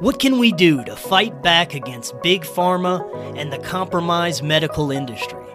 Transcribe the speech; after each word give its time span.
What 0.00 0.18
can 0.18 0.40
we 0.40 0.50
do 0.50 0.82
to 0.84 0.96
fight 0.96 1.40
back 1.40 1.72
against 1.72 2.20
big 2.20 2.42
pharma 2.42 3.00
and 3.38 3.52
the 3.52 3.58
compromised 3.58 4.42
medical 4.42 4.90
industry? 4.90 5.46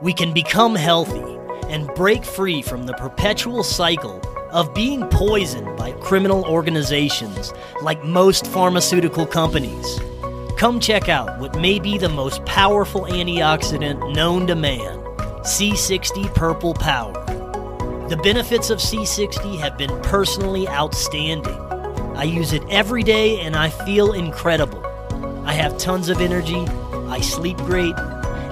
We 0.00 0.12
can 0.12 0.32
become 0.32 0.76
healthy 0.76 1.38
and 1.68 1.88
break 1.96 2.24
free 2.24 2.62
from 2.62 2.86
the 2.86 2.94
perpetual 2.94 3.64
cycle 3.64 4.20
of 4.52 4.72
being 4.74 5.08
poisoned 5.08 5.76
by 5.76 5.90
criminal 5.94 6.44
organizations 6.44 7.52
like 7.82 8.04
most 8.04 8.46
pharmaceutical 8.46 9.26
companies. 9.26 9.98
Come 10.56 10.78
check 10.78 11.08
out 11.08 11.40
what 11.40 11.58
may 11.60 11.80
be 11.80 11.98
the 11.98 12.08
most 12.08 12.44
powerful 12.44 13.06
antioxidant 13.06 14.14
known 14.14 14.46
to 14.46 14.54
man 14.54 15.00
C60 15.42 16.32
Purple 16.32 16.74
Power. 16.74 17.12
The 18.08 18.20
benefits 18.22 18.70
of 18.70 18.78
C60 18.78 19.58
have 19.58 19.76
been 19.76 20.00
personally 20.02 20.68
outstanding. 20.68 21.63
I 22.16 22.24
use 22.24 22.52
it 22.52 22.62
every 22.68 23.02
day 23.02 23.40
and 23.40 23.56
I 23.56 23.70
feel 23.70 24.12
incredible. 24.12 24.84
I 25.46 25.52
have 25.52 25.78
tons 25.78 26.08
of 26.08 26.20
energy, 26.20 26.66
I 27.08 27.20
sleep 27.20 27.56
great, 27.58 27.94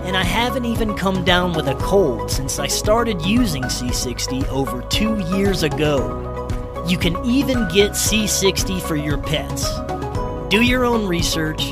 and 0.04 0.16
I 0.16 0.24
haven't 0.24 0.64
even 0.64 0.96
come 0.96 1.24
down 1.24 1.52
with 1.54 1.68
a 1.68 1.74
cold 1.76 2.30
since 2.30 2.58
I 2.58 2.66
started 2.66 3.22
using 3.22 3.62
C60 3.62 4.48
over 4.48 4.82
two 4.82 5.18
years 5.36 5.62
ago. 5.62 6.84
You 6.86 6.98
can 6.98 7.24
even 7.24 7.68
get 7.68 7.92
C60 7.92 8.82
for 8.82 8.96
your 8.96 9.18
pets. 9.18 9.66
Do 10.48 10.62
your 10.62 10.84
own 10.84 11.06
research 11.06 11.70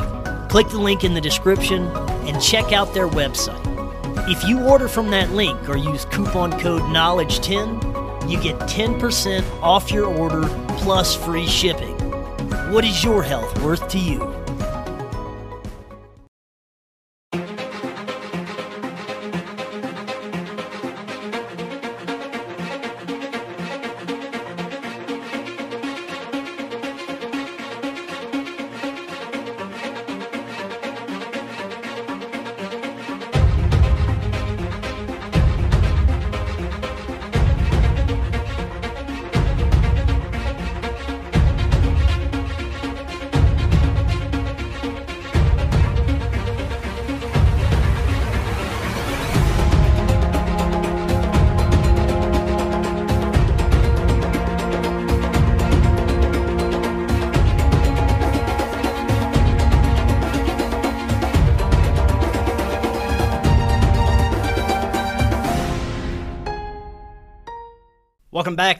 Click 0.50 0.68
the 0.68 0.78
link 0.78 1.04
in 1.04 1.14
the 1.14 1.20
description 1.20 1.86
and 2.26 2.42
check 2.42 2.72
out 2.72 2.92
their 2.92 3.06
website. 3.06 3.56
If 4.28 4.42
you 4.42 4.64
order 4.64 4.88
from 4.88 5.08
that 5.12 5.30
link 5.30 5.68
or 5.68 5.76
use 5.76 6.06
coupon 6.06 6.58
code 6.58 6.82
KNOWLEDGE10, 6.82 8.28
you 8.28 8.36
get 8.42 8.58
10% 8.62 9.44
off 9.62 9.92
your 9.92 10.06
order 10.06 10.42
plus 10.80 11.14
free 11.14 11.46
shipping. 11.46 11.94
What 12.72 12.84
is 12.84 13.04
your 13.04 13.22
health 13.22 13.62
worth 13.62 13.86
to 13.88 13.98
you? 13.98 14.39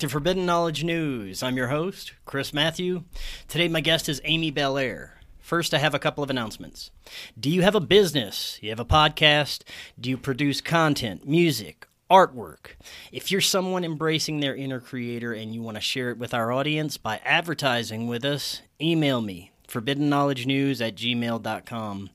To 0.00 0.08
Forbidden 0.08 0.46
Knowledge 0.46 0.82
News. 0.82 1.42
I'm 1.42 1.58
your 1.58 1.68
host, 1.68 2.14
Chris 2.24 2.54
Matthew. 2.54 3.02
Today, 3.48 3.68
my 3.68 3.82
guest 3.82 4.08
is 4.08 4.18
Amy 4.24 4.50
Belair. 4.50 5.20
First, 5.40 5.74
I 5.74 5.78
have 5.78 5.94
a 5.94 5.98
couple 5.98 6.24
of 6.24 6.30
announcements. 6.30 6.90
Do 7.38 7.50
you 7.50 7.60
have 7.60 7.74
a 7.74 7.80
business? 7.80 8.58
You 8.62 8.70
have 8.70 8.80
a 8.80 8.84
podcast? 8.86 9.62
Do 10.00 10.08
you 10.08 10.16
produce 10.16 10.62
content, 10.62 11.28
music, 11.28 11.86
artwork? 12.10 12.76
If 13.12 13.30
you're 13.30 13.42
someone 13.42 13.84
embracing 13.84 14.41
their 14.41 14.56
inner 14.56 14.80
creator 14.80 15.34
and 15.34 15.54
you 15.54 15.60
want 15.60 15.76
to 15.76 15.82
share 15.82 16.08
it 16.08 16.16
with 16.16 16.32
our 16.32 16.50
audience 16.50 16.96
by 16.96 17.20
advertising 17.22 18.06
with 18.06 18.25
us, 18.25 18.62
email 18.80 19.20
me 19.20 19.50
forbiddenknowledgenews 19.70 20.86
at 20.86 20.97
gmail.com. 20.97 22.10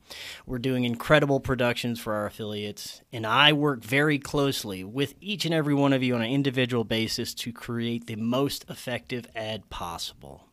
We're 0.46 0.60
doing 0.60 0.84
incredible 0.84 1.40
productions 1.40 2.00
for 2.00 2.14
our 2.14 2.26
affiliates, 2.26 3.02
and 3.12 3.26
I 3.26 3.54
work 3.54 3.84
very 3.84 4.20
closely 4.20 4.84
with 4.84 5.16
each 5.22 5.46
and 5.46 5.54
every 5.54 5.74
one 5.74 5.94
of 5.94 6.04
you 6.04 6.16
on 6.16 6.22
an 6.22 6.30
individual 6.30 6.84
basis 6.84 7.34
to 7.36 7.52
create 7.52 8.08
the 8.08 8.16
most 8.16 8.66
effective 8.70 9.28
ad 9.36 9.70
possible. 9.70 10.46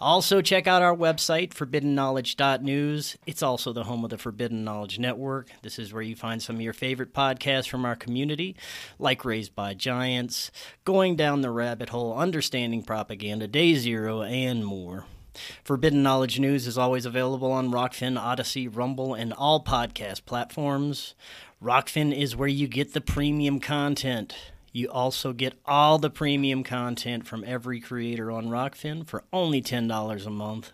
Also, 0.00 0.40
check 0.40 0.66
out 0.66 0.82
our 0.82 0.94
website, 0.94 1.54
forbiddenknowledge.news. 1.54 3.16
It's 3.26 3.42
also 3.42 3.72
the 3.72 3.84
home 3.84 4.04
of 4.04 4.10
the 4.10 4.18
Forbidden 4.18 4.64
Knowledge 4.64 4.98
Network. 4.98 5.48
This 5.62 5.78
is 5.78 5.92
where 5.92 6.02
you 6.02 6.16
find 6.16 6.42
some 6.42 6.56
of 6.56 6.62
your 6.62 6.72
favorite 6.72 7.14
podcasts 7.14 7.68
from 7.68 7.84
our 7.84 7.96
community, 7.96 8.56
like 8.98 9.24
Raised 9.24 9.54
by 9.54 9.74
Giants, 9.74 10.50
Going 10.84 11.16
Down 11.16 11.42
the 11.42 11.50
Rabbit 11.50 11.90
Hole, 11.90 12.18
Understanding 12.18 12.82
Propaganda, 12.82 13.46
Day 13.46 13.74
Zero, 13.74 14.22
and 14.22 14.64
more. 14.64 15.06
Forbidden 15.64 16.02
Knowledge 16.02 16.38
News 16.40 16.66
is 16.66 16.78
always 16.78 17.06
available 17.06 17.50
on 17.52 17.70
Rokfin, 17.70 18.18
Odysee, 18.18 18.68
Rumble, 18.68 19.14
and 19.14 19.32
all 19.32 19.62
podcast 19.62 20.24
platforms. 20.24 21.14
Rokfin 21.62 22.16
is 22.16 22.36
where 22.36 22.48
you 22.48 22.68
get 22.68 22.92
the 22.92 23.00
premium 23.00 23.60
content. 23.60 24.34
You 24.72 24.90
also 24.90 25.32
get 25.32 25.54
all 25.64 25.98
the 25.98 26.10
premium 26.10 26.64
content 26.64 27.26
from 27.26 27.44
every 27.46 27.80
creator 27.80 28.30
on 28.30 28.46
Rokfin 28.46 29.06
for 29.06 29.22
only 29.32 29.62
$10 29.62 30.26
a 30.26 30.30
month. 30.30 30.72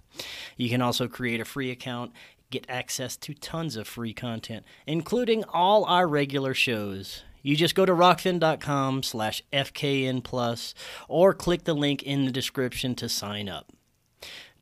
You 0.57 0.71
can 0.71 0.81
also 0.81 1.07
create 1.07 1.41
a 1.41 1.45
free 1.45 1.71
account, 1.71 2.13
get 2.51 2.65
access 2.69 3.17
to 3.19 3.35
tons 3.35 3.77
of 3.77 3.87
free 3.87 4.15
content, 4.15 4.65
including 4.87 5.45
all 5.45 5.85
our 5.85 6.09
regular 6.09 6.55
shows. 6.55 7.25
You 7.43 7.57
just 7.57 7.75
go 7.75 7.87
to 7.87 7.93
rokfin.com 7.93 9.03
slash 9.03 9.43
FKN 9.53 10.25
plus 10.25 10.75
or 11.09 11.33
click 11.35 11.65
the 11.65 11.75
link 11.75 12.03
in 12.03 12.25
the 12.25 12.33
description 12.33 12.95
to 12.97 13.09
sign 13.09 13.49
up. 13.49 13.71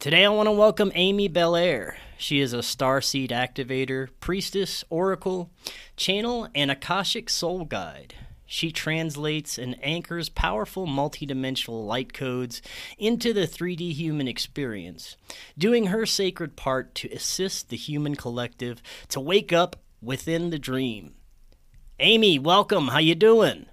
Today, 0.01 0.25
I 0.25 0.29
want 0.29 0.47
to 0.47 0.53
welcome 0.53 0.93
Amy 0.95 1.27
Belair. 1.27 1.97
She 2.17 2.39
is 2.39 2.53
a 2.53 2.63
star 2.63 3.01
seed 3.01 3.31
activator, 3.31 4.07
priestess, 4.21 4.85
oracle, 4.91 5.51
channel, 5.97 6.47
and 6.55 6.71
Akashic 6.71 7.29
soul 7.29 7.65
guide. 7.65 8.15
She 8.47 8.71
translates 8.71 9.59
and 9.59 9.77
anchors 9.83 10.29
powerful 10.29 10.87
multidimensional 10.87 11.85
light 11.85 12.13
codes 12.13 12.63
into 12.97 13.33
the 13.33 13.49
3D 13.49 13.93
human 13.93 14.29
experience, 14.29 15.17
doing 15.59 15.87
her 15.87 16.07
sacred 16.07 16.55
part 16.55 16.95
to 16.95 17.09
assist 17.09 17.69
the 17.69 17.77
human 17.77 18.15
collective 18.15 18.81
to 19.09 19.19
wake 19.19 19.53
up 19.53 19.75
within 20.01 20.51
the 20.51 20.61
dream. 20.61 21.15
Amy, 21.99 22.39
welcome. 22.39 22.87
How 22.87 23.01
you 23.01 23.17
doing? 23.17 23.67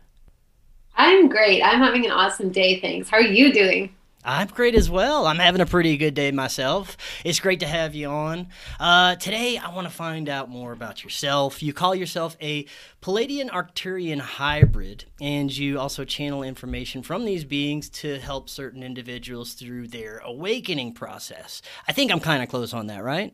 I'm 0.95 1.29
great. 1.29 1.61
I'm 1.61 1.81
having 1.81 2.03
an 2.03 2.11
awesome 2.11 2.49
day, 2.49 2.79
thanks. 2.79 3.09
How 3.09 3.17
are 3.17 3.21
you 3.21 3.53
doing? 3.53 3.93
I'm 4.27 4.47
great 4.47 4.73
as 4.73 4.89
well. 4.89 5.27
I'm 5.27 5.37
having 5.37 5.61
a 5.61 5.67
pretty 5.67 5.97
good 5.97 6.15
day 6.15 6.31
myself. 6.31 6.97
It's 7.23 7.39
great 7.39 7.59
to 7.59 7.67
have 7.67 7.93
you 7.93 8.07
on. 8.07 8.47
Uh, 8.79 9.15
today, 9.17 9.59
I 9.59 9.71
want 9.71 9.87
to 9.87 9.93
find 9.93 10.27
out 10.27 10.49
more 10.49 10.71
about 10.71 11.03
yourself. 11.03 11.61
You 11.61 11.73
call 11.73 11.93
yourself 11.93 12.35
a 12.41 12.65
Pleiadian 13.03 13.51
Arcturian 13.51 14.19
hybrid, 14.19 15.05
and 15.21 15.55
you 15.55 15.79
also 15.79 16.05
channel 16.05 16.41
information 16.41 17.03
from 17.03 17.23
these 17.23 17.45
beings 17.45 17.87
to 17.89 18.17
help 18.17 18.49
certain 18.49 18.81
individuals 18.81 19.53
through 19.53 19.89
their 19.89 20.17
awakening 20.25 20.93
process. 20.93 21.61
I 21.87 21.93
think 21.93 22.11
I'm 22.11 22.19
kind 22.19 22.41
of 22.41 22.49
close 22.49 22.73
on 22.73 22.87
that, 22.87 23.03
right? 23.03 23.31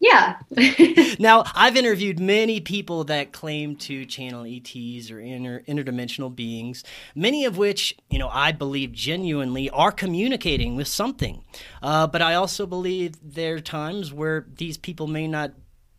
Yeah. 0.00 0.36
now, 1.18 1.44
I've 1.54 1.76
interviewed 1.76 2.20
many 2.20 2.60
people 2.60 3.04
that 3.04 3.32
claim 3.32 3.74
to 3.76 4.04
channel 4.04 4.44
ETs 4.46 5.10
or 5.10 5.18
inter- 5.18 5.62
interdimensional 5.66 6.34
beings, 6.34 6.84
many 7.14 7.44
of 7.44 7.58
which, 7.58 7.96
you 8.08 8.18
know, 8.18 8.28
I 8.28 8.52
believe 8.52 8.92
genuinely 8.92 9.68
are 9.70 9.90
communicating 9.90 10.76
with 10.76 10.86
something. 10.86 11.42
Uh, 11.82 12.06
but 12.06 12.22
I 12.22 12.34
also 12.34 12.64
believe 12.64 13.14
there 13.22 13.56
are 13.56 13.60
times 13.60 14.12
where 14.12 14.46
these 14.56 14.78
people 14.78 15.08
may 15.08 15.26
not 15.26 15.52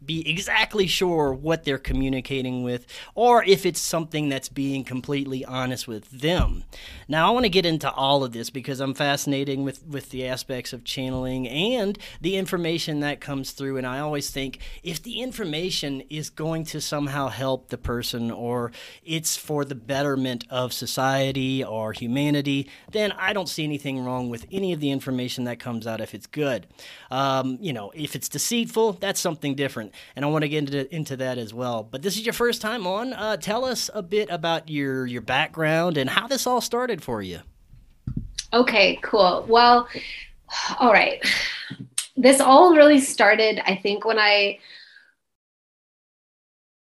be 0.06 0.28
exactly 0.30 0.88
sure 0.88 1.34
what 1.34 1.66
they're 1.66 1.78
communicating 1.78 2.64
with 2.64 2.88
or 3.16 3.44
if 3.44 3.66
it's 3.66 3.82
something 3.82 4.30
that's 4.30 4.48
being 4.48 4.84
completely 4.84 5.44
honest 5.44 5.88
with 5.88 6.10
them. 6.10 6.64
Now, 7.08 7.28
I 7.28 7.32
want 7.32 7.46
to 7.46 7.50
get 7.50 7.66
into 7.66 7.92
all 7.92 8.24
of 8.24 8.32
this 8.32 8.50
because 8.50 8.80
I'm 8.80 8.94
fascinating 8.94 9.64
with, 9.64 9.86
with 9.86 10.10
the 10.10 10.26
aspects 10.26 10.72
of 10.72 10.86
channeling 10.86 11.48
and 11.50 11.98
the 12.22 12.38
information 12.38 13.02
that 13.02 13.20
comes 13.20 13.52
through. 13.52 13.78
And 13.78 13.86
I 13.86 14.00
always 14.00 14.30
think 14.30 14.60
if 14.84 15.04
the 15.04 15.22
information 15.22 16.02
is 16.10 16.30
going 16.30 16.64
to 16.66 16.80
somehow 16.80 17.28
help 17.28 17.70
the 17.70 17.78
person 17.78 18.32
or 18.32 18.72
it's 19.04 19.36
for 19.36 19.66
the 19.66 19.76
betterment 19.76 20.46
of 20.50 20.72
society 20.72 21.64
or 21.64 21.92
humanity, 21.92 22.70
then 22.92 23.12
I 23.14 23.34
don't 23.34 23.50
see 23.50 23.66
anything 23.66 24.06
wrong 24.06 24.30
with 24.30 24.46
any 24.52 24.72
of 24.72 24.80
the 24.80 24.92
information 24.92 25.44
that 25.44 25.60
comes 25.60 25.86
out 25.86 26.00
if 26.00 26.14
it's 26.14 26.28
good. 26.28 26.68
Um, 27.12 27.58
you 27.60 27.74
know, 27.74 27.92
if 27.94 28.16
it's 28.16 28.30
deceitful, 28.30 28.94
that's 28.94 29.20
something 29.20 29.56
different 29.56 29.89
and 30.16 30.26
I 30.26 30.28
want 30.28 30.44
to 30.44 30.50
get 30.50 30.60
into, 30.60 30.96
into 30.96 31.18
that 31.18 31.38
as 31.38 31.54
well. 31.54 31.84
But 31.84 32.02
this 32.02 32.18
is 32.18 32.26
your 32.26 32.34
first 32.34 32.62
time 32.62 32.88
on. 32.88 33.14
Uh, 33.14 33.38
tell 33.38 33.66
us 33.66 33.90
a 33.94 34.02
bit 34.02 34.30
about 34.30 34.70
your 34.70 35.06
your 35.06 35.22
background 35.22 35.98
and 35.98 36.10
how 36.10 36.28
this 36.28 36.48
all 36.48 36.62
started 36.62 37.04
for 37.04 37.22
you. 37.22 37.40
Okay, 38.54 39.00
cool. 39.04 39.46
Well, 39.48 39.88
All 40.80 40.92
right. 40.92 41.26
This 42.16 42.42
all 42.42 42.76
really 42.76 43.00
started, 43.00 43.62
I 43.66 43.76
think, 43.76 44.06
when 44.06 44.20
I 44.20 44.60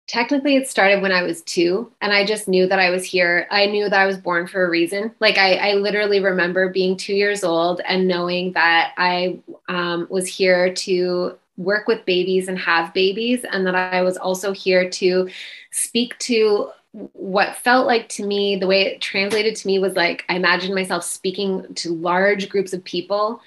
technically 0.07 0.57
it 0.57 0.68
started 0.68 1.01
when 1.01 1.12
I 1.12 1.24
was 1.24 1.42
two, 1.44 1.92
and 2.01 2.12
I 2.12 2.25
just 2.25 2.48
knew 2.48 2.68
that 2.68 2.80
I 2.80 2.90
was 2.90 3.06
here. 3.06 3.48
I 3.50 3.68
knew 3.68 3.90
that 3.90 4.00
I 4.00 4.06
was 4.06 4.18
born 4.18 4.48
for 4.48 4.66
a 4.66 4.69
reason. 4.69 5.12
Like 5.19 5.38
I, 5.38 5.56
I 5.56 5.74
literally 5.75 6.19
remember 6.19 6.69
being 6.69 6.98
two 6.98 7.16
years 7.16 7.44
old 7.44 7.81
and 7.86 8.07
knowing 8.07 8.51
that 8.54 8.94
I 8.98 9.40
um, 9.69 10.07
was 10.10 10.28
here 10.28 10.74
to 10.74 11.38
work 11.57 11.88
with 11.88 12.05
babies 12.05 12.47
and 12.47 12.57
have 12.59 12.94
babies, 12.94 13.45
and 13.50 13.65
that 13.67 13.75
I 13.75 14.01
was 14.01 14.17
also 14.17 14.51
here 14.51 14.89
to 14.89 15.29
speak 15.71 16.17
to 16.19 16.71
what 16.94 17.55
felt 17.57 17.88
like 17.88 18.07
to 18.07 18.25
me 18.25 18.55
the 18.55 18.67
way 18.67 18.83
it 18.83 19.01
translated 19.01 19.55
to 19.55 19.65
me 19.67 19.79
was 19.79 19.95
like 19.95 20.23
i 20.29 20.35
imagined 20.35 20.75
myself 20.75 21.03
speaking 21.03 21.65
to 21.73 21.91
large 21.91 22.50
groups 22.50 22.71
of 22.71 22.83
people 22.83 23.41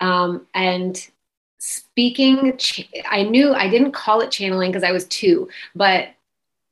um, 0.00 0.46
and 0.54 1.08
speaking 1.58 2.58
i 3.08 3.22
knew 3.22 3.52
i 3.54 3.68
didn't 3.68 3.92
call 3.92 4.20
it 4.20 4.30
channeling 4.30 4.70
because 4.70 4.84
i 4.84 4.92
was 4.92 5.06
two 5.06 5.48
but 5.74 6.08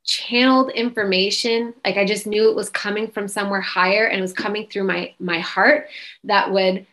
channeled 0.04 0.70
information 0.72 1.72
like 1.84 1.96
i 1.96 2.04
just 2.04 2.26
knew 2.26 2.50
it 2.50 2.56
was 2.56 2.70
coming 2.70 3.10
from 3.10 3.26
somewhere 3.26 3.60
higher 3.60 4.06
and 4.06 4.18
it 4.18 4.22
was 4.22 4.32
coming 4.32 4.66
through 4.68 4.84
my 4.84 5.12
my 5.18 5.38
heart 5.38 5.88
that 6.24 6.50
would 6.50 6.86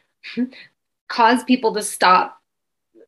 cause 1.10 1.44
people 1.44 1.74
to 1.74 1.82
stop 1.82 2.42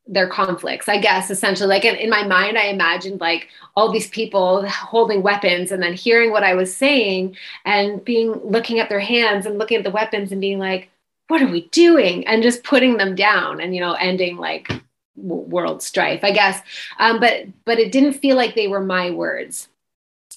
their 0.07 0.27
conflicts 0.27 0.87
i 0.87 0.97
guess 0.97 1.29
essentially. 1.29 1.67
Like 1.67 1.85
in, 1.85 1.95
in 1.95 2.09
my 2.09 2.25
mind 2.25 2.57
i 2.57 2.65
imagined 2.65 3.19
like 3.19 3.49
all 3.75 3.91
these 3.91 4.09
people 4.09 4.67
holding 4.67 5.21
weapons 5.21 5.71
and 5.71 5.81
then 5.81 5.93
hearing 5.93 6.31
what 6.31 6.43
i 6.43 6.53
was 6.53 6.75
saying 6.75 7.35
and 7.65 8.03
being 8.03 8.31
looking 8.43 8.79
at 8.79 8.89
their 8.89 8.99
hands 8.99 9.45
and 9.45 9.57
looking 9.57 9.77
at 9.77 9.83
the 9.83 9.91
weapons 9.91 10.31
and 10.31 10.41
being 10.41 10.59
like 10.59 10.89
what 11.27 11.41
are 11.41 11.51
we 11.51 11.67
doing? 11.69 12.25
and 12.25 12.41
just 12.41 12.63
putting 12.63 12.97
them 12.97 13.15
down 13.15 13.59
and 13.59 13.75
you 13.75 13.81
know 13.81 13.93
ending 13.93 14.37
like 14.37 14.71
world 15.15 15.81
strife 15.81 16.23
i 16.23 16.31
guess. 16.31 16.61
Um, 16.99 17.19
but 17.19 17.47
but 17.65 17.79
it 17.79 17.91
didn't 17.91 18.13
feel 18.13 18.35
like 18.35 18.55
they 18.55 18.67
were 18.67 18.81
my 18.81 19.09
words. 19.09 19.67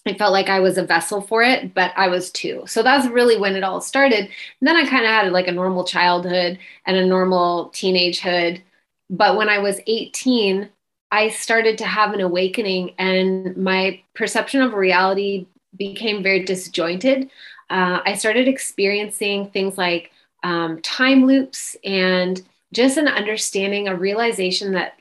I 0.07 0.15
felt 0.15 0.33
like 0.33 0.49
I 0.49 0.61
was 0.61 0.79
a 0.79 0.87
vessel 0.87 1.21
for 1.21 1.43
it, 1.43 1.75
but 1.75 1.93
I 1.97 2.09
was 2.09 2.31
too. 2.31 2.63
So 2.67 2.83
that's 2.83 3.07
really 3.09 3.37
when 3.37 3.55
it 3.55 3.65
all 3.65 3.81
started. 3.81 4.21
And 4.21 4.31
then 4.63 4.77
I 4.77 4.89
kind 4.89 5.05
of 5.05 5.11
had 5.11 5.33
like 5.33 5.47
a 5.47 5.53
normal 5.53 5.85
childhood 5.85 6.59
and 6.87 6.97
a 6.97 7.05
normal 7.05 7.71
teenagehood 7.75 8.63
but 9.11 9.37
when 9.37 9.49
I 9.49 9.59
was 9.59 9.81
18, 9.87 10.69
I 11.11 11.29
started 11.29 11.77
to 11.79 11.85
have 11.85 12.15
an 12.15 12.21
awakening 12.21 12.95
and 12.99 13.57
my 13.57 14.01
perception 14.15 14.63
of 14.63 14.75
reality 14.75 15.47
became 15.77 16.23
very 16.23 16.45
disjointed. 16.45 17.29
Uh, 17.69 18.01
I 18.05 18.15
started 18.15 18.47
experiencing 18.47 19.51
things 19.51 19.77
like 19.77 20.13
um, 20.45 20.81
time 20.83 21.27
loops 21.27 21.77
and 21.85 22.41
just 22.73 22.97
an 22.97 23.09
understanding, 23.09 23.89
a 23.89 23.97
realization 23.97 24.73
that 24.73 25.01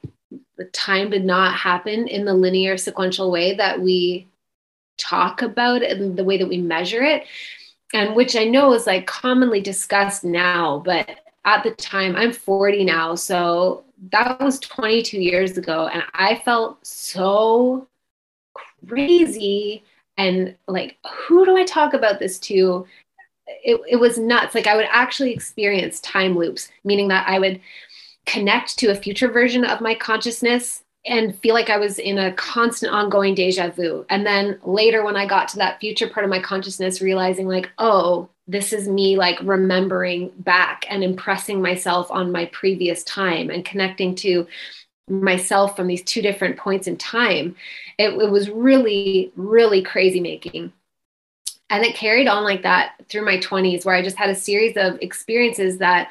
the 0.58 0.66
time 0.66 1.12
did 1.12 1.24
not 1.24 1.54
happen 1.54 2.08
in 2.08 2.26
the 2.26 2.34
linear 2.34 2.78
sequential 2.78 3.32
way 3.32 3.56
that 3.56 3.80
we 3.80 4.28
talk 4.98 5.44
about 5.44 5.82
it 5.84 5.98
and 5.98 6.18
the 6.18 6.24
way 6.24 6.38
that 6.38 6.50
we 6.50 6.58
measure 6.58 7.02
it 7.02 7.24
and 7.94 8.16
which 8.16 8.36
i 8.36 8.44
know 8.44 8.74
is 8.74 8.86
like 8.86 9.08
commonly 9.08 9.62
discussed 9.62 10.26
now 10.26 10.82
but 10.84 11.10
at 11.50 11.64
the 11.64 11.72
time 11.72 12.16
i'm 12.16 12.32
40 12.32 12.84
now 12.84 13.16
so 13.16 13.84
that 14.12 14.40
was 14.40 14.60
22 14.60 15.20
years 15.20 15.58
ago 15.58 15.90
and 15.92 16.04
i 16.14 16.36
felt 16.46 16.86
so 16.86 17.88
crazy 18.88 19.84
and 20.18 20.56
like 20.68 20.98
who 21.12 21.46
do 21.46 21.58
i 21.58 21.66
talk 21.66 21.94
about 21.94 22.20
this 22.20 22.38
to 22.40 22.86
it, 23.48 23.82
it 23.90 23.96
was 23.96 24.20
nuts 24.20 24.54
like 24.54 24.68
i 24.68 24.76
would 24.76 24.88
actually 24.92 25.34
experience 25.34 26.00
time 26.02 26.38
loops 26.38 26.70
meaning 26.84 27.08
that 27.08 27.28
i 27.28 27.40
would 27.40 27.60
connect 28.28 28.78
to 28.78 28.92
a 28.92 28.96
future 28.96 29.28
version 29.28 29.66
of 29.66 29.82
my 29.82 29.96
consciousness 29.96 30.84
and 31.06 31.36
feel 31.40 31.54
like 31.54 31.70
I 31.70 31.78
was 31.78 31.98
in 31.98 32.18
a 32.18 32.34
constant 32.34 32.94
ongoing 32.94 33.34
deja 33.34 33.70
vu. 33.70 34.06
And 34.10 34.26
then 34.26 34.60
later, 34.64 35.04
when 35.04 35.16
I 35.16 35.26
got 35.26 35.48
to 35.50 35.58
that 35.58 35.80
future 35.80 36.10
part 36.10 36.26
of 36.26 36.30
my 36.30 36.42
consciousness, 36.42 37.02
realizing, 37.02 37.48
like, 37.48 37.70
oh, 37.78 38.30
this 38.50 38.74
is 38.74 38.90
me 38.90 39.16
like 39.16 39.38
remembering 39.44 40.32
back 40.40 40.84
and 40.90 41.04
impressing 41.04 41.62
myself 41.62 42.10
on 42.10 42.32
my 42.32 42.46
previous 42.46 43.04
time 43.04 43.52
and 43.52 43.64
connecting 43.64 44.16
to 44.16 44.48
myself 45.08 45.76
from 45.76 45.86
these 45.86 46.02
two 46.04 46.24
different 46.24 46.58
points 46.58 46.88
in 46.88 46.98
time. 46.98 47.56
It, 48.00 48.10
it 48.10 48.32
was 48.32 48.50
really, 48.50 49.32
really 49.36 49.84
crazy 49.84 50.20
making. 50.20 50.74
And 51.70 51.86
it 51.86 51.94
carried 51.94 52.28
on 52.28 52.44
like 52.44 52.64
that 52.64 52.96
through 53.08 53.24
my 53.24 53.38
20s, 53.38 53.86
where 53.86 53.96
I 53.96 54.02
just 54.02 54.18
had 54.18 54.32
a 54.32 54.36
series 54.36 54.76
of 54.78 54.98
experiences 55.00 55.78
that 55.78 56.10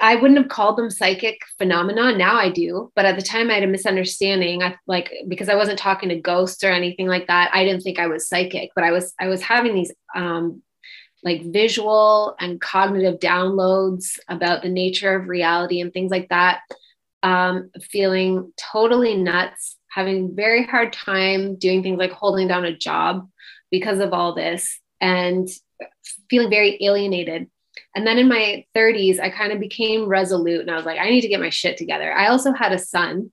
I 0.00 0.16
wouldn't 0.16 0.38
have 0.38 0.48
called 0.48 0.76
them 0.76 0.90
psychic 0.90 1.40
phenomena. 1.56 2.16
Now 2.16 2.36
I 2.36 2.50
do, 2.50 2.90
but 2.96 3.04
at 3.04 3.16
the 3.16 3.22
time 3.22 3.48
I 3.50 3.54
had 3.54 3.62
a 3.62 3.68
misunderstanding. 3.68 4.62
I 4.62 4.76
like 4.86 5.12
because 5.28 5.48
I 5.48 5.54
wasn't 5.54 5.78
talking 5.78 6.08
to 6.08 6.20
ghosts 6.20 6.64
or 6.64 6.70
anything 6.70 7.06
like 7.06 7.28
that. 7.28 7.50
I 7.54 7.64
didn't 7.64 7.82
think 7.82 7.98
I 7.98 8.08
was 8.08 8.28
psychic, 8.28 8.70
but 8.74 8.84
I 8.84 8.90
was 8.90 9.14
I 9.20 9.28
was 9.28 9.40
having 9.40 9.74
these 9.74 9.92
um, 10.16 10.62
like 11.22 11.44
visual 11.44 12.34
and 12.40 12.60
cognitive 12.60 13.20
downloads 13.20 14.18
about 14.28 14.62
the 14.62 14.68
nature 14.68 15.14
of 15.14 15.28
reality 15.28 15.80
and 15.80 15.92
things 15.92 16.10
like 16.10 16.28
that. 16.30 16.60
Um, 17.22 17.70
feeling 17.80 18.52
totally 18.56 19.16
nuts, 19.16 19.76
having 19.90 20.34
very 20.34 20.64
hard 20.64 20.92
time 20.92 21.56
doing 21.56 21.82
things 21.82 21.98
like 21.98 22.12
holding 22.12 22.48
down 22.48 22.64
a 22.64 22.76
job 22.76 23.28
because 23.70 24.00
of 24.00 24.12
all 24.12 24.34
this, 24.34 24.80
and 25.00 25.48
feeling 26.28 26.50
very 26.50 26.82
alienated 26.82 27.48
and 27.94 28.06
then 28.06 28.18
in 28.18 28.28
my 28.28 28.64
30s, 28.76 29.20
I 29.20 29.30
kind 29.30 29.52
of 29.52 29.60
became 29.60 30.08
resolute 30.08 30.60
and 30.60 30.70
I 30.70 30.76
was 30.76 30.86
like, 30.86 30.98
I 30.98 31.10
need 31.10 31.22
to 31.22 31.28
get 31.28 31.40
my 31.40 31.50
shit 31.50 31.76
together. 31.76 32.12
I 32.12 32.28
also 32.28 32.52
had 32.52 32.72
a 32.72 32.78
son 32.78 33.32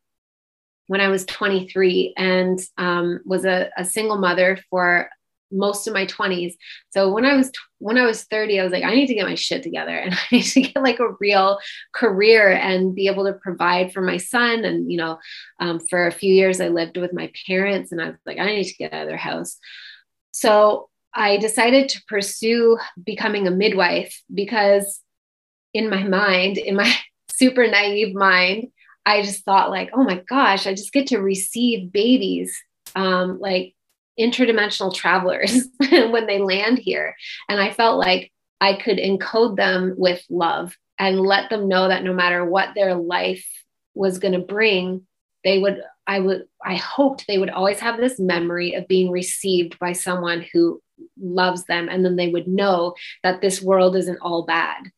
when 0.88 1.02
I 1.02 1.08
was 1.08 1.26
23 1.26 2.14
and 2.18 2.60
um, 2.78 3.22
was 3.26 3.46
a, 3.46 3.72
a 3.78 3.86
single 3.86 4.18
mother 4.18 4.60
for 4.70 5.10
most 5.52 5.88
of 5.88 5.94
my 5.94 6.06
20s. 6.06 6.54
So 6.90 7.12
when 7.12 7.26
I 7.26 7.36
was 7.36 7.52
when 7.80 7.98
I 7.98 8.06
was 8.06 8.24
30, 8.24 8.60
I 8.60 8.64
was 8.64 8.72
like, 8.72 8.84
I 8.84 8.96
need 8.96 9.08
to 9.08 9.14
get 9.14 9.28
my 9.28 9.36
shit 9.36 9.64
together 9.64 9.96
and 9.96 10.14
I 10.32 10.36
need 10.36 10.44
to 10.44 10.62
get 10.62 10.82
like 10.82 11.00
a 11.00 11.14
real 11.20 11.60
career 11.94 12.52
and 12.52 12.96
be 12.96 13.08
able 13.08 13.26
to 13.26 13.34
provide 13.34 13.94
for 13.94 14.02
my 14.02 14.18
son. 14.18 14.66
And 14.66 14.92
you 14.92 14.98
know, 14.98 15.20
um, 15.60 15.80
for 15.90 16.08
a 16.08 16.12
few 16.12 16.34
years 16.34 16.60
I 16.60 16.70
lived 16.70 16.98
with 16.98 17.14
my 17.14 17.32
parents, 17.48 17.92
and 17.92 18.02
I 18.02 18.10
was 18.10 18.20
like, 18.26 18.40
I 18.40 18.48
need 18.48 18.66
to 18.66 18.76
get 18.76 18.94
out 18.94 19.04
of 19.04 19.08
their 19.08 19.18
house. 19.18 19.58
So 20.32 20.90
I 21.16 21.38
decided 21.38 21.88
to 21.90 22.04
pursue 22.08 22.78
becoming 23.04 23.48
a 23.48 23.52
midwife 23.52 24.22
because 24.34 25.02
in 25.74 25.90
my 25.90 26.04
mind, 26.04 26.58
in 26.58 26.76
my 26.76 26.94
super 27.32 27.68
naive 27.68 28.14
mind, 28.14 28.68
I 29.06 29.22
just 29.22 29.46
thought 29.46 29.70
like, 29.70 29.92
oh 29.94 30.04
my 30.04 30.22
gosh, 30.28 30.68
I 30.68 30.74
just 30.74 30.92
get 30.92 31.08
to 31.08 31.20
receive 31.20 31.92
babies, 31.92 32.56
um, 32.96 33.40
like 33.40 33.76
interdimensional 34.20 34.94
travelers 34.94 35.68
when 35.90 36.26
they 36.28 36.40
land 36.40 36.80
here. 36.80 37.16
And 37.48 37.62
I 37.62 37.72
felt 37.72 38.00
like 38.00 38.32
I 38.60 38.74
could 38.74 38.98
encode 38.98 39.58
them 39.58 39.96
with 39.98 40.24
love 40.30 40.76
and 40.98 41.20
let 41.20 41.50
them 41.50 41.68
know 41.68 41.88
that 41.88 42.04
no 42.04 42.14
matter 42.14 42.44
what 42.44 42.70
their 42.74 42.96
life 42.96 43.48
was 43.94 44.18
going 44.18 44.34
to 44.34 44.40
bring, 44.40 45.06
they 45.44 45.60
would, 45.60 45.82
I 46.08 46.20
would, 46.20 46.46
I 46.64 46.76
hoped 46.76 47.26
they 47.28 47.38
would 47.38 47.50
always 47.50 47.80
have 47.80 47.98
this 47.98 48.20
memory 48.20 48.74
of 48.74 48.88
being 48.88 49.12
received 49.12 49.78
by 49.78 49.92
someone 49.92 50.46
who 50.52 50.82
loves 51.20 51.66
them 51.66 51.90
and 51.90 52.04
then 52.04 52.16
they 52.16 52.30
would 52.30 52.48
know 52.48 52.94
that 53.24 53.42
this 53.42 53.62
world 53.62 53.96
isn't 53.96 54.20
all 54.22 54.46
bad. 54.46 54.92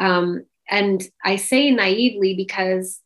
Um, 0.00 0.44
and 0.70 1.02
i 1.24 1.34
say 1.34 1.72
naively 1.72 2.34
because 2.34 3.00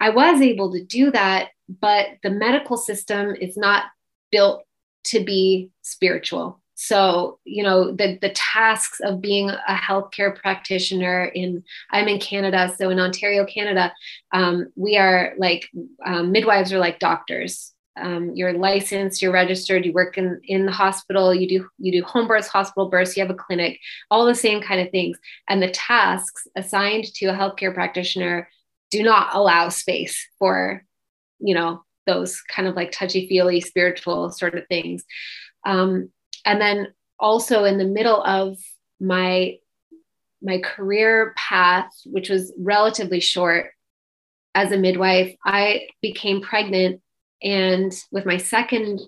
i 0.00 0.10
was 0.10 0.40
able 0.40 0.72
to 0.72 0.84
do 0.84 1.10
that 1.12 1.50
but 1.68 2.06
the 2.22 2.30
medical 2.30 2.76
system 2.76 3.34
is 3.40 3.56
not 3.56 3.84
built 4.30 4.64
to 5.04 5.22
be 5.22 5.70
spiritual. 5.82 6.60
So 6.74 7.38
you 7.44 7.62
know 7.62 7.92
the 7.92 8.18
the 8.20 8.30
tasks 8.30 8.98
of 9.00 9.20
being 9.20 9.48
a 9.48 9.74
healthcare 9.74 10.34
practitioner 10.34 11.26
in 11.26 11.62
i'm 11.92 12.08
in 12.08 12.18
canada 12.18 12.74
so 12.76 12.90
in 12.90 12.98
ontario 12.98 13.46
canada 13.46 13.92
um, 14.32 14.66
we 14.74 14.96
are 14.96 15.34
like 15.38 15.68
um, 16.04 16.32
midwives 16.32 16.72
are 16.72 16.80
like 16.80 16.98
doctors 16.98 17.73
um, 17.96 18.32
you're 18.34 18.52
licensed, 18.52 19.22
you're 19.22 19.32
registered, 19.32 19.84
you 19.84 19.92
work 19.92 20.18
in, 20.18 20.40
in 20.44 20.66
the 20.66 20.72
hospital, 20.72 21.34
you 21.34 21.48
do 21.48 21.68
you 21.78 21.92
do 21.92 22.04
home 22.04 22.26
births, 22.26 22.48
hospital 22.48 22.88
births, 22.88 23.16
you 23.16 23.22
have 23.22 23.30
a 23.30 23.38
clinic, 23.38 23.78
all 24.10 24.26
the 24.26 24.34
same 24.34 24.60
kind 24.60 24.80
of 24.80 24.90
things. 24.90 25.18
And 25.48 25.62
the 25.62 25.70
tasks 25.70 26.46
assigned 26.56 27.04
to 27.14 27.26
a 27.26 27.34
healthcare 27.34 27.72
practitioner 27.72 28.48
do 28.90 29.02
not 29.02 29.34
allow 29.34 29.68
space 29.68 30.26
for, 30.38 30.84
you 31.38 31.54
know, 31.54 31.84
those 32.06 32.40
kind 32.42 32.68
of 32.68 32.74
like 32.74 32.92
touchy-feely 32.92 33.60
spiritual 33.60 34.30
sort 34.30 34.56
of 34.56 34.66
things. 34.68 35.04
Um, 35.64 36.10
and 36.44 36.60
then 36.60 36.88
also 37.18 37.64
in 37.64 37.78
the 37.78 37.84
middle 37.84 38.22
of 38.22 38.58
my 39.00 39.56
my 40.42 40.58
career 40.58 41.32
path, 41.36 41.90
which 42.04 42.28
was 42.28 42.52
relatively 42.58 43.20
short 43.20 43.70
as 44.54 44.72
a 44.72 44.78
midwife, 44.78 45.34
I 45.44 45.88
became 46.02 46.42
pregnant 46.42 47.00
and 47.44 47.94
with 48.10 48.26
my 48.26 48.38
second 48.38 49.00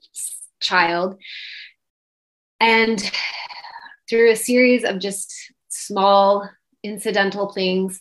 child. 0.60 1.16
And 2.60 3.02
through 4.08 4.30
a 4.30 4.36
series 4.36 4.84
of 4.84 5.00
just 5.00 5.34
small 5.68 6.48
incidental 6.82 7.52
things. 7.52 8.00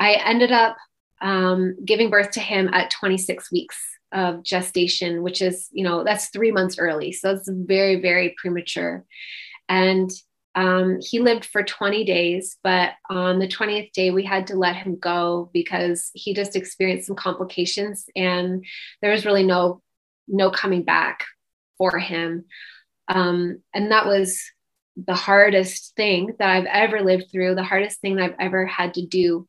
I 0.00 0.14
ended 0.14 0.52
up 0.52 0.76
um, 1.20 1.76
giving 1.84 2.10
birth 2.10 2.32
to 2.32 2.40
him 2.40 2.70
at 2.72 2.90
26 2.90 3.52
weeks 3.52 3.78
of 4.12 4.42
gestation, 4.42 5.22
which 5.22 5.42
is, 5.42 5.68
you 5.72 5.84
know, 5.84 6.04
that's 6.04 6.28
three 6.28 6.52
months 6.52 6.78
early. 6.78 7.12
So 7.12 7.32
it's 7.32 7.48
very, 7.48 8.00
very 8.00 8.34
premature. 8.40 9.04
And 9.68 10.10
um, 10.54 10.98
he 11.00 11.18
lived 11.18 11.44
for 11.44 11.62
20 11.62 12.04
days, 12.04 12.56
but 12.62 12.92
on 13.10 13.38
the 13.38 13.48
20th 13.48 13.92
day, 13.92 14.10
we 14.10 14.24
had 14.24 14.46
to 14.48 14.56
let 14.56 14.76
him 14.76 14.98
go 14.98 15.50
because 15.52 16.10
he 16.14 16.32
just 16.32 16.54
experienced 16.54 17.08
some 17.08 17.16
complications 17.16 18.06
and 18.14 18.64
there 19.02 19.10
was 19.10 19.26
really 19.26 19.42
no, 19.42 19.82
no 20.28 20.50
coming 20.50 20.82
back 20.82 21.24
for 21.76 21.98
him. 21.98 22.44
Um, 23.08 23.62
and 23.74 23.90
that 23.90 24.06
was 24.06 24.40
the 24.96 25.14
hardest 25.14 25.94
thing 25.96 26.34
that 26.38 26.48
I've 26.48 26.66
ever 26.66 27.02
lived 27.02 27.30
through, 27.32 27.56
the 27.56 27.64
hardest 27.64 28.00
thing 28.00 28.20
I've 28.20 28.36
ever 28.38 28.64
had 28.64 28.94
to 28.94 29.04
do. 29.04 29.48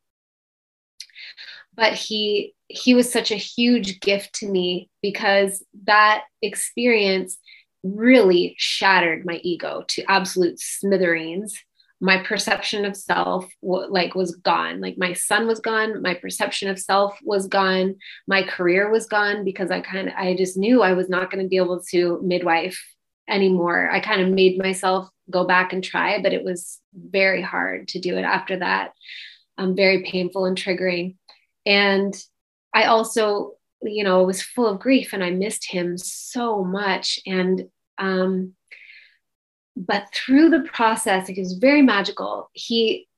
But 1.74 1.92
he 1.92 2.54
he 2.68 2.94
was 2.94 3.12
such 3.12 3.30
a 3.30 3.36
huge 3.36 4.00
gift 4.00 4.34
to 4.36 4.48
me 4.48 4.90
because 5.02 5.62
that 5.84 6.24
experience 6.42 7.38
really 7.94 8.54
shattered 8.58 9.24
my 9.24 9.40
ego 9.42 9.84
to 9.88 10.04
absolute 10.10 10.58
smithereens. 10.58 11.62
My 12.00 12.22
perception 12.22 12.84
of 12.84 12.96
self 12.96 13.50
like 13.62 14.14
was 14.14 14.36
gone. 14.36 14.80
Like 14.80 14.98
my 14.98 15.14
son 15.14 15.46
was 15.46 15.60
gone 15.60 16.02
my 16.02 16.14
perception 16.14 16.68
of 16.68 16.78
self 16.78 17.18
was 17.22 17.46
gone 17.46 17.96
my 18.26 18.42
career 18.42 18.90
was 18.90 19.06
gone 19.06 19.44
because 19.44 19.70
i 19.70 19.80
kind 19.80 20.08
of 20.08 20.14
i 20.16 20.34
just 20.36 20.56
knew 20.56 20.82
i 20.82 20.92
was 20.92 21.08
not 21.08 21.30
going 21.30 21.42
to 21.42 21.48
be 21.48 21.56
able 21.56 21.80
to 21.90 22.20
midwife 22.22 22.78
anymore. 23.28 23.90
I 23.90 24.00
kind 24.00 24.20
of 24.20 24.28
made 24.28 24.58
myself 24.58 25.08
go 25.30 25.44
back 25.44 25.72
and 25.72 25.82
try 25.82 26.22
but 26.22 26.32
it 26.32 26.44
was 26.44 26.80
very 26.94 27.42
hard 27.42 27.88
to 27.88 27.98
do 27.98 28.16
it 28.16 28.22
after 28.22 28.58
that. 28.58 28.92
Um, 29.58 29.74
very 29.74 30.04
painful 30.04 30.44
and 30.44 30.56
triggering. 30.56 31.16
And 31.64 32.14
i 32.74 32.84
also 32.84 33.52
you 33.82 34.04
know 34.04 34.24
was 34.24 34.42
full 34.42 34.66
of 34.66 34.80
grief 34.80 35.12
and 35.12 35.22
i 35.22 35.30
missed 35.30 35.70
him 35.70 35.96
so 35.96 36.62
much. 36.62 37.18
And 37.26 37.68
um, 37.98 38.54
but 39.76 40.06
through 40.14 40.50
the 40.50 40.62
process, 40.62 41.28
it 41.28 41.38
was 41.38 41.54
very 41.54 41.82
magical. 41.82 42.50
He, 42.54 43.08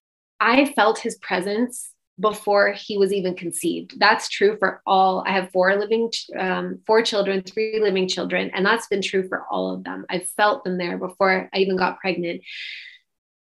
I 0.40 0.66
felt 0.72 0.98
his 0.98 1.16
presence 1.16 1.90
before 2.20 2.72
he 2.72 2.98
was 2.98 3.12
even 3.12 3.36
conceived. 3.36 3.98
That's 3.98 4.28
true 4.28 4.56
for 4.58 4.82
all. 4.84 5.22
I 5.24 5.30
have 5.32 5.52
four 5.52 5.76
living, 5.76 6.10
um, 6.36 6.80
four 6.86 7.02
children, 7.02 7.42
three 7.42 7.80
living 7.80 8.08
children, 8.08 8.50
and 8.52 8.66
that's 8.66 8.88
been 8.88 9.02
true 9.02 9.28
for 9.28 9.44
all 9.50 9.72
of 9.72 9.84
them. 9.84 10.04
I 10.10 10.20
felt 10.36 10.64
them 10.64 10.78
there 10.78 10.98
before 10.98 11.48
I 11.52 11.58
even 11.58 11.76
got 11.76 12.00
pregnant. 12.00 12.42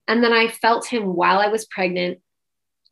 And 0.06 0.22
then 0.22 0.32
I 0.32 0.48
felt 0.48 0.86
him 0.86 1.14
while 1.14 1.38
I 1.38 1.48
was 1.48 1.66
pregnant. 1.66 2.18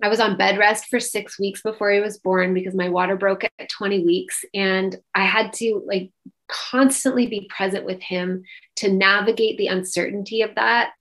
I 0.03 0.09
was 0.09 0.21
on 0.21 0.39
bed 0.39 0.59
rest 0.59 0.87
for 0.87 1.01
six 1.01 1.39
weeks 1.39 1.61
before 1.61 1.91
he 1.91 2.01
was 2.01 2.19
born 2.19 2.55
because 2.55 2.75
my 2.75 2.89
water 2.89 3.17
broke 3.17 3.45
at 3.45 3.69
20 3.69 4.05
weeks. 4.05 4.45
And 4.55 4.97
I 5.15 5.25
had 5.25 5.53
to 5.55 5.83
like 5.85 6.13
constantly 6.49 7.27
be 7.27 7.51
present 7.55 7.85
with 7.85 8.01
him 8.01 8.43
to 8.77 8.93
navigate 8.93 9.59
the 9.59 9.69
uncertainty 9.69 10.43
of 10.43 10.55
that. 10.57 10.93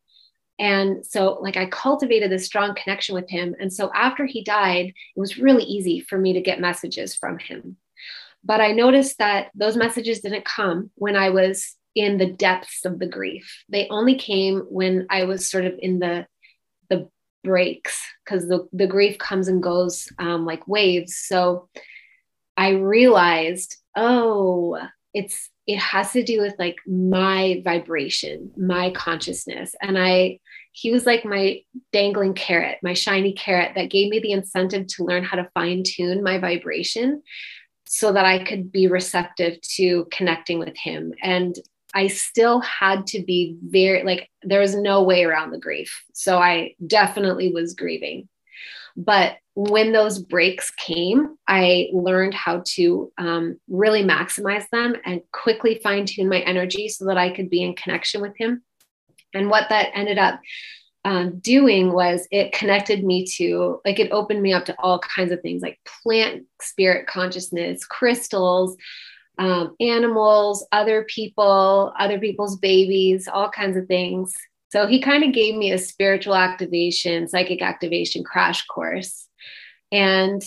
And 0.60 1.06
so, 1.06 1.38
like, 1.42 1.56
I 1.56 1.68
cultivated 1.68 2.32
this 2.32 2.46
strong 2.46 2.75
connection 2.75 3.13
with 3.13 3.30
him. 3.30 3.56
And 3.60 3.72
so, 3.72 3.92
after 3.94 4.25
he 4.25 4.44
died, 4.44 4.88
it 4.88 5.20
was 5.20 5.38
really 5.38 5.63
easy 5.63 6.00
for 6.00 6.18
me 6.18 6.34
to 6.34 6.42
get 6.42 6.60
messages 6.60 7.16
from 7.16 7.38
him. 7.38 7.77
But 8.44 8.62
I 8.62 8.72
noticed 8.72 9.20
that 9.20 9.51
those 9.54 9.77
messages 9.77 10.22
didn't 10.22 10.46
come 10.46 10.89
when 10.96 11.16
I 11.16 11.30
was 11.30 11.75
in 11.96 12.18
the 12.18 12.32
depths 12.32 12.86
of 12.86 13.00
the 13.00 13.08
grief. 13.08 13.63
They 13.70 13.88
only 13.89 14.16
came 14.16 14.60
when 14.70 15.08
I 15.10 15.25
was 15.25 15.50
sort 15.50 15.66
of 15.66 15.74
in 15.80 16.00
the 16.00 16.27
the 16.89 17.10
breaks 17.44 18.01
because 18.24 18.48
the, 18.48 18.68
the 18.74 18.88
grief 18.88 19.18
comes 19.18 19.48
and 19.48 19.62
goes 19.62 20.10
um, 20.20 20.46
like 20.46 20.68
waves. 20.68 21.16
So 21.18 21.70
I 22.56 22.70
realized, 22.70 23.77
oh, 23.96 24.80
it's 25.18 25.50
it 25.66 25.78
has 25.78 26.14
to 26.14 26.24
do 26.24 26.40
with 26.40 26.54
like 26.60 26.78
my 26.88 27.62
vibration 27.64 28.52
my 28.56 28.92
consciousness. 28.92 29.76
And 29.82 29.98
i 29.98 30.40
he 30.72 30.92
was 30.92 31.08
like 31.08 31.26
my 31.26 31.60
dangling 31.92 32.36
carrot 32.36 32.78
my 32.84 32.94
shiny 32.94 33.34
carrot 33.34 33.72
that 33.76 33.90
gave 33.90 34.10
me 34.10 34.20
the 34.20 34.32
incentive 34.32 34.86
to 34.88 35.04
learn 35.04 35.24
how 35.24 35.38
to 35.38 35.50
fine 35.56 35.84
tune 35.84 36.24
my 36.24 36.38
vibration 36.38 37.24
so 37.88 38.14
that 38.14 38.26
i 38.26 38.44
could 38.44 38.72
be 38.72 38.88
receptive 38.88 39.60
to 39.62 40.08
connecting 40.12 40.60
with 40.60 40.78
him. 40.78 41.14
And 41.22 41.56
i 41.96 42.08
still 42.08 42.60
had 42.62 43.08
to 43.08 43.24
be 43.24 43.58
very 43.64 44.04
like 44.04 44.30
there 44.44 44.60
was 44.60 44.76
no 44.76 45.02
way 45.04 45.24
around 45.24 45.52
the 45.52 45.66
grief. 45.68 46.04
So 46.14 46.38
i 46.38 46.76
definitely 46.86 47.52
was 47.52 47.74
grieving. 47.74 48.30
But 48.96 49.38
when 49.60 49.92
those 49.92 50.20
breaks 50.20 50.70
came, 50.70 51.36
I 51.48 51.88
learned 51.92 52.36
how 52.36 52.62
to 52.76 53.12
um, 53.18 53.60
really 53.68 54.04
maximize 54.04 54.70
them 54.70 54.94
and 55.04 55.22
quickly 55.32 55.80
fine 55.82 56.06
tune 56.06 56.30
my 56.30 56.42
energy 56.42 56.90
so 56.90 57.06
that 57.06 57.18
I 57.18 57.32
could 57.32 57.50
be 57.50 57.64
in 57.64 57.74
connection 57.74 58.22
with 58.22 58.38
him. 58.38 58.62
And 59.34 59.50
what 59.50 59.70
that 59.70 59.90
ended 59.96 60.20
up 60.20 60.40
um, 61.06 61.40
doing 61.40 61.92
was 61.92 62.28
it 62.30 62.52
connected 62.52 63.04
me 63.04 63.26
to, 63.38 63.82
like, 63.84 63.98
it 63.98 64.12
opened 64.12 64.44
me 64.44 64.54
up 64.54 64.66
to 64.66 64.76
all 64.78 65.00
kinds 65.00 65.32
of 65.32 65.42
things 65.42 65.64
like 65.64 65.80
plant 66.04 66.44
spirit 66.62 67.08
consciousness, 67.08 67.84
crystals, 67.84 68.78
um, 69.40 69.76
animals, 69.80 70.68
other 70.72 71.04
people, 71.06 71.94
other 71.98 72.20
people's 72.20 72.58
babies, 72.58 73.28
all 73.28 73.50
kinds 73.50 73.76
of 73.76 73.88
things. 73.88 74.36
So 74.70 74.86
he 74.86 75.02
kind 75.02 75.24
of 75.24 75.34
gave 75.34 75.56
me 75.56 75.72
a 75.72 75.80
spiritual 75.80 76.36
activation, 76.36 77.28
psychic 77.28 77.64
activation 77.64 78.24
crash 78.24 78.64
course 78.68 79.26
and 79.91 80.44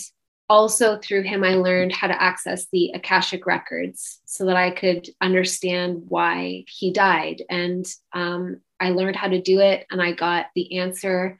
also 0.49 0.97
through 0.97 1.23
him, 1.23 1.45
I 1.45 1.53
learned 1.53 1.93
how 1.93 2.07
to 2.07 2.21
access 2.21 2.67
the 2.73 2.91
Akashic 2.93 3.45
records 3.45 4.19
so 4.25 4.45
that 4.47 4.57
I 4.57 4.71
could 4.71 5.07
understand 5.21 6.03
why 6.09 6.65
he 6.67 6.91
died. 6.91 7.43
And 7.49 7.85
um, 8.11 8.59
I 8.77 8.89
learned 8.89 9.15
how 9.15 9.29
to 9.29 9.41
do 9.41 9.59
it, 9.59 9.85
and 9.89 10.01
I 10.01 10.11
got 10.11 10.47
the 10.53 10.79
answer 10.79 11.39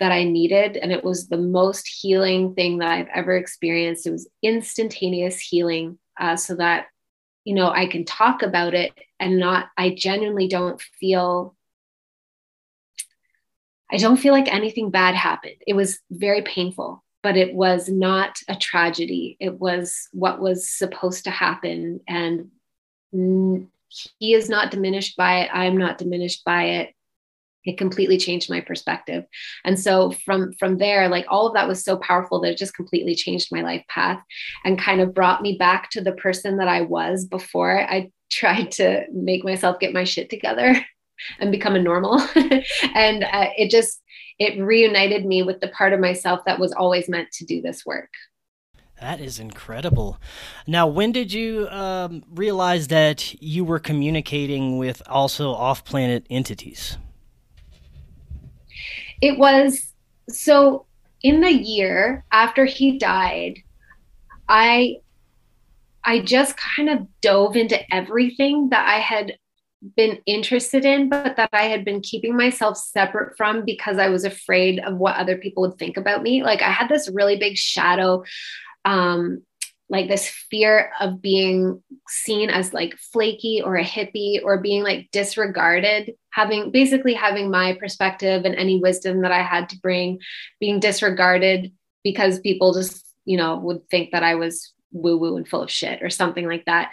that 0.00 0.12
I 0.12 0.24
needed. 0.24 0.78
And 0.78 0.92
it 0.92 1.04
was 1.04 1.28
the 1.28 1.36
most 1.36 1.86
healing 1.86 2.54
thing 2.54 2.78
that 2.78 2.90
I've 2.90 3.08
ever 3.14 3.36
experienced. 3.36 4.06
It 4.06 4.12
was 4.12 4.28
instantaneous 4.42 5.38
healing 5.38 5.98
uh, 6.18 6.36
so 6.36 6.54
that, 6.56 6.86
you 7.44 7.54
know, 7.54 7.68
I 7.68 7.86
can 7.86 8.04
talk 8.06 8.42
about 8.42 8.74
it 8.74 8.92
and 9.20 9.38
not, 9.38 9.66
I 9.76 9.90
genuinely 9.90 10.48
don't 10.48 10.80
feel 10.80 11.54
I 13.90 13.96
don't 13.96 14.18
feel 14.18 14.34
like 14.34 14.52
anything 14.52 14.90
bad 14.90 15.14
happened. 15.14 15.56
It 15.66 15.72
was 15.72 15.98
very 16.10 16.42
painful 16.42 17.02
but 17.22 17.36
it 17.36 17.54
was 17.54 17.88
not 17.88 18.38
a 18.48 18.56
tragedy. 18.56 19.36
It 19.40 19.58
was 19.58 20.08
what 20.12 20.40
was 20.40 20.70
supposed 20.70 21.24
to 21.24 21.30
happen. 21.30 22.00
And 22.06 22.50
he 24.18 24.34
is 24.34 24.48
not 24.48 24.70
diminished 24.70 25.16
by 25.16 25.40
it. 25.40 25.50
I'm 25.52 25.76
not 25.76 25.98
diminished 25.98 26.44
by 26.44 26.64
it. 26.64 26.94
It 27.64 27.76
completely 27.76 28.18
changed 28.18 28.48
my 28.48 28.60
perspective. 28.60 29.24
And 29.64 29.78
so 29.78 30.12
from 30.24 30.52
from 30.54 30.78
there, 30.78 31.08
like 31.08 31.26
all 31.28 31.48
of 31.48 31.54
that 31.54 31.68
was 31.68 31.84
so 31.84 31.96
powerful 31.96 32.40
that 32.40 32.52
it 32.52 32.58
just 32.58 32.74
completely 32.74 33.14
changed 33.14 33.48
my 33.50 33.62
life 33.62 33.84
path 33.88 34.22
and 34.64 34.78
kind 34.78 35.00
of 35.00 35.12
brought 35.12 35.42
me 35.42 35.56
back 35.58 35.90
to 35.90 36.00
the 36.00 36.12
person 36.12 36.58
that 36.58 36.68
I 36.68 36.82
was 36.82 37.26
before 37.26 37.80
I 37.80 38.10
tried 38.30 38.70
to 38.72 39.04
make 39.12 39.44
myself 39.44 39.80
get 39.80 39.92
my 39.92 40.04
shit 40.04 40.30
together 40.30 40.76
and 41.40 41.50
become 41.50 41.74
a 41.74 41.82
normal. 41.82 42.20
and 42.94 43.24
uh, 43.24 43.50
it 43.56 43.70
just 43.70 44.00
it 44.38 44.60
reunited 44.60 45.24
me 45.24 45.42
with 45.42 45.60
the 45.60 45.68
part 45.68 45.92
of 45.92 46.00
myself 46.00 46.40
that 46.46 46.58
was 46.58 46.72
always 46.72 47.08
meant 47.08 47.30
to 47.32 47.44
do 47.44 47.60
this 47.60 47.84
work. 47.84 48.10
That 49.00 49.20
is 49.20 49.38
incredible. 49.38 50.18
Now, 50.66 50.88
when 50.88 51.12
did 51.12 51.32
you 51.32 51.68
um, 51.68 52.24
realize 52.30 52.88
that 52.88 53.40
you 53.40 53.64
were 53.64 53.78
communicating 53.78 54.76
with 54.76 55.02
also 55.06 55.50
off 55.50 55.84
planet 55.84 56.26
entities? 56.28 56.98
It 59.20 59.38
was 59.38 59.94
so 60.28 60.86
in 61.22 61.40
the 61.40 61.52
year 61.52 62.24
after 62.32 62.64
he 62.64 62.98
died, 62.98 63.58
I 64.48 64.96
I 66.04 66.20
just 66.20 66.56
kind 66.56 66.88
of 66.88 67.06
dove 67.20 67.56
into 67.56 67.78
everything 67.94 68.70
that 68.70 68.86
I 68.88 68.98
had 68.98 69.36
been 69.96 70.18
interested 70.26 70.84
in, 70.84 71.08
but 71.08 71.36
that 71.36 71.50
I 71.52 71.64
had 71.64 71.84
been 71.84 72.00
keeping 72.00 72.36
myself 72.36 72.76
separate 72.76 73.36
from 73.36 73.64
because 73.64 73.98
I 73.98 74.08
was 74.08 74.24
afraid 74.24 74.80
of 74.80 74.96
what 74.96 75.16
other 75.16 75.36
people 75.36 75.62
would 75.62 75.78
think 75.78 75.96
about 75.96 76.22
me. 76.22 76.42
Like 76.42 76.62
I 76.62 76.70
had 76.70 76.88
this 76.88 77.10
really 77.12 77.36
big 77.36 77.56
shadow, 77.56 78.24
um, 78.84 79.42
like 79.88 80.08
this 80.08 80.28
fear 80.50 80.90
of 81.00 81.22
being 81.22 81.82
seen 82.08 82.50
as 82.50 82.74
like 82.74 82.96
flaky 82.96 83.62
or 83.64 83.76
a 83.76 83.84
hippie 83.84 84.40
or 84.42 84.60
being 84.60 84.82
like 84.82 85.08
disregarded, 85.12 86.14
having 86.30 86.70
basically 86.70 87.14
having 87.14 87.50
my 87.50 87.76
perspective 87.78 88.44
and 88.44 88.54
any 88.54 88.80
wisdom 88.80 89.22
that 89.22 89.32
I 89.32 89.42
had 89.42 89.68
to 89.70 89.78
bring 89.78 90.18
being 90.60 90.80
disregarded 90.80 91.72
because 92.04 92.40
people 92.40 92.74
just, 92.74 93.06
you 93.24 93.36
know, 93.36 93.58
would 93.58 93.88
think 93.88 94.10
that 94.12 94.22
I 94.22 94.34
was 94.34 94.72
woo 94.92 95.16
woo 95.16 95.36
and 95.36 95.48
full 95.48 95.62
of 95.62 95.70
shit 95.70 96.02
or 96.02 96.10
something 96.10 96.46
like 96.46 96.64
that. 96.66 96.90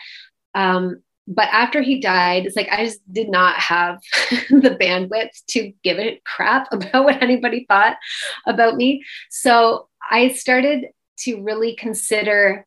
Um, 0.53 1.01
but 1.27 1.47
after 1.51 1.81
he 1.81 1.99
died, 1.99 2.45
it's 2.45 2.55
like 2.55 2.69
I 2.71 2.85
just 2.85 3.01
did 3.11 3.29
not 3.29 3.55
have 3.55 4.01
the 4.49 4.77
bandwidth 4.79 5.43
to 5.49 5.73
give 5.83 5.97
a 5.97 6.21
crap 6.25 6.67
about 6.71 7.05
what 7.05 7.21
anybody 7.21 7.65
thought 7.67 7.97
about 8.45 8.75
me. 8.75 9.03
So 9.29 9.87
I 10.09 10.29
started 10.29 10.87
to 11.19 11.41
really 11.41 11.75
consider 11.75 12.65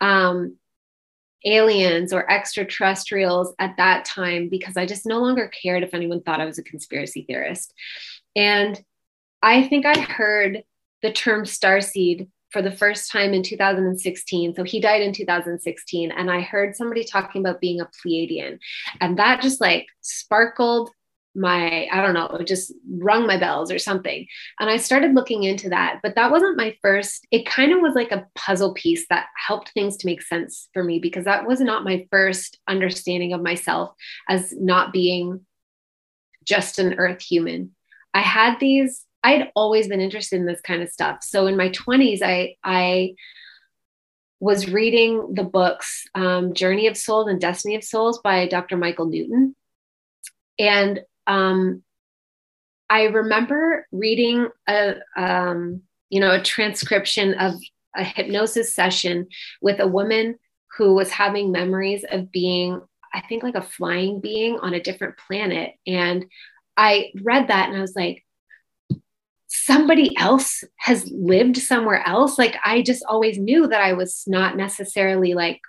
um, 0.00 0.56
aliens 1.44 2.12
or 2.12 2.30
extraterrestrials 2.30 3.54
at 3.58 3.76
that 3.76 4.04
time 4.04 4.48
because 4.48 4.76
I 4.76 4.86
just 4.86 5.06
no 5.06 5.20
longer 5.20 5.48
cared 5.48 5.82
if 5.82 5.94
anyone 5.94 6.22
thought 6.22 6.40
I 6.40 6.46
was 6.46 6.58
a 6.58 6.64
conspiracy 6.64 7.24
theorist. 7.26 7.72
And 8.34 8.82
I 9.42 9.66
think 9.68 9.86
I 9.86 9.98
heard 9.98 10.64
the 11.02 11.12
term 11.12 11.44
starseed 11.44 12.28
for 12.50 12.62
the 12.62 12.70
first 12.70 13.10
time 13.10 13.32
in 13.32 13.42
2016. 13.42 14.54
So 14.54 14.64
he 14.64 14.80
died 14.80 15.02
in 15.02 15.12
2016. 15.12 16.10
And 16.10 16.30
I 16.30 16.40
heard 16.40 16.76
somebody 16.76 17.04
talking 17.04 17.40
about 17.40 17.60
being 17.60 17.80
a 17.80 17.86
Pleiadian. 17.86 18.58
And 19.00 19.18
that 19.18 19.42
just 19.42 19.60
like 19.60 19.86
sparkled 20.00 20.90
my, 21.34 21.86
I 21.92 22.02
don't 22.02 22.14
know, 22.14 22.26
it 22.40 22.46
just 22.46 22.72
rung 22.88 23.26
my 23.26 23.36
bells 23.36 23.70
or 23.70 23.78
something. 23.78 24.26
And 24.58 24.68
I 24.68 24.78
started 24.78 25.14
looking 25.14 25.44
into 25.44 25.68
that. 25.68 26.00
But 26.02 26.16
that 26.16 26.30
wasn't 26.30 26.56
my 26.56 26.76
first, 26.82 27.26
it 27.30 27.46
kind 27.46 27.72
of 27.72 27.80
was 27.80 27.94
like 27.94 28.10
a 28.10 28.26
puzzle 28.34 28.74
piece 28.74 29.06
that 29.10 29.26
helped 29.36 29.70
things 29.70 29.96
to 29.98 30.06
make 30.06 30.22
sense 30.22 30.68
for 30.72 30.82
me 30.82 30.98
because 30.98 31.24
that 31.26 31.46
was 31.46 31.60
not 31.60 31.84
my 31.84 32.06
first 32.10 32.58
understanding 32.66 33.32
of 33.32 33.42
myself 33.42 33.92
as 34.28 34.52
not 34.58 34.92
being 34.92 35.46
just 36.44 36.78
an 36.80 36.94
earth 36.94 37.22
human. 37.22 37.76
I 38.12 38.22
had 38.22 38.58
these 38.58 39.04
I 39.22 39.32
had 39.32 39.50
always 39.54 39.88
been 39.88 40.00
interested 40.00 40.36
in 40.36 40.46
this 40.46 40.60
kind 40.60 40.82
of 40.82 40.88
stuff. 40.88 41.22
So 41.22 41.46
in 41.46 41.56
my 41.56 41.70
20s, 41.70 42.22
I 42.22 42.56
I 42.64 43.14
was 44.40 44.70
reading 44.70 45.34
the 45.34 45.44
books 45.44 46.06
um, 46.14 46.54
Journey 46.54 46.86
of 46.86 46.96
Souls 46.96 47.28
and 47.28 47.40
Destiny 47.40 47.76
of 47.76 47.84
Souls 47.84 48.20
by 48.22 48.46
Dr. 48.48 48.76
Michael 48.76 49.06
Newton. 49.06 49.54
And 50.58 51.00
um, 51.26 51.82
I 52.88 53.04
remember 53.04 53.86
reading 53.92 54.48
a 54.66 54.96
um, 55.16 55.82
you 56.08 56.20
know 56.20 56.32
a 56.32 56.42
transcription 56.42 57.34
of 57.34 57.54
a 57.96 58.04
hypnosis 58.04 58.74
session 58.74 59.26
with 59.60 59.80
a 59.80 59.86
woman 59.86 60.36
who 60.78 60.94
was 60.94 61.10
having 61.10 61.52
memories 61.52 62.04
of 62.10 62.32
being 62.32 62.80
I 63.12 63.20
think 63.22 63.42
like 63.42 63.56
a 63.56 63.62
flying 63.62 64.20
being 64.20 64.58
on 64.58 64.74
a 64.74 64.82
different 64.82 65.16
planet. 65.18 65.72
And 65.86 66.26
I 66.76 67.12
read 67.22 67.48
that 67.48 67.68
and 67.68 67.76
I 67.76 67.80
was 67.80 67.96
like, 67.96 68.24
somebody 69.50 70.16
else 70.16 70.62
has 70.76 71.10
lived 71.12 71.56
somewhere 71.56 72.06
else. 72.06 72.38
Like 72.38 72.56
I 72.64 72.82
just 72.82 73.04
always 73.08 73.36
knew 73.36 73.66
that 73.66 73.80
I 73.80 73.94
was 73.94 74.22
not 74.26 74.56
necessarily 74.56 75.34
like 75.34 75.60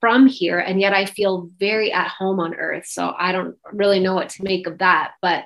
from 0.00 0.28
here. 0.28 0.60
And 0.60 0.80
yet 0.80 0.94
I 0.94 1.04
feel 1.04 1.50
very 1.58 1.92
at 1.92 2.08
home 2.08 2.38
on 2.38 2.54
earth. 2.54 2.86
So 2.86 3.12
I 3.18 3.32
don't 3.32 3.56
really 3.72 3.98
know 3.98 4.14
what 4.14 4.28
to 4.30 4.44
make 4.44 4.68
of 4.68 4.78
that. 4.78 5.14
But 5.20 5.44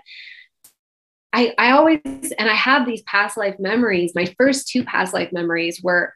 I, 1.33 1.55
I 1.57 1.71
always, 1.71 2.01
and 2.05 2.51
I 2.51 2.55
have 2.55 2.85
these 2.85 3.01
past 3.03 3.39
life 3.39 3.57
memories. 3.59 4.13
My 4.15 4.27
first 4.39 4.69
two 4.69 4.85
past 4.85 5.15
life 5.15 5.33
memories 5.33 5.81
were 5.83 6.13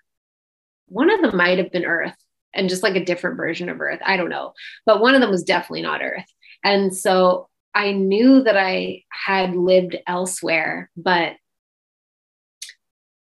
one 0.89 1.11
of 1.11 1.23
them 1.23 1.39
might 1.39 1.57
have 1.57 1.73
been 1.73 1.87
Earth 1.87 2.15
and 2.53 2.69
just 2.69 2.83
like 2.83 2.97
a 2.97 3.05
different 3.05 3.39
version 3.39 3.71
of 3.71 3.81
Earth. 3.81 4.01
I 4.05 4.19
don't 4.19 4.29
know. 4.29 4.53
But 4.85 5.01
one 5.01 5.15
of 5.15 5.23
them 5.23 5.31
was 5.31 5.43
definitely 5.43 5.83
not 5.83 6.03
Earth. 6.03 6.27
And 6.63 6.95
so 6.95 7.49
I 7.75 7.93
knew 7.93 8.43
that 8.43 8.59
I 8.59 9.05
had 9.09 9.57
lived 9.57 9.97
elsewhere, 10.07 10.91
but 10.99 11.33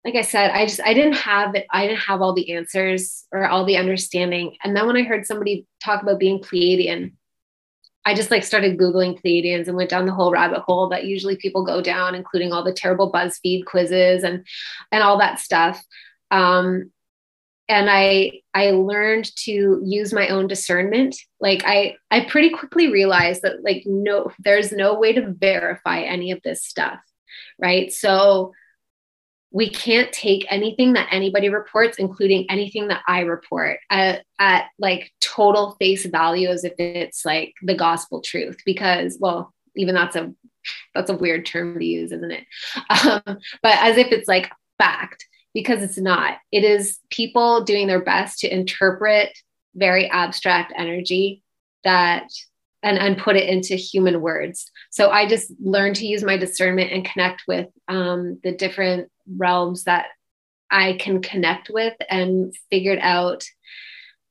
like 0.04 0.16
I 0.16 0.22
said, 0.22 0.50
I 0.50 0.66
just 0.66 0.80
I 0.84 0.92
didn't 0.92 1.14
have 1.14 1.54
it. 1.54 1.66
I 1.70 1.86
didn't 1.86 2.00
have 2.00 2.20
all 2.20 2.34
the 2.34 2.52
answers 2.52 3.24
or 3.32 3.46
all 3.46 3.64
the 3.64 3.78
understanding. 3.78 4.56
And 4.62 4.76
then 4.76 4.86
when 4.86 4.96
I 4.96 5.02
heard 5.02 5.26
somebody 5.26 5.66
talk 5.82 6.02
about 6.02 6.18
being 6.18 6.40
Pleiadian, 6.40 7.12
I 8.04 8.14
just 8.14 8.30
like 8.30 8.44
started 8.44 8.78
googling 8.78 9.20
Pleiadians 9.20 9.66
and 9.66 9.76
went 9.76 9.88
down 9.88 10.04
the 10.04 10.12
whole 10.12 10.30
rabbit 10.30 10.60
hole 10.60 10.90
that 10.90 11.06
usually 11.06 11.36
people 11.36 11.64
go 11.64 11.80
down, 11.80 12.14
including 12.14 12.52
all 12.52 12.62
the 12.62 12.74
terrible 12.74 13.10
BuzzFeed 13.10 13.64
quizzes 13.64 14.24
and 14.24 14.46
and 14.92 15.02
all 15.02 15.18
that 15.18 15.40
stuff. 15.40 15.82
Um, 16.30 16.90
and 17.66 17.88
I 17.88 18.42
I 18.52 18.72
learned 18.72 19.34
to 19.44 19.80
use 19.82 20.12
my 20.12 20.28
own 20.28 20.48
discernment. 20.48 21.16
Like 21.40 21.62
I 21.64 21.96
I 22.10 22.26
pretty 22.26 22.50
quickly 22.50 22.92
realized 22.92 23.40
that 23.40 23.64
like 23.64 23.84
no, 23.86 24.30
there's 24.38 24.70
no 24.70 24.98
way 24.98 25.14
to 25.14 25.32
verify 25.32 26.00
any 26.00 26.30
of 26.30 26.42
this 26.42 26.62
stuff, 26.62 27.00
right? 27.58 27.90
So 27.90 28.52
we 29.54 29.70
can't 29.70 30.12
take 30.12 30.44
anything 30.50 30.94
that 30.94 31.06
anybody 31.12 31.48
reports, 31.48 31.98
including 31.98 32.44
anything 32.50 32.88
that 32.88 33.02
I 33.06 33.20
report, 33.20 33.78
at, 33.88 34.24
at 34.40 34.64
like 34.80 35.12
total 35.20 35.76
face 35.78 36.04
value 36.06 36.48
as 36.48 36.64
if 36.64 36.72
it's 36.78 37.24
like 37.24 37.54
the 37.62 37.76
gospel 37.76 38.20
truth, 38.20 38.56
because, 38.66 39.16
well, 39.20 39.54
even 39.76 39.94
that's 39.94 40.16
a 40.16 40.34
that's 40.92 41.08
a 41.08 41.16
weird 41.16 41.46
term 41.46 41.78
to 41.78 41.84
use, 41.84 42.10
isn't 42.10 42.32
it? 42.32 42.44
Um, 43.04 43.38
but 43.62 43.78
as 43.80 43.96
if 43.96 44.08
it's 44.08 44.26
like 44.26 44.50
fact, 44.76 45.24
because 45.54 45.84
it's 45.84 45.98
not. 45.98 46.38
It 46.50 46.64
is 46.64 46.98
people 47.10 47.62
doing 47.62 47.86
their 47.86 48.02
best 48.02 48.40
to 48.40 48.52
interpret 48.52 49.38
very 49.76 50.10
abstract 50.10 50.72
energy 50.76 51.42
that 51.84 52.26
and, 52.82 52.98
and 52.98 53.16
put 53.16 53.36
it 53.36 53.48
into 53.48 53.76
human 53.76 54.20
words. 54.20 54.70
So 54.90 55.10
I 55.10 55.28
just 55.28 55.52
learned 55.60 55.96
to 55.96 56.06
use 56.06 56.24
my 56.24 56.36
discernment 56.36 56.90
and 56.90 57.04
connect 57.04 57.44
with 57.46 57.68
um, 57.86 58.40
the 58.42 58.52
different 58.52 59.10
realms 59.36 59.84
that 59.84 60.06
I 60.70 60.94
can 60.94 61.22
connect 61.22 61.70
with 61.70 61.94
and 62.10 62.54
figured 62.70 62.98
out 63.00 63.44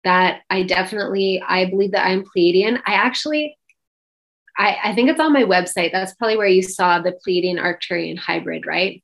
that 0.03 0.41
I 0.49 0.63
definitely 0.63 1.41
I 1.45 1.65
believe 1.65 1.91
that 1.91 2.05
I'm 2.05 2.23
Pleiadian. 2.23 2.81
I 2.85 2.93
actually 2.93 3.57
I, 4.57 4.77
I 4.83 4.95
think 4.95 5.09
it's 5.09 5.19
on 5.19 5.33
my 5.33 5.43
website. 5.43 5.91
That's 5.91 6.13
probably 6.15 6.37
where 6.37 6.47
you 6.47 6.61
saw 6.61 6.99
the 6.99 7.17
Pleiadian 7.25 7.59
Arcturian 7.59 8.17
hybrid, 8.17 8.67
right? 8.67 9.03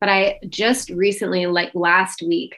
But 0.00 0.08
I 0.08 0.40
just 0.48 0.90
recently, 0.90 1.46
like 1.46 1.74
last 1.74 2.22
week, 2.22 2.56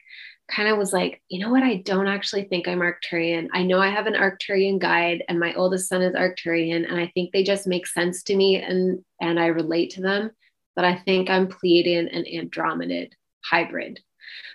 kind 0.50 0.68
of 0.68 0.78
was 0.78 0.92
like, 0.92 1.22
you 1.28 1.38
know 1.38 1.50
what? 1.50 1.62
I 1.62 1.76
don't 1.76 2.08
actually 2.08 2.44
think 2.44 2.66
I'm 2.66 2.80
Arcturian. 2.80 3.48
I 3.52 3.62
know 3.62 3.80
I 3.80 3.90
have 3.90 4.06
an 4.06 4.14
Arcturian 4.14 4.78
guide, 4.78 5.22
and 5.28 5.38
my 5.38 5.52
oldest 5.54 5.88
son 5.88 6.02
is 6.02 6.14
Arcturian, 6.14 6.88
and 6.88 6.98
I 6.98 7.11
think 7.14 7.32
they 7.32 7.42
just 7.42 7.66
make 7.66 7.87
sense 7.87 8.22
to 8.24 8.37
me, 8.37 8.56
and 8.56 9.04
and 9.20 9.38
I 9.38 9.46
relate 9.46 9.90
to 9.90 10.00
them. 10.00 10.30
But 10.78 10.84
I 10.84 10.94
think 10.94 11.28
I'm 11.28 11.48
Pleiadian 11.48 12.06
and 12.12 12.24
Andromedan 12.24 13.08
hybrid. 13.44 13.98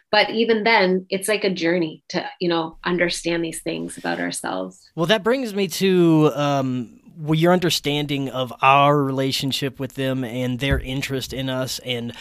But 0.09 0.29
even 0.29 0.63
then, 0.63 1.05
it's 1.09 1.27
like 1.27 1.43
a 1.43 1.49
journey 1.49 2.05
to 2.09 2.25
you 2.39 2.47
know 2.47 2.77
understand 2.85 3.43
these 3.43 3.61
things 3.61 3.97
about 3.97 4.21
ourselves. 4.21 4.79
Well, 4.95 5.07
that 5.07 5.21
brings 5.21 5.53
me 5.53 5.67
to. 5.67 6.31
Um 6.33 6.99
your 7.27 7.53
understanding 7.53 8.29
of 8.29 8.51
our 8.61 9.03
relationship 9.03 9.79
with 9.79 9.93
them 9.93 10.23
and 10.23 10.59
their 10.59 10.79
interest 10.79 11.31
in 11.31 11.47
us 11.47 11.77
and 11.85 12.11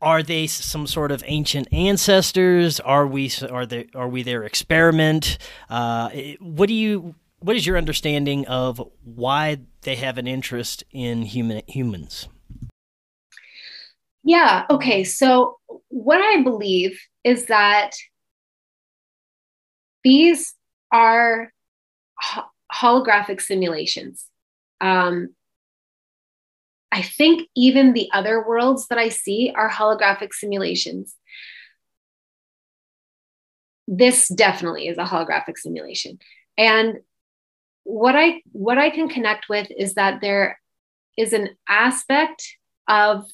are 0.00 0.22
they 0.22 0.46
some 0.46 0.86
sort 0.86 1.12
of 1.12 1.22
ancient 1.26 1.68
ancestors? 1.70 2.80
Are 2.80 3.06
we 3.06 3.30
are 3.50 3.66
they 3.66 3.88
are 3.94 4.08
we 4.08 4.22
their 4.22 4.44
experiment? 4.44 5.36
Uh, 5.68 6.08
what 6.40 6.68
do 6.68 6.74
you 6.74 7.14
what 7.40 7.56
is 7.56 7.66
your 7.66 7.76
understanding 7.76 8.46
of 8.46 8.80
why 9.04 9.58
they 9.82 9.96
have 9.96 10.16
an 10.16 10.26
interest 10.26 10.84
in 10.92 11.22
human 11.22 11.62
humans? 11.66 12.28
Yeah. 14.28 14.66
Okay. 14.68 15.04
So 15.04 15.58
what 15.88 16.20
I 16.20 16.42
believe 16.42 17.00
is 17.24 17.46
that 17.46 17.92
these 20.04 20.54
are 20.92 21.50
holographic 22.70 23.40
simulations. 23.40 24.26
Um, 24.82 25.34
I 26.92 27.00
think 27.00 27.48
even 27.56 27.94
the 27.94 28.10
other 28.12 28.46
worlds 28.46 28.88
that 28.88 28.98
I 28.98 29.08
see 29.08 29.50
are 29.56 29.70
holographic 29.70 30.34
simulations. 30.34 31.14
This 33.86 34.28
definitely 34.28 34.88
is 34.88 34.98
a 34.98 35.04
holographic 35.04 35.56
simulation. 35.56 36.18
And 36.58 36.98
what 37.84 38.14
I 38.14 38.42
what 38.52 38.76
I 38.76 38.90
can 38.90 39.08
connect 39.08 39.48
with 39.48 39.68
is 39.74 39.94
that 39.94 40.20
there 40.20 40.60
is 41.16 41.32
an 41.32 41.48
aspect 41.66 42.46
of 42.88 43.24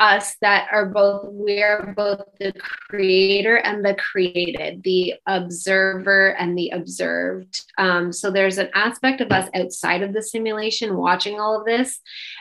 us 0.00 0.36
that 0.40 0.68
are 0.72 0.86
both 0.86 1.32
we 1.32 1.62
are 1.62 1.94
both 1.96 2.20
the 2.40 2.52
creator 2.88 3.56
and 3.56 3.84
the 3.84 3.94
created 3.94 4.82
the 4.82 5.14
observer 5.26 6.34
and 6.36 6.58
the 6.58 6.70
observed. 6.70 7.62
Um, 7.78 8.12
so 8.12 8.30
there's 8.30 8.58
an 8.58 8.70
aspect 8.74 9.20
of 9.20 9.30
us 9.30 9.48
outside 9.54 10.02
of 10.02 10.12
the 10.12 10.22
simulation 10.22 10.96
watching 10.96 11.38
all 11.38 11.58
of 11.58 11.64
this 11.64 12.00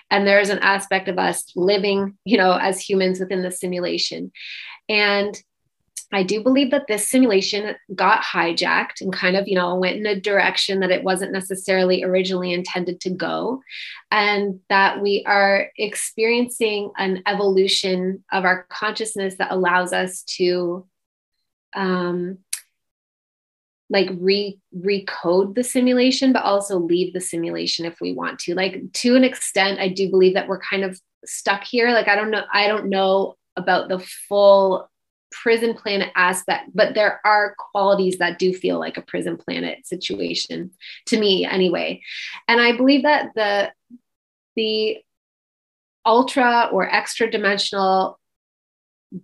and 0.09 0.25
there's 0.25 0.49
an 0.49 0.59
aspect 0.59 1.07
of 1.07 1.19
us 1.19 1.45
living 1.55 2.17
you 2.25 2.37
know 2.37 2.53
as 2.53 2.79
humans 2.79 3.19
within 3.19 3.43
the 3.43 3.51
simulation. 3.51 4.31
And 4.89 5.41
I 6.15 6.23
do 6.23 6.43
believe 6.43 6.71
that 6.71 6.87
this 6.87 7.07
simulation 7.07 7.75
got 7.95 8.23
hijacked 8.23 9.01
and 9.01 9.11
kind 9.11 9.35
of, 9.35 9.47
you 9.47 9.55
know, 9.55 9.75
went 9.75 9.97
in 9.97 10.05
a 10.05 10.19
direction 10.19 10.79
that 10.79 10.91
it 10.91 11.03
wasn't 11.03 11.31
necessarily 11.31 12.03
originally 12.03 12.53
intended 12.53 12.99
to 13.01 13.09
go. 13.09 13.61
And 14.11 14.59
that 14.69 15.01
we 15.01 15.23
are 15.25 15.71
experiencing 15.77 16.91
an 16.97 17.23
evolution 17.25 18.23
of 18.31 18.45
our 18.45 18.65
consciousness 18.69 19.35
that 19.37 19.51
allows 19.51 19.91
us 19.93 20.23
to 20.37 20.85
um, 21.75 22.37
like 23.89 24.09
re 24.17 24.59
recode 24.75 25.55
the 25.55 25.63
simulation 25.63 26.33
but 26.33 26.43
also 26.43 26.79
leave 26.79 27.13
the 27.13 27.21
simulation 27.21 27.85
if 27.85 27.99
we 27.99 28.13
want 28.13 28.39
to 28.39 28.55
like 28.55 28.81
to 28.93 29.15
an 29.15 29.23
extent 29.23 29.79
i 29.79 29.87
do 29.87 30.09
believe 30.09 30.33
that 30.33 30.47
we're 30.47 30.59
kind 30.59 30.83
of 30.83 30.99
stuck 31.25 31.63
here 31.63 31.91
like 31.91 32.07
i 32.07 32.15
don't 32.15 32.31
know 32.31 32.43
i 32.51 32.67
don't 32.67 32.89
know 32.89 33.35
about 33.55 33.89
the 33.89 33.99
full 33.99 34.89
prison 35.41 35.73
planet 35.73 36.11
aspect 36.15 36.69
but 36.73 36.93
there 36.93 37.19
are 37.25 37.55
qualities 37.57 38.17
that 38.17 38.39
do 38.39 38.53
feel 38.53 38.79
like 38.79 38.97
a 38.97 39.01
prison 39.01 39.37
planet 39.37 39.85
situation 39.85 40.71
to 41.05 41.19
me 41.19 41.45
anyway 41.45 42.01
and 42.47 42.61
i 42.61 42.75
believe 42.75 43.03
that 43.03 43.29
the 43.35 43.71
the 44.55 44.97
ultra 46.05 46.69
or 46.71 46.87
extra 46.93 47.29
dimensional 47.29 48.19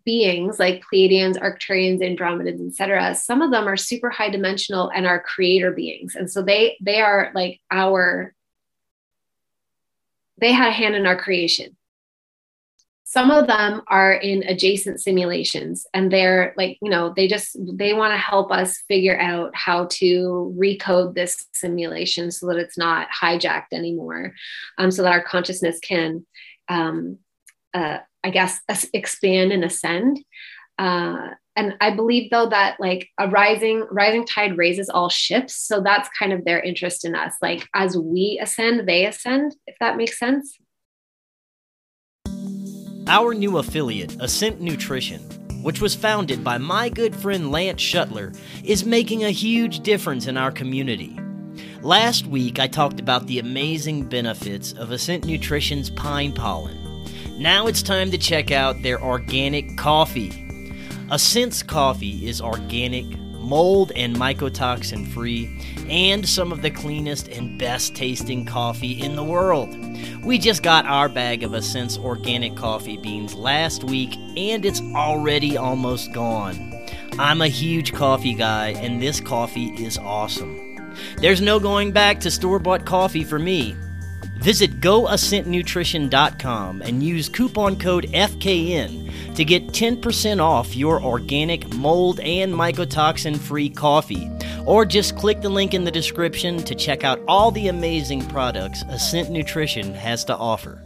beings 0.06 0.60
like 0.60 0.84
Pleiadians, 0.92 1.38
Arcturians, 1.38 2.02
Andromedans, 2.02 2.68
etc. 2.68 3.16
Some 3.16 3.42
of 3.42 3.52
them 3.52 3.68
are 3.68 3.78
super 3.78 4.10
high 4.10 4.30
dimensional 4.30 4.90
and 4.90 5.08
are 5.08 5.22
creator 5.22 5.72
beings, 5.72 6.16
and 6.16 6.30
so 6.30 6.42
they 6.42 6.78
they 6.82 7.02
are 7.02 7.32
like 7.34 7.60
our 7.72 8.34
they 10.40 10.52
had 10.52 10.70
a 10.70 10.72
hand 10.72 10.96
in 10.96 11.06
our 11.06 11.18
creation. 11.18 11.76
Some 13.12 13.32
of 13.32 13.48
them 13.48 13.82
are 13.88 14.14
in 14.14 14.44
adjacent 14.44 15.02
simulations, 15.02 15.88
and 15.96 16.12
they're 16.12 16.54
like 16.58 16.78
you 16.80 16.92
know 16.92 17.12
they 17.16 17.28
just 17.28 17.58
they 17.60 17.94
want 17.94 18.14
to 18.14 18.18
help 18.18 18.52
us 18.52 18.84
figure 18.88 19.20
out 19.20 19.50
how 19.56 19.88
to 19.94 20.56
recode 20.56 21.16
this 21.16 21.48
simulation 21.52 22.30
so 22.30 22.46
that 22.48 22.58
it's 22.58 22.78
not 22.78 23.08
hijacked 23.10 23.74
anymore, 23.74 24.36
um, 24.78 24.92
so 24.92 25.02
that 25.02 25.12
our 25.12 25.24
consciousness 25.24 25.80
can. 25.80 26.26
Um, 26.68 27.18
uh, 27.74 28.00
I 28.24 28.32
guess, 28.32 28.60
expand 28.94 29.52
and 29.52 29.64
ascend. 29.64 30.20
Uh, 30.78 31.30
and 31.56 31.76
I 31.82 31.96
believe 31.96 32.30
though 32.30 32.50
that 32.50 32.80
like 32.80 33.10
a 33.18 33.28
rising 33.28 33.86
rising 33.92 34.26
tide 34.26 34.58
raises 34.58 34.90
all 34.90 35.10
ships, 35.10 35.56
so 35.56 35.82
that's 35.82 36.10
kind 36.18 36.32
of 36.32 36.46
their 36.46 36.60
interest 36.62 37.06
in 37.06 37.16
us. 37.16 37.34
Like 37.42 37.68
as 37.74 37.98
we 37.98 38.40
ascend, 38.42 38.88
they 38.88 39.06
ascend. 39.06 39.56
If 39.66 39.76
that 39.80 39.98
makes 39.98 40.20
sense. 40.20 40.58
Our 43.10 43.34
new 43.34 43.58
affiliate, 43.58 44.16
Ascent 44.22 44.62
Nutrition, 44.62 45.20
which 45.62 45.82
was 45.82 45.96
founded 45.96 46.44
by 46.44 46.58
my 46.58 46.88
good 46.88 47.14
friend 47.14 47.52
Lance 47.52 47.82
Schuttler, 47.82 48.34
is 48.64 48.86
making 48.86 49.26
a 49.26 49.32
huge 49.32 49.82
difference 49.82 50.28
in 50.28 50.38
our 50.38 50.52
community. 50.52 51.20
Last 51.82 52.28
week, 52.28 52.60
I 52.60 52.68
talked 52.68 53.02
about 53.02 53.28
the 53.28 53.40
amazing 53.40 54.08
benefits 54.08 54.72
of 54.72 54.92
Ascent 54.92 55.26
Nutrition's 55.26 55.90
pine 55.90 56.32
pollen 56.32 56.80
now 57.40 57.68
it's 57.68 57.82
time 57.82 58.12
to 58.12 58.18
check 58.18 58.52
out 58.52 58.82
their 58.82 59.02
organic 59.02 59.78
coffee. 59.78 60.46
Ascent's 61.10 61.64
coffee 61.64 62.28
is 62.28 62.42
organic, 62.42 63.06
mold 63.40 63.92
and 63.96 64.16
mycotoxin 64.16 65.08
free, 65.08 65.50
and 65.90 66.28
some 66.28 66.52
of 66.52 66.62
the 66.62 66.70
cleanest 66.70 67.28
and 67.30 67.58
best 67.58 67.96
tasting 67.96 68.46
coffee 68.46 69.02
in 69.02 69.16
the 69.16 69.24
world. 69.24 69.76
We 70.24 70.38
just 70.38 70.64
got 70.64 70.86
our 70.86 71.10
bag 71.10 71.44
of 71.44 71.54
Ascent's 71.54 71.98
organic 71.98 72.56
coffee 72.56 72.98
beans 72.98 73.34
last 73.34 73.84
week, 73.84 74.16
and 74.38 74.66
it's 74.66 74.82
already 74.94 75.58
almost 75.58 76.14
gone. 76.14 76.74
I'm 77.18 77.42
a 77.42 77.48
huge 77.48 77.94
coffee 77.94 78.34
guy, 78.34 78.70
and 78.70 79.02
this 79.02 79.20
coffee 79.20 79.70
is 79.84 79.98
awesome. 79.98 80.94
There's 81.18 81.42
no 81.42 81.60
going 81.60 81.92
back 81.92 82.20
to 82.22 82.32
store 82.32 82.60
bought 82.60 82.86
coffee 82.86 83.24
for 83.24 83.40
me. 83.40 83.76
Visit 84.40 84.80
goascentnutrition.com 84.80 86.82
and 86.82 87.04
use 87.04 87.28
coupon 87.28 87.78
code 87.78 88.06
FKN 88.12 89.36
to 89.36 89.44
get 89.44 89.68
10% 89.68 90.42
off 90.42 90.74
your 90.76 91.04
organic 91.04 91.68
mold 91.74 92.22
and 92.22 92.54
mycotoxin 92.54 93.38
free 93.38 93.70
coffee. 93.70 94.32
Or 94.66 94.86
just 94.86 95.18
click 95.18 95.42
the 95.42 95.50
link 95.50 95.74
in 95.74 95.84
the 95.84 95.92
description 95.92 96.64
to 96.64 96.74
check 96.74 97.04
out 97.04 97.20
all 97.28 97.52
the 97.52 97.68
amazing 97.68 98.26
products 98.30 98.82
Ascent 98.90 99.30
Nutrition 99.30 99.94
has 99.94 100.24
to 100.26 100.36
offer. 100.36 100.86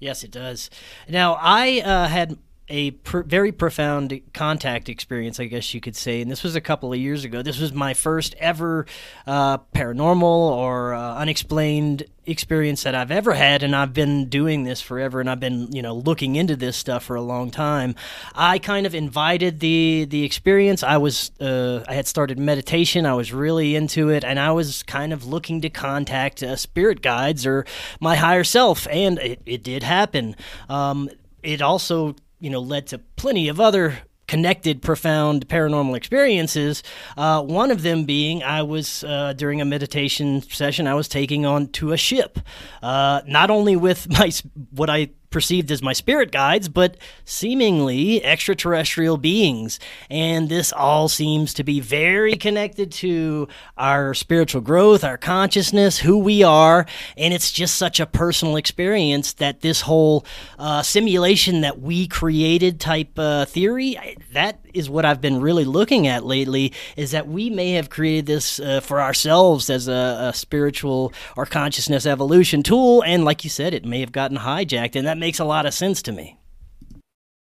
Yes, 0.00 0.24
it 0.24 0.32
does. 0.32 0.68
Now, 1.08 1.38
I 1.40 1.80
uh, 1.80 2.08
had 2.08 2.36
a 2.68 2.92
pr- 2.92 3.20
very 3.20 3.52
profound 3.52 4.18
contact 4.32 4.88
experience, 4.88 5.38
I 5.38 5.44
guess 5.44 5.74
you 5.74 5.80
could 5.80 5.96
say. 5.96 6.22
And 6.22 6.30
this 6.30 6.42
was 6.42 6.56
a 6.56 6.60
couple 6.60 6.92
of 6.92 6.98
years 6.98 7.24
ago. 7.24 7.42
This 7.42 7.60
was 7.60 7.72
my 7.72 7.92
first 7.92 8.34
ever 8.38 8.86
uh, 9.26 9.58
paranormal 9.58 10.22
or 10.22 10.94
uh, 10.94 11.16
unexplained 11.16 12.04
experience 12.26 12.84
that 12.84 12.94
I've 12.94 13.10
ever 13.10 13.34
had, 13.34 13.62
and 13.62 13.76
I've 13.76 13.92
been 13.92 14.30
doing 14.30 14.64
this 14.64 14.80
forever, 14.80 15.20
and 15.20 15.28
I've 15.28 15.40
been 15.40 15.70
you 15.72 15.82
know 15.82 15.94
looking 15.94 16.36
into 16.36 16.56
this 16.56 16.76
stuff 16.76 17.04
for 17.04 17.16
a 17.16 17.22
long 17.22 17.50
time. 17.50 17.94
I 18.34 18.58
kind 18.58 18.86
of 18.86 18.94
invited 18.94 19.60
the 19.60 20.06
the 20.08 20.24
experience. 20.24 20.82
I 20.82 20.96
was 20.96 21.32
uh, 21.40 21.84
I 21.86 21.94
had 21.94 22.06
started 22.06 22.38
meditation. 22.38 23.04
I 23.04 23.14
was 23.14 23.32
really 23.32 23.76
into 23.76 24.08
it, 24.08 24.24
and 24.24 24.38
I 24.38 24.52
was 24.52 24.82
kind 24.84 25.12
of 25.12 25.26
looking 25.26 25.60
to 25.60 25.68
contact 25.70 26.42
uh, 26.42 26.56
spirit 26.56 27.02
guides 27.02 27.44
or 27.44 27.66
my 28.00 28.16
higher 28.16 28.44
self, 28.44 28.86
and 28.88 29.18
it, 29.18 29.42
it 29.44 29.62
did 29.62 29.82
happen. 29.82 30.34
Um, 30.70 31.10
it 31.42 31.60
also 31.60 32.16
you 32.44 32.50
know 32.50 32.60
led 32.60 32.86
to 32.88 32.98
plenty 32.98 33.48
of 33.48 33.58
other 33.58 34.00
connected, 34.26 34.82
profound 34.82 35.48
paranormal 35.48 35.96
experiences. 35.96 36.82
Uh, 37.16 37.42
one 37.42 37.70
of 37.70 37.82
them 37.82 38.04
being 38.04 38.42
I 38.42 38.62
was 38.62 39.04
uh, 39.04 39.32
during 39.34 39.60
a 39.60 39.64
meditation 39.64 40.42
session 40.42 40.86
I 40.86 40.94
was 40.94 41.08
taking 41.08 41.46
on 41.46 41.68
to 41.68 41.92
a 41.92 41.96
ship, 41.96 42.38
uh, 42.82 43.22
not 43.26 43.50
only 43.50 43.76
with 43.76 44.08
my 44.18 44.30
what 44.70 44.90
I 44.90 45.10
perceived 45.34 45.70
as 45.72 45.82
my 45.82 45.92
spirit 45.92 46.30
guides, 46.30 46.68
but 46.68 46.96
seemingly 47.24 48.24
extraterrestrial 48.24 49.16
beings. 49.16 49.80
And 50.08 50.48
this 50.48 50.72
all 50.72 51.08
seems 51.08 51.52
to 51.54 51.64
be 51.64 51.80
very 51.80 52.36
connected 52.36 52.92
to 52.92 53.48
our 53.76 54.14
spiritual 54.14 54.60
growth, 54.60 55.02
our 55.02 55.18
consciousness, 55.18 55.98
who 55.98 56.16
we 56.16 56.44
are. 56.44 56.86
And 57.16 57.34
it's 57.34 57.50
just 57.50 57.74
such 57.74 57.98
a 57.98 58.06
personal 58.06 58.54
experience 58.54 59.32
that 59.34 59.60
this 59.60 59.80
whole 59.80 60.24
uh, 60.56 60.82
simulation 60.82 61.62
that 61.62 61.80
we 61.80 62.06
created 62.06 62.78
type 62.78 63.18
uh, 63.18 63.44
theory, 63.44 63.98
that 64.32 64.63
is 64.74 64.90
what 64.90 65.04
I've 65.04 65.20
been 65.20 65.40
really 65.40 65.64
looking 65.64 66.06
at 66.06 66.24
lately 66.24 66.72
is 66.96 67.12
that 67.12 67.28
we 67.28 67.50
may 67.50 67.72
have 67.72 67.90
created 67.90 68.26
this 68.26 68.60
uh, 68.60 68.80
for 68.80 69.00
ourselves 69.00 69.70
as 69.70 69.88
a, 69.88 70.30
a, 70.30 70.34
spiritual 70.34 71.12
or 71.36 71.46
consciousness 71.46 72.06
evolution 72.06 72.62
tool. 72.62 73.02
And 73.02 73.24
like 73.24 73.44
you 73.44 73.50
said, 73.50 73.74
it 73.74 73.84
may 73.84 74.00
have 74.00 74.12
gotten 74.12 74.38
hijacked. 74.38 74.96
And 74.96 75.06
that 75.06 75.18
makes 75.18 75.38
a 75.38 75.44
lot 75.44 75.66
of 75.66 75.74
sense 75.74 76.02
to 76.02 76.12
me. 76.12 76.38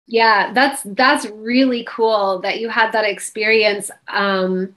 Yeah, 0.06 0.52
that's 0.52 0.82
that's 0.84 1.26
really 1.26 1.84
cool 1.88 2.40
that 2.40 2.60
you 2.60 2.68
had 2.68 2.92
that 2.92 3.04
experience. 3.04 3.90
Um, 4.08 4.74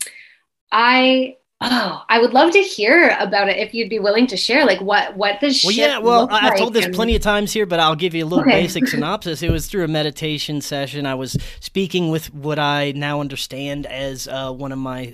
I 0.72 1.38
Oh, 1.62 2.04
I 2.10 2.20
would 2.20 2.34
love 2.34 2.52
to 2.52 2.60
hear 2.60 3.16
about 3.18 3.48
it 3.48 3.58
if 3.58 3.74
you'd 3.74 3.90
be 3.90 3.98
willing 3.98 4.28
to 4.28 4.38
share. 4.38 4.66
Like, 4.66 4.82
what 4.82 5.16
what 5.16 5.40
the 5.40 5.58
Well, 5.64 5.74
yeah. 5.74 6.00
Well, 6.00 6.28
I've 6.30 6.52
like 6.52 6.58
told 6.58 6.74
this 6.74 6.86
and... 6.86 6.94
plenty 6.94 7.16
of 7.16 7.22
times 7.22 7.54
here, 7.54 7.66
but 7.66 7.80
I'll 7.80 7.96
give 7.96 8.14
you 8.14 8.26
a 8.26 8.28
little 8.28 8.42
okay. 8.42 8.62
basic 8.62 8.88
synopsis. 8.88 9.42
It 9.42 9.50
was 9.50 9.68
through 9.68 9.86
a 9.86 9.88
meditation 9.88 10.60
session. 10.60 11.06
I 11.06 11.16
was 11.16 11.38
speaking 11.62 12.12
with 12.12 12.34
what 12.34 12.60
I 12.60 12.92
now 12.92 13.22
understand 13.22 13.86
as 13.86 14.28
uh, 14.28 14.52
one 14.52 14.74
of 14.74 14.80
my 14.80 15.14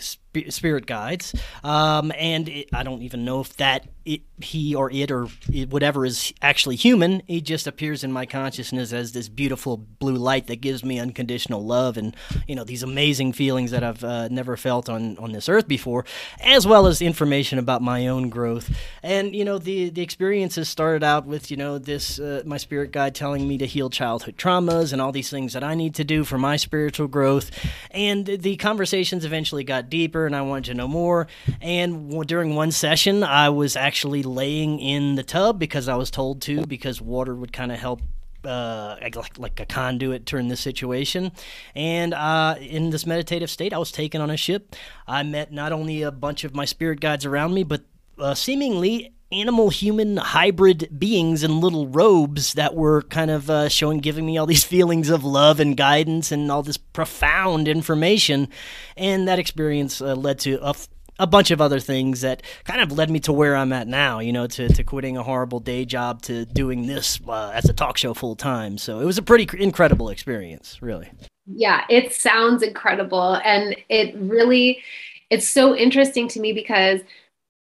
spirit 0.49 0.85
guides, 0.85 1.33
um, 1.63 2.11
and 2.17 2.49
it, 2.49 2.69
I 2.73 2.83
don't 2.83 3.01
even 3.01 3.25
know 3.25 3.41
if 3.41 3.55
that 3.57 3.87
it, 4.05 4.21
he 4.41 4.73
or 4.73 4.89
it 4.91 5.11
or 5.11 5.27
it, 5.51 5.69
whatever 5.69 6.05
is 6.05 6.33
actually 6.41 6.75
human. 6.75 7.21
He 7.27 7.39
just 7.39 7.67
appears 7.67 8.03
in 8.03 8.11
my 8.11 8.25
consciousness 8.25 8.93
as 8.93 9.11
this 9.11 9.29
beautiful 9.29 9.77
blue 9.77 10.15
light 10.15 10.47
that 10.47 10.61
gives 10.61 10.83
me 10.83 10.99
unconditional 10.99 11.63
love 11.63 11.97
and 11.97 12.15
you 12.47 12.55
know 12.55 12.63
these 12.63 12.81
amazing 12.81 13.33
feelings 13.33 13.71
that 13.71 13.83
I've 13.83 14.03
uh, 14.03 14.27
never 14.29 14.57
felt 14.57 14.89
on 14.89 15.17
on 15.17 15.31
this 15.31 15.47
earth 15.47 15.67
before, 15.67 16.05
as 16.39 16.65
well 16.65 16.87
as 16.87 17.01
information 17.01 17.59
about 17.59 17.81
my 17.81 18.07
own 18.07 18.29
growth. 18.29 18.75
And 19.03 19.35
you 19.35 19.45
know 19.45 19.57
the 19.57 19.89
the 19.89 20.01
experiences 20.01 20.67
started 20.67 21.03
out 21.03 21.25
with 21.25 21.51
you 21.51 21.57
know 21.57 21.77
this 21.77 22.19
uh, 22.19 22.41
my 22.45 22.57
spirit 22.57 22.91
guide 22.91 23.13
telling 23.13 23.47
me 23.47 23.57
to 23.59 23.67
heal 23.67 23.89
childhood 23.89 24.37
traumas 24.37 24.93
and 24.93 25.01
all 25.01 25.11
these 25.11 25.29
things 25.29 25.53
that 25.53 25.63
I 25.63 25.75
need 25.75 25.95
to 25.95 26.03
do 26.03 26.23
for 26.23 26.39
my 26.39 26.55
spiritual 26.55 27.07
growth, 27.07 27.51
and 27.91 28.25
the 28.25 28.55
conversations 28.57 29.25
eventually 29.25 29.63
got 29.63 29.89
deeper, 29.89 30.20
and 30.25 30.35
I 30.35 30.41
wanted 30.41 30.65
to 30.65 30.73
know 30.73 30.87
more. 30.87 31.27
And 31.61 32.27
during 32.27 32.55
one 32.55 32.71
session, 32.71 33.23
I 33.23 33.49
was 33.49 33.75
actually 33.75 34.23
laying 34.23 34.79
in 34.79 35.15
the 35.15 35.23
tub 35.23 35.59
because 35.59 35.87
I 35.87 35.95
was 35.95 36.11
told 36.11 36.41
to 36.43 36.65
because 36.65 37.01
water 37.01 37.35
would 37.35 37.53
kind 37.53 37.71
of 37.71 37.79
help 37.79 38.01
uh, 38.45 38.95
like, 39.01 39.37
like 39.37 39.59
a 39.59 39.65
conduit 39.65 40.25
turn 40.25 40.47
this 40.47 40.59
situation. 40.59 41.31
And 41.75 42.13
uh, 42.13 42.55
in 42.59 42.89
this 42.89 43.05
meditative 43.05 43.49
state, 43.49 43.73
I 43.73 43.77
was 43.77 43.91
taken 43.91 44.21
on 44.21 44.29
a 44.29 44.37
ship. 44.37 44.75
I 45.07 45.23
met 45.23 45.51
not 45.51 45.71
only 45.71 46.01
a 46.01 46.11
bunch 46.11 46.43
of 46.43 46.55
my 46.55 46.65
spirit 46.65 46.99
guides 46.99 47.25
around 47.25 47.53
me, 47.53 47.63
but 47.63 47.83
uh, 48.17 48.33
seemingly 48.33 49.13
animal 49.31 49.69
human 49.69 50.17
hybrid 50.17 50.89
beings 50.97 51.43
in 51.43 51.61
little 51.61 51.87
robes 51.87 52.53
that 52.53 52.75
were 52.75 53.01
kind 53.03 53.31
of 53.31 53.49
uh, 53.49 53.69
showing, 53.69 53.99
giving 53.99 54.25
me 54.25 54.37
all 54.37 54.45
these 54.45 54.63
feelings 54.63 55.09
of 55.09 55.23
love 55.23 55.59
and 55.59 55.77
guidance 55.77 56.31
and 56.31 56.51
all 56.51 56.63
this 56.63 56.77
profound 56.77 57.67
information. 57.67 58.47
And 58.97 59.27
that 59.27 59.39
experience 59.39 60.01
uh, 60.01 60.15
led 60.15 60.39
to 60.39 60.59
a 60.61 60.73
a 61.19 61.27
bunch 61.27 61.51
of 61.51 61.61
other 61.61 61.79
things 61.79 62.21
that 62.21 62.41
kind 62.63 62.81
of 62.81 62.91
led 62.91 63.09
me 63.11 63.19
to 63.19 63.31
where 63.31 63.55
I'm 63.55 63.71
at 63.73 63.87
now, 63.87 64.19
you 64.19 64.33
know, 64.33 64.47
to, 64.47 64.69
to 64.69 64.83
quitting 64.83 65.17
a 65.17 65.23
horrible 65.23 65.59
day 65.59 65.85
job 65.85 66.23
to 66.23 66.45
doing 66.45 66.87
this 66.87 67.19
uh, 67.27 67.51
as 67.53 67.69
a 67.69 67.73
talk 67.73 67.97
show 67.97 68.15
full 68.15 68.35
time. 68.35 68.79
So 68.79 68.99
it 68.99 69.05
was 69.05 69.19
a 69.19 69.21
pretty 69.21 69.47
incredible 69.61 70.09
experience, 70.09 70.81
really. 70.81 71.11
yeah, 71.45 71.85
it 71.89 72.13
sounds 72.13 72.63
incredible. 72.63 73.39
And 73.45 73.75
it 73.87 74.15
really, 74.17 74.81
it's 75.29 75.47
so 75.47 75.75
interesting 75.75 76.27
to 76.29 76.39
me 76.39 76.53
because 76.53 77.01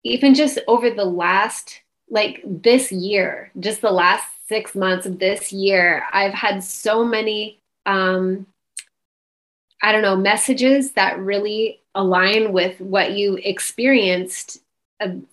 even 0.04 0.34
just 0.34 0.60
over 0.68 0.90
the 0.90 1.06
last, 1.06 1.82
like 2.10 2.42
this 2.46 2.92
year, 2.92 3.52
just 3.60 3.82
the 3.82 3.92
last 3.92 4.26
six 4.48 4.76
months 4.76 5.06
of 5.06 5.20
this 5.20 5.54
year, 5.54 6.06
I've 6.12 6.34
had 6.34 6.64
so 6.64 7.06
many, 7.06 7.60
um, 7.86 8.46
I 9.82 9.92
don't 9.92 10.02
know, 10.02 10.16
messages 10.16 10.92
that 10.92 11.20
really 11.20 11.80
align 11.96 12.54
with 12.54 12.80
what 12.80 13.12
you 13.14 13.38
experienced 13.44 14.60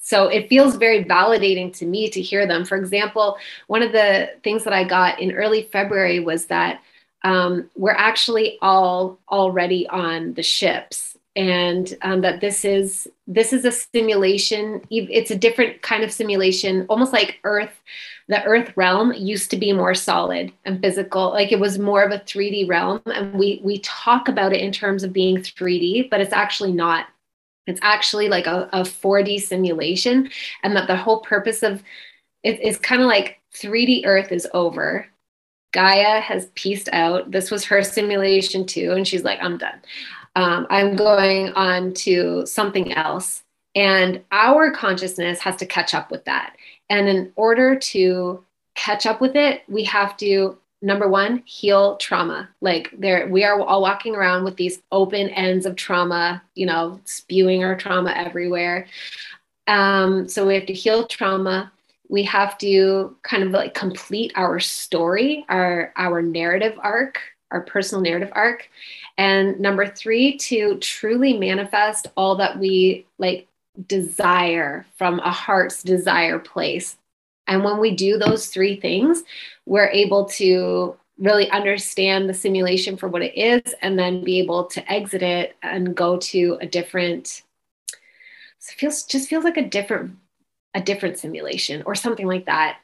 so 0.00 0.28
it 0.28 0.48
feels 0.48 0.76
very 0.76 1.04
validating 1.04 1.76
to 1.76 1.86
me 1.86 2.08
to 2.10 2.20
hear 2.20 2.46
them. 2.46 2.64
For 2.64 2.76
example, 2.76 3.36
one 3.66 3.82
of 3.82 3.92
the 3.92 4.30
things 4.42 4.64
that 4.64 4.72
I 4.72 4.84
got 4.84 5.20
in 5.20 5.32
early 5.32 5.62
February 5.62 6.20
was 6.20 6.46
that 6.46 6.82
um, 7.24 7.68
we're 7.76 7.90
actually 7.90 8.58
all 8.62 9.18
already 9.28 9.88
on 9.88 10.34
the 10.34 10.42
ships 10.42 11.07
and 11.36 11.96
um, 12.02 12.20
that 12.22 12.40
this 12.40 12.64
is 12.64 13.08
this 13.26 13.52
is 13.52 13.64
a 13.64 13.70
simulation 13.70 14.82
it's 14.90 15.30
a 15.30 15.36
different 15.36 15.80
kind 15.82 16.02
of 16.02 16.10
simulation 16.10 16.86
almost 16.88 17.12
like 17.12 17.38
earth 17.44 17.82
the 18.28 18.42
earth 18.44 18.72
realm 18.76 19.12
used 19.12 19.50
to 19.50 19.56
be 19.56 19.72
more 19.72 19.94
solid 19.94 20.52
and 20.64 20.80
physical 20.80 21.30
like 21.30 21.52
it 21.52 21.60
was 21.60 21.78
more 21.78 22.02
of 22.02 22.10
a 22.10 22.18
3d 22.20 22.68
realm 22.68 23.00
and 23.06 23.34
we 23.34 23.60
we 23.62 23.78
talk 23.80 24.28
about 24.28 24.52
it 24.52 24.60
in 24.60 24.72
terms 24.72 25.04
of 25.04 25.12
being 25.12 25.36
3d 25.36 26.10
but 26.10 26.20
it's 26.20 26.32
actually 26.32 26.72
not 26.72 27.06
it's 27.66 27.80
actually 27.82 28.28
like 28.28 28.46
a, 28.46 28.68
a 28.72 28.80
4d 28.80 29.40
simulation 29.40 30.30
and 30.62 30.74
that 30.74 30.86
the 30.86 30.96
whole 30.96 31.20
purpose 31.20 31.62
of 31.62 31.82
it 32.42 32.60
is 32.60 32.78
kind 32.78 33.02
of 33.02 33.06
like 33.06 33.40
3d 33.54 34.06
earth 34.06 34.32
is 34.32 34.48
over 34.54 35.06
Gaia 35.72 36.20
has 36.20 36.46
pieced 36.54 36.88
out. 36.92 37.30
This 37.30 37.50
was 37.50 37.64
her 37.66 37.82
simulation 37.82 38.64
too. 38.64 38.92
And 38.92 39.06
she's 39.06 39.24
like, 39.24 39.38
I'm 39.42 39.58
done. 39.58 39.80
Um, 40.38 40.68
I'm 40.70 40.94
going 40.94 41.48
on 41.54 41.94
to 41.94 42.46
something 42.46 42.92
else. 42.92 43.42
And 43.74 44.22
our 44.30 44.70
consciousness 44.70 45.40
has 45.40 45.56
to 45.56 45.66
catch 45.66 45.94
up 45.94 46.10
with 46.10 46.24
that. 46.26 46.54
And 46.88 47.08
in 47.08 47.32
order 47.34 47.76
to 47.76 48.44
catch 48.74 49.04
up 49.04 49.20
with 49.20 49.34
it, 49.34 49.62
we 49.68 49.82
have 49.84 50.16
to 50.18 50.56
number 50.80 51.08
one 51.08 51.42
heal 51.44 51.96
trauma 51.96 52.48
like 52.60 52.88
there 52.96 53.26
we 53.26 53.42
are 53.42 53.60
all 53.60 53.82
walking 53.82 54.14
around 54.14 54.44
with 54.44 54.54
these 54.54 54.80
open 54.92 55.28
ends 55.30 55.66
of 55.66 55.74
trauma 55.74 56.40
you 56.54 56.64
know 56.64 57.00
spewing 57.02 57.64
our 57.64 57.74
trauma 57.76 58.12
everywhere 58.12 58.86
um, 59.66 60.28
so 60.28 60.46
we 60.46 60.54
have 60.54 60.66
to 60.66 60.72
heal 60.72 61.04
trauma 61.04 61.72
we 62.08 62.22
have 62.24 62.56
to 62.58 63.16
kind 63.22 63.42
of 63.42 63.50
like 63.50 63.74
complete 63.74 64.32
our 64.34 64.58
story, 64.58 65.44
our 65.48 65.92
our 65.96 66.22
narrative 66.22 66.78
arc, 66.82 67.20
our 67.50 67.60
personal 67.62 68.02
narrative 68.02 68.30
arc. 68.32 68.68
And 69.16 69.58
number 69.60 69.86
3 69.86 70.36
to 70.36 70.76
truly 70.78 71.36
manifest 71.36 72.08
all 72.16 72.36
that 72.36 72.58
we 72.58 73.06
like 73.18 73.46
desire 73.86 74.86
from 74.96 75.20
a 75.20 75.30
heart's 75.30 75.82
desire 75.82 76.38
place. 76.38 76.96
And 77.46 77.64
when 77.64 77.78
we 77.78 77.94
do 77.94 78.18
those 78.18 78.48
three 78.48 78.78
things, 78.78 79.22
we're 79.64 79.88
able 79.88 80.26
to 80.26 80.96
really 81.18 81.50
understand 81.50 82.28
the 82.28 82.34
simulation 82.34 82.96
for 82.96 83.08
what 83.08 83.22
it 83.22 83.36
is 83.36 83.74
and 83.82 83.98
then 83.98 84.22
be 84.22 84.38
able 84.38 84.64
to 84.64 84.92
exit 84.92 85.22
it 85.22 85.56
and 85.62 85.96
go 85.96 86.16
to 86.18 86.58
a 86.60 86.66
different 86.66 87.42
it 88.60 88.74
feels 88.74 89.04
just 89.04 89.28
feels 89.28 89.44
like 89.44 89.56
a 89.56 89.68
different 89.68 90.16
a 90.74 90.80
different 90.80 91.18
simulation 91.18 91.82
or 91.86 91.94
something 91.94 92.26
like 92.26 92.46
that. 92.46 92.78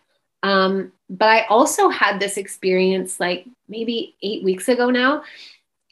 Um, 0.45 0.93
but 1.09 1.29
I 1.31 1.47
also 1.47 1.89
had 1.89 2.21
this 2.21 2.37
experience 2.37 3.19
like 3.19 3.47
maybe 3.67 4.15
eight 4.23 4.45
weeks 4.45 4.69
ago 4.69 4.91
now 4.91 5.25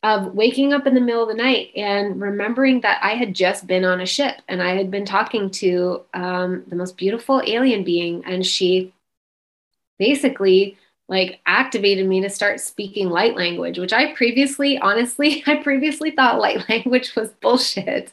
of 0.03 0.35
waking 0.35 0.75
up 0.75 0.87
in 0.87 0.95
the 0.95 1.01
middle 1.01 1.23
of 1.23 1.29
the 1.29 1.43
night 1.43 1.71
and 1.75 2.21
remembering 2.21 2.83
that 2.83 2.99
I 3.03 3.15
had 3.15 3.35
just 3.35 3.67
been 3.67 3.85
on 3.85 4.03
a 4.03 4.07
ship 4.07 4.43
and 4.49 4.63
I 4.63 4.75
had 4.75 4.91
been 4.91 5.07
talking 5.07 5.49
to 5.53 6.03
um, 6.13 6.65
the 6.67 6.77
most 6.77 6.99
beautiful 6.99 7.41
alien 7.47 7.83
being, 7.83 8.25
and 8.27 8.45
she 8.45 8.93
basically 9.99 10.77
like 11.09 11.41
activated 11.47 12.07
me 12.07 12.21
to 12.21 12.31
start 12.31 12.61
speaking 12.61 13.11
light 13.11 13.37
language 13.37 13.79
which 13.79 13.93
i 13.93 14.13
previously 14.15 14.79
honestly 14.79 15.43
i 15.47 15.57
previously 15.57 16.11
thought 16.11 16.41
light 16.41 16.69
language 16.69 17.15
was 17.17 17.31
bullshit. 17.41 18.13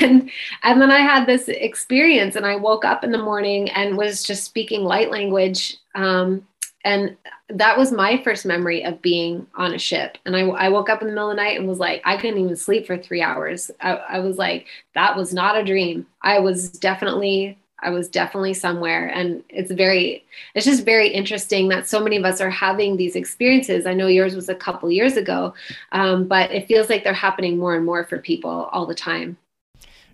And 0.00 0.30
and 0.62 0.80
then 0.80 0.90
i 0.90 0.98
had 0.98 1.26
this 1.26 1.48
experience 1.48 2.36
and 2.36 2.46
i 2.46 2.56
woke 2.56 2.84
up 2.84 3.04
in 3.04 3.10
the 3.10 3.18
morning 3.18 3.70
and 3.70 3.96
was 3.96 4.22
just 4.22 4.44
speaking 4.44 4.82
light 4.82 5.10
language 5.10 5.76
um, 5.94 6.46
and 6.86 7.16
that 7.48 7.76
was 7.76 7.90
my 7.90 8.22
first 8.22 8.46
memory 8.46 8.84
of 8.84 9.02
being 9.02 9.44
on 9.56 9.74
a 9.74 9.78
ship. 9.78 10.18
And 10.24 10.36
I, 10.36 10.42
I 10.42 10.68
woke 10.68 10.88
up 10.88 11.02
in 11.02 11.08
the 11.08 11.14
middle 11.14 11.30
of 11.30 11.36
the 11.36 11.42
night 11.42 11.58
and 11.58 11.66
was 11.66 11.80
like 11.80 12.00
i 12.04 12.16
couldn't 12.16 12.38
even 12.38 12.56
sleep 12.56 12.86
for 12.86 12.96
three 12.96 13.22
hours. 13.22 13.72
I, 13.80 13.94
I 13.94 14.18
was 14.20 14.38
like 14.38 14.66
that 14.94 15.16
was 15.16 15.34
not 15.34 15.56
a 15.56 15.64
dream. 15.64 16.06
I 16.22 16.38
was 16.38 16.70
definitely 16.70 17.58
I 17.80 17.90
was 17.90 18.08
definitely 18.08 18.54
somewhere. 18.54 19.08
And 19.08 19.42
it's 19.48 19.70
very, 19.70 20.24
it's 20.54 20.64
just 20.64 20.84
very 20.84 21.08
interesting 21.08 21.68
that 21.68 21.86
so 21.86 22.00
many 22.00 22.16
of 22.16 22.24
us 22.24 22.40
are 22.40 22.50
having 22.50 22.96
these 22.96 23.16
experiences. 23.16 23.86
I 23.86 23.94
know 23.94 24.06
yours 24.06 24.34
was 24.34 24.48
a 24.48 24.54
couple 24.54 24.90
years 24.90 25.16
ago, 25.16 25.54
um, 25.92 26.26
but 26.26 26.50
it 26.50 26.66
feels 26.66 26.88
like 26.88 27.04
they're 27.04 27.12
happening 27.12 27.58
more 27.58 27.74
and 27.74 27.84
more 27.84 28.04
for 28.04 28.18
people 28.18 28.68
all 28.72 28.86
the 28.86 28.94
time. 28.94 29.36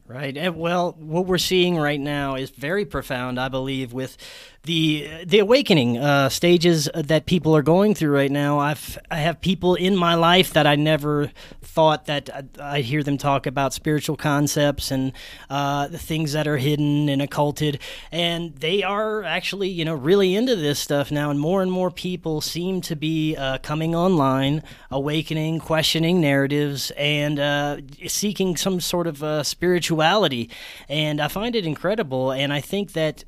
Right. 0.08 0.52
Well, 0.54 0.96
what 0.98 1.26
we're 1.26 1.38
seeing 1.38 1.76
right 1.76 2.00
now 2.00 2.34
is 2.34 2.50
very 2.50 2.84
profound, 2.84 3.38
I 3.38 3.48
believe, 3.48 3.92
with 3.92 4.18
the 4.64 5.24
the 5.26 5.40
awakening 5.40 5.98
uh, 5.98 6.28
stages 6.28 6.88
that 6.94 7.26
people 7.26 7.56
are 7.56 7.62
going 7.62 7.96
through 7.96 8.14
right 8.14 8.30
now. 8.30 8.60
I've 8.60 8.96
I 9.10 9.16
have 9.16 9.40
people 9.40 9.74
in 9.74 9.96
my 9.96 10.14
life 10.14 10.52
that 10.52 10.68
I 10.68 10.76
never 10.76 11.32
thought 11.62 12.06
that 12.06 12.30
I, 12.60 12.76
I 12.76 12.80
hear 12.80 13.02
them 13.02 13.18
talk 13.18 13.46
about 13.46 13.72
spiritual 13.72 14.16
concepts 14.16 14.92
and 14.92 15.12
uh, 15.50 15.88
the 15.88 15.98
things 15.98 16.32
that 16.34 16.46
are 16.46 16.58
hidden 16.58 17.08
and 17.08 17.20
occulted, 17.20 17.80
and 18.12 18.54
they 18.54 18.84
are 18.84 19.24
actually 19.24 19.68
you 19.68 19.84
know 19.84 19.94
really 19.94 20.36
into 20.36 20.54
this 20.54 20.78
stuff 20.78 21.10
now. 21.10 21.30
And 21.30 21.40
more 21.40 21.60
and 21.60 21.72
more 21.72 21.90
people 21.90 22.40
seem 22.40 22.80
to 22.82 22.94
be 22.94 23.34
uh, 23.34 23.58
coming 23.58 23.96
online, 23.96 24.62
awakening, 24.92 25.58
questioning 25.58 26.20
narratives, 26.20 26.92
and 26.92 27.40
uh, 27.40 27.78
seeking 28.06 28.56
some 28.56 28.80
sort 28.80 29.08
of 29.08 29.24
uh, 29.24 29.42
spirituality. 29.42 30.50
And 30.88 31.20
I 31.20 31.26
find 31.26 31.56
it 31.56 31.66
incredible, 31.66 32.30
and 32.30 32.52
I 32.52 32.60
think 32.60 32.92
that 32.92 33.24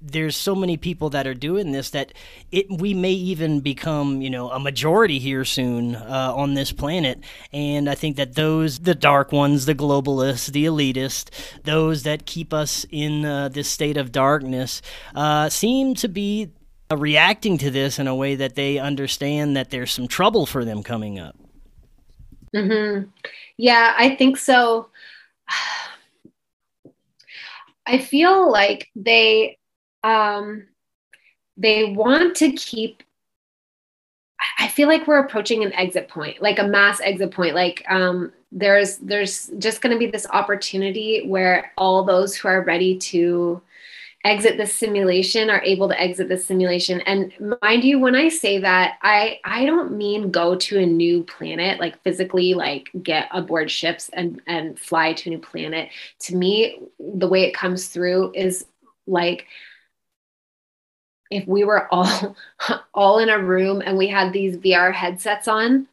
there's 0.00 0.36
so 0.36 0.54
many 0.54 0.76
people 0.76 1.10
that 1.10 1.26
are 1.26 1.34
doing 1.34 1.72
this 1.72 1.90
that 1.90 2.12
it 2.50 2.66
we 2.68 2.94
may 2.94 3.12
even 3.12 3.60
become 3.60 4.20
you 4.20 4.30
know 4.30 4.50
a 4.50 4.58
majority 4.58 5.18
here 5.18 5.44
soon 5.44 5.94
uh, 5.96 6.32
on 6.34 6.54
this 6.54 6.72
planet. 6.72 7.20
And 7.52 7.88
i 7.88 7.94
think 7.94 8.16
that 8.16 8.34
those 8.34 8.80
the 8.80 8.94
dark 8.94 9.32
ones 9.32 9.66
the 9.66 9.74
globalists 9.74 10.50
the 10.50 10.64
elitists 10.64 11.30
those 11.62 12.02
that 12.02 12.26
keep 12.26 12.52
us 12.52 12.86
in 12.90 13.24
uh, 13.24 13.48
this 13.48 13.68
state 13.68 13.96
of 13.96 14.12
darkness 14.12 14.82
uh, 15.14 15.48
seem 15.48 15.94
to 15.96 16.08
be 16.08 16.50
uh, 16.90 16.96
reacting 16.96 17.58
to 17.58 17.70
this 17.70 17.98
in 17.98 18.06
a 18.06 18.14
way 18.14 18.34
that 18.34 18.54
they 18.56 18.78
understand 18.78 19.56
that 19.56 19.70
there's 19.70 19.92
some 19.92 20.08
trouble 20.08 20.46
for 20.46 20.64
them 20.64 20.82
coming 20.82 21.18
up. 21.18 21.36
Mm-hmm. 22.54 23.08
yeah 23.56 23.94
i 23.96 24.14
think 24.14 24.36
so 24.36 24.88
I 27.86 27.98
feel 27.98 28.50
like 28.50 28.88
they 28.94 29.58
um, 30.02 30.66
they 31.56 31.84
want 31.84 32.36
to 32.36 32.52
keep. 32.52 33.02
I 34.58 34.68
feel 34.68 34.88
like 34.88 35.06
we're 35.06 35.20
approaching 35.20 35.64
an 35.64 35.72
exit 35.72 36.08
point, 36.08 36.42
like 36.42 36.58
a 36.58 36.66
mass 36.66 37.00
exit 37.00 37.30
point. 37.30 37.54
Like 37.54 37.84
um, 37.88 38.32
there's 38.52 38.98
there's 38.98 39.50
just 39.58 39.80
going 39.80 39.92
to 39.92 39.98
be 39.98 40.10
this 40.10 40.26
opportunity 40.30 41.26
where 41.26 41.72
all 41.76 42.04
those 42.04 42.36
who 42.36 42.48
are 42.48 42.62
ready 42.62 42.98
to 42.98 43.60
exit 44.24 44.56
the 44.56 44.66
simulation 44.66 45.50
are 45.50 45.62
able 45.62 45.88
to 45.88 46.00
exit 46.00 46.28
the 46.28 46.36
simulation. 46.36 47.00
And 47.02 47.32
mind 47.60 47.84
you 47.84 47.98
when 47.98 48.14
i 48.14 48.28
say 48.28 48.58
that 48.58 48.98
i 49.02 49.38
i 49.44 49.64
don't 49.66 49.92
mean 49.92 50.30
go 50.30 50.56
to 50.56 50.78
a 50.78 50.86
new 50.86 51.22
planet 51.24 51.78
like 51.78 52.02
physically 52.02 52.54
like 52.54 52.90
get 53.02 53.28
aboard 53.30 53.70
ships 53.70 54.10
and 54.12 54.40
and 54.46 54.78
fly 54.78 55.12
to 55.12 55.28
a 55.28 55.32
new 55.34 55.38
planet. 55.38 55.90
To 56.20 56.36
me 56.36 56.80
the 56.98 57.28
way 57.28 57.44
it 57.44 57.54
comes 57.54 57.88
through 57.88 58.32
is 58.34 58.66
like 59.06 59.46
if 61.30 61.46
we 61.46 61.64
were 61.64 61.92
all 61.92 62.36
all 62.94 63.18
in 63.18 63.28
a 63.28 63.38
room 63.38 63.82
and 63.84 63.98
we 63.98 64.08
had 64.08 64.32
these 64.32 64.56
vr 64.56 64.92
headsets 64.92 65.48
on 65.48 65.86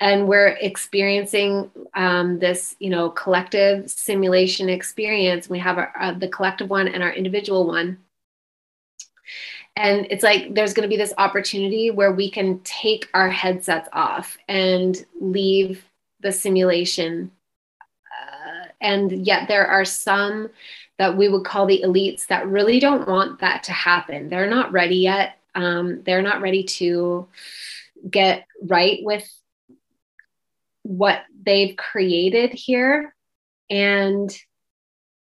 and 0.00 0.28
we're 0.28 0.56
experiencing 0.60 1.70
um, 1.94 2.38
this 2.38 2.76
you 2.78 2.90
know 2.90 3.10
collective 3.10 3.90
simulation 3.90 4.68
experience. 4.68 5.48
We 5.48 5.58
have 5.58 5.78
our, 5.78 5.92
uh, 5.98 6.12
the 6.12 6.28
collective 6.28 6.70
one 6.70 6.88
and 6.88 7.02
our 7.02 7.12
individual 7.12 7.66
one. 7.66 7.98
And 9.76 10.08
it's 10.10 10.24
like 10.24 10.54
there's 10.54 10.74
going 10.74 10.88
to 10.88 10.92
be 10.92 10.96
this 10.96 11.14
opportunity 11.18 11.92
where 11.92 12.10
we 12.10 12.30
can 12.30 12.58
take 12.60 13.08
our 13.14 13.30
headsets 13.30 13.88
off 13.92 14.36
and 14.48 15.04
leave 15.20 15.84
the 16.20 16.32
simulation 16.32 17.30
uh, 18.18 18.68
and 18.80 19.26
yet 19.26 19.48
there 19.48 19.66
are 19.66 19.84
some 19.84 20.50
that 20.98 21.16
we 21.16 21.28
would 21.28 21.44
call 21.44 21.66
the 21.66 21.82
elites 21.84 22.26
that 22.26 22.48
really 22.48 22.80
don't 22.80 23.08
want 23.08 23.40
that 23.40 23.62
to 23.64 23.72
happen. 23.72 24.28
They're 24.28 24.50
not 24.50 24.72
ready 24.72 24.96
yet. 24.96 25.38
Um, 25.54 26.02
they're 26.02 26.22
not 26.22 26.40
ready 26.40 26.64
to 26.64 27.28
get 28.10 28.46
right 28.62 28.98
with 29.02 29.28
what 30.88 31.20
they've 31.44 31.76
created 31.76 32.50
here. 32.52 33.14
And 33.68 34.34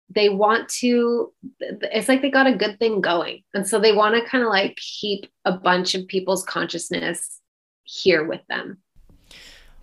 they 0.09 0.29
want 0.29 0.69
to 0.69 1.33
it's 1.59 2.07
like 2.07 2.21
they 2.21 2.31
got 2.31 2.47
a 2.47 2.55
good 2.55 2.79
thing 2.79 3.01
going. 3.01 3.43
And 3.53 3.67
so 3.67 3.77
they 3.77 3.91
want 3.91 4.15
to 4.15 4.29
kind 4.29 4.43
of 4.43 4.49
like 4.49 4.77
keep 4.77 5.29
a 5.43 5.51
bunch 5.51 5.95
of 5.95 6.07
people's 6.07 6.45
consciousness 6.45 7.41
here 7.83 8.23
with 8.23 8.39
them. 8.47 8.77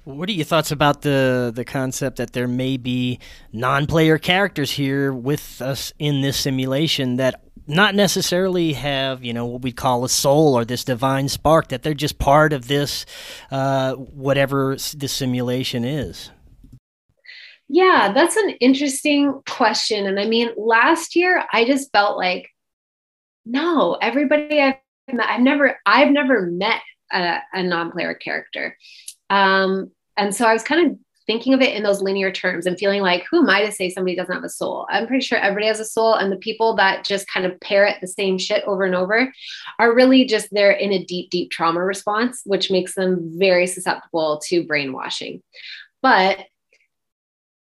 What 0.05 0.31
are 0.31 0.33
your 0.33 0.47
thoughts 0.47 0.70
about 0.70 1.03
the 1.03 1.53
the 1.55 1.64
concept 1.64 2.16
that 2.16 2.33
there 2.33 2.49
may 2.49 2.79
be 2.79 3.18
non-player 3.53 4.16
characters 4.16 4.70
here 4.70 5.12
with 5.12 5.61
us 5.61 5.92
in 5.99 6.23
this 6.23 6.38
simulation 6.38 7.16
that 7.16 7.42
not 7.66 7.94
necessarily 7.94 8.74
have 8.74 9.24
you 9.24 9.33
know 9.33 9.46
what 9.46 9.62
we 9.62 9.72
call 9.72 10.05
a 10.05 10.09
soul 10.09 10.55
or 10.55 10.64
this 10.64 10.85
divine 10.85 11.29
spark 11.29 11.68
that 11.68 11.83
they're 11.83 11.94
just 11.94 12.18
part 12.18 12.53
of 12.53 12.68
this 12.68 13.07
uh, 13.50 13.94
whatever 13.94 14.77
the 14.96 15.09
simulation 15.09 15.85
is. 15.85 16.31
Yeah 17.68 18.12
that's 18.14 18.37
an 18.37 18.50
interesting 18.61 19.40
question 19.48 20.07
and 20.07 20.20
i 20.20 20.27
mean 20.27 20.50
last 20.57 21.16
year 21.16 21.44
i 21.53 21.64
just 21.64 21.90
felt 21.92 22.18
like 22.18 22.50
no 23.46 23.94
everybody 23.94 24.61
i've 24.61 24.74
met 25.11 25.29
i've 25.29 25.40
never 25.40 25.79
i've 25.87 26.11
never 26.11 26.42
met 26.42 26.83
a, 27.12 27.38
a 27.53 27.62
non-player 27.62 28.14
character. 28.14 28.77
Um, 29.31 29.90
and 30.16 30.35
so 30.35 30.46
i 30.46 30.53
was 30.53 30.62
kind 30.62 30.90
of 30.90 30.98
thinking 31.27 31.55
of 31.55 31.61
it 31.61 31.75
in 31.75 31.83
those 31.83 32.03
linear 32.03 32.31
terms 32.31 32.67
and 32.67 32.79
feeling 32.79 33.01
like, 33.01 33.25
who 33.31 33.39
am 33.39 33.51
I 33.51 33.65
to 33.65 33.73
say 33.73 33.91
somebody 33.91 34.17
doesn't 34.17 34.35
have 34.35 34.45
a 34.45 34.49
soul? 34.49 34.87
I'm 34.91 35.07
pretty 35.07 35.25
sure 35.25 35.39
everybody 35.39 35.67
has 35.67 35.81
a 35.81 35.85
soul. 35.85 36.15
And 36.15 36.31
the 36.31 36.37
people 36.37 36.77
that 36.77 37.05
just 37.05 37.27
kind 37.29 37.47
of 37.47 37.59
parrot 37.61 37.97
the 38.01 38.07
same 38.07 38.39
shit 38.39 38.65
over 38.65 38.85
and 38.85 38.95
over 38.95 39.33
are 39.79 39.95
really 39.95 40.27
just 40.27 40.49
they're 40.51 40.73
in 40.73 40.93
a 40.93 41.05
deep, 41.05 41.31
deep 41.31 41.51
trauma 41.51 41.83
response, 41.83 42.43
which 42.45 42.71
makes 42.71 42.95
them 42.95 43.39
very 43.39 43.67
susceptible 43.67 44.41
to 44.47 44.67
brainwashing. 44.67 45.43
But 46.03 46.39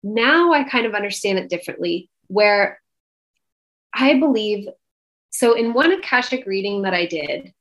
now 0.03 0.53
I 0.53 0.65
kind 0.65 0.87
of 0.87 0.95
understand 0.95 1.39
it 1.39 1.49
differently, 1.49 2.11
where 2.27 2.81
I 3.95 4.19
believe 4.19 4.69
so 5.31 5.55
in 5.55 5.73
one 5.73 5.93
Akashic 5.93 6.47
reading 6.47 6.83
that 6.83 6.95
I 6.95 7.07
did 7.07 7.53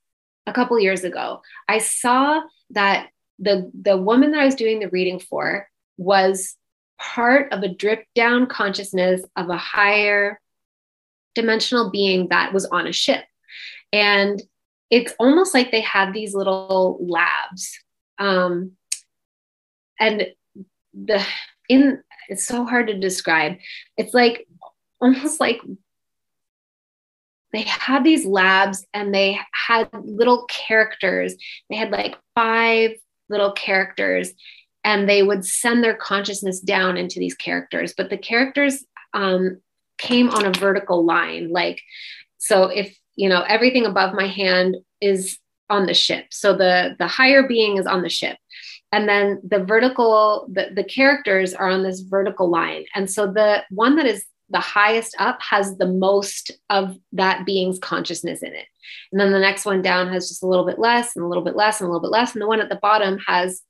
a 0.45 0.53
couple 0.53 0.79
years 0.79 1.03
ago, 1.03 1.41
I 1.67 1.77
saw 1.77 2.41
that 2.71 3.09
the 3.39 3.71
the 3.79 3.97
woman 3.97 4.31
that 4.31 4.41
I 4.41 4.45
was 4.45 4.55
doing 4.55 4.79
the 4.79 4.89
reading 4.89 5.19
for 5.19 5.67
was 6.01 6.55
part 6.99 7.51
of 7.53 7.63
a 7.63 7.67
drip 7.67 8.05
down 8.15 8.47
consciousness 8.47 9.21
of 9.35 9.49
a 9.49 9.57
higher 9.57 10.39
dimensional 11.35 11.91
being 11.91 12.27
that 12.29 12.53
was 12.53 12.65
on 12.65 12.87
a 12.87 12.91
ship. 12.91 13.23
And 13.93 14.41
it's 14.89 15.13
almost 15.19 15.53
like 15.53 15.71
they 15.71 15.81
had 15.81 16.13
these 16.13 16.33
little 16.33 16.97
labs. 17.01 17.71
Um, 18.17 18.73
and 19.99 20.27
the 20.93 21.25
in 21.69 22.03
it's 22.27 22.45
so 22.45 22.65
hard 22.65 22.87
to 22.87 22.97
describe. 22.97 23.57
It's 23.97 24.13
like 24.13 24.47
almost 24.99 25.39
like 25.39 25.61
they 27.53 27.61
had 27.63 28.03
these 28.03 28.25
labs 28.25 28.85
and 28.93 29.13
they 29.13 29.39
had 29.51 29.89
little 29.93 30.45
characters. 30.45 31.35
They 31.69 31.75
had 31.75 31.91
like 31.91 32.17
five 32.35 32.91
little 33.29 33.51
characters 33.51 34.33
and 34.83 35.07
they 35.07 35.23
would 35.23 35.45
send 35.45 35.83
their 35.83 35.95
consciousness 35.95 36.59
down 36.59 36.97
into 36.97 37.19
these 37.19 37.35
characters 37.35 37.93
but 37.95 38.09
the 38.09 38.17
characters 38.17 38.83
um, 39.13 39.59
came 39.97 40.29
on 40.29 40.45
a 40.45 40.51
vertical 40.51 41.05
line 41.05 41.51
like 41.51 41.81
so 42.37 42.63
if 42.63 42.97
you 43.15 43.29
know 43.29 43.43
everything 43.47 43.85
above 43.85 44.13
my 44.13 44.27
hand 44.27 44.77
is 44.99 45.37
on 45.69 45.85
the 45.85 45.93
ship 45.93 46.25
so 46.31 46.55
the 46.55 46.95
the 46.99 47.07
higher 47.07 47.47
being 47.47 47.77
is 47.77 47.85
on 47.85 48.01
the 48.01 48.09
ship 48.09 48.37
and 48.91 49.07
then 49.07 49.41
the 49.47 49.63
vertical 49.63 50.47
the, 50.51 50.69
the 50.75 50.83
characters 50.83 51.53
are 51.53 51.69
on 51.69 51.83
this 51.83 52.01
vertical 52.01 52.49
line 52.49 52.83
and 52.95 53.09
so 53.09 53.27
the 53.27 53.63
one 53.69 53.95
that 53.95 54.05
is 54.05 54.25
the 54.49 54.59
highest 54.59 55.15
up 55.17 55.39
has 55.41 55.77
the 55.77 55.87
most 55.87 56.51
of 56.69 56.97
that 57.13 57.45
being's 57.45 57.79
consciousness 57.79 58.43
in 58.43 58.53
it 58.53 58.65
and 59.11 59.21
then 59.21 59.31
the 59.31 59.39
next 59.39 59.65
one 59.65 59.81
down 59.81 60.11
has 60.11 60.27
just 60.27 60.43
a 60.43 60.47
little 60.47 60.65
bit 60.65 60.79
less 60.79 61.15
and 61.15 61.23
a 61.23 61.27
little 61.27 61.43
bit 61.43 61.55
less 61.55 61.79
and 61.79 61.87
a 61.87 61.89
little 61.89 62.01
bit 62.01 62.11
less 62.11 62.33
and 62.33 62.41
the 62.41 62.47
one 62.47 62.59
at 62.59 62.69
the 62.69 62.79
bottom 62.81 63.17
has 63.25 63.61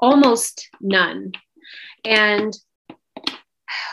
almost 0.00 0.68
none. 0.80 1.32
And 2.04 2.56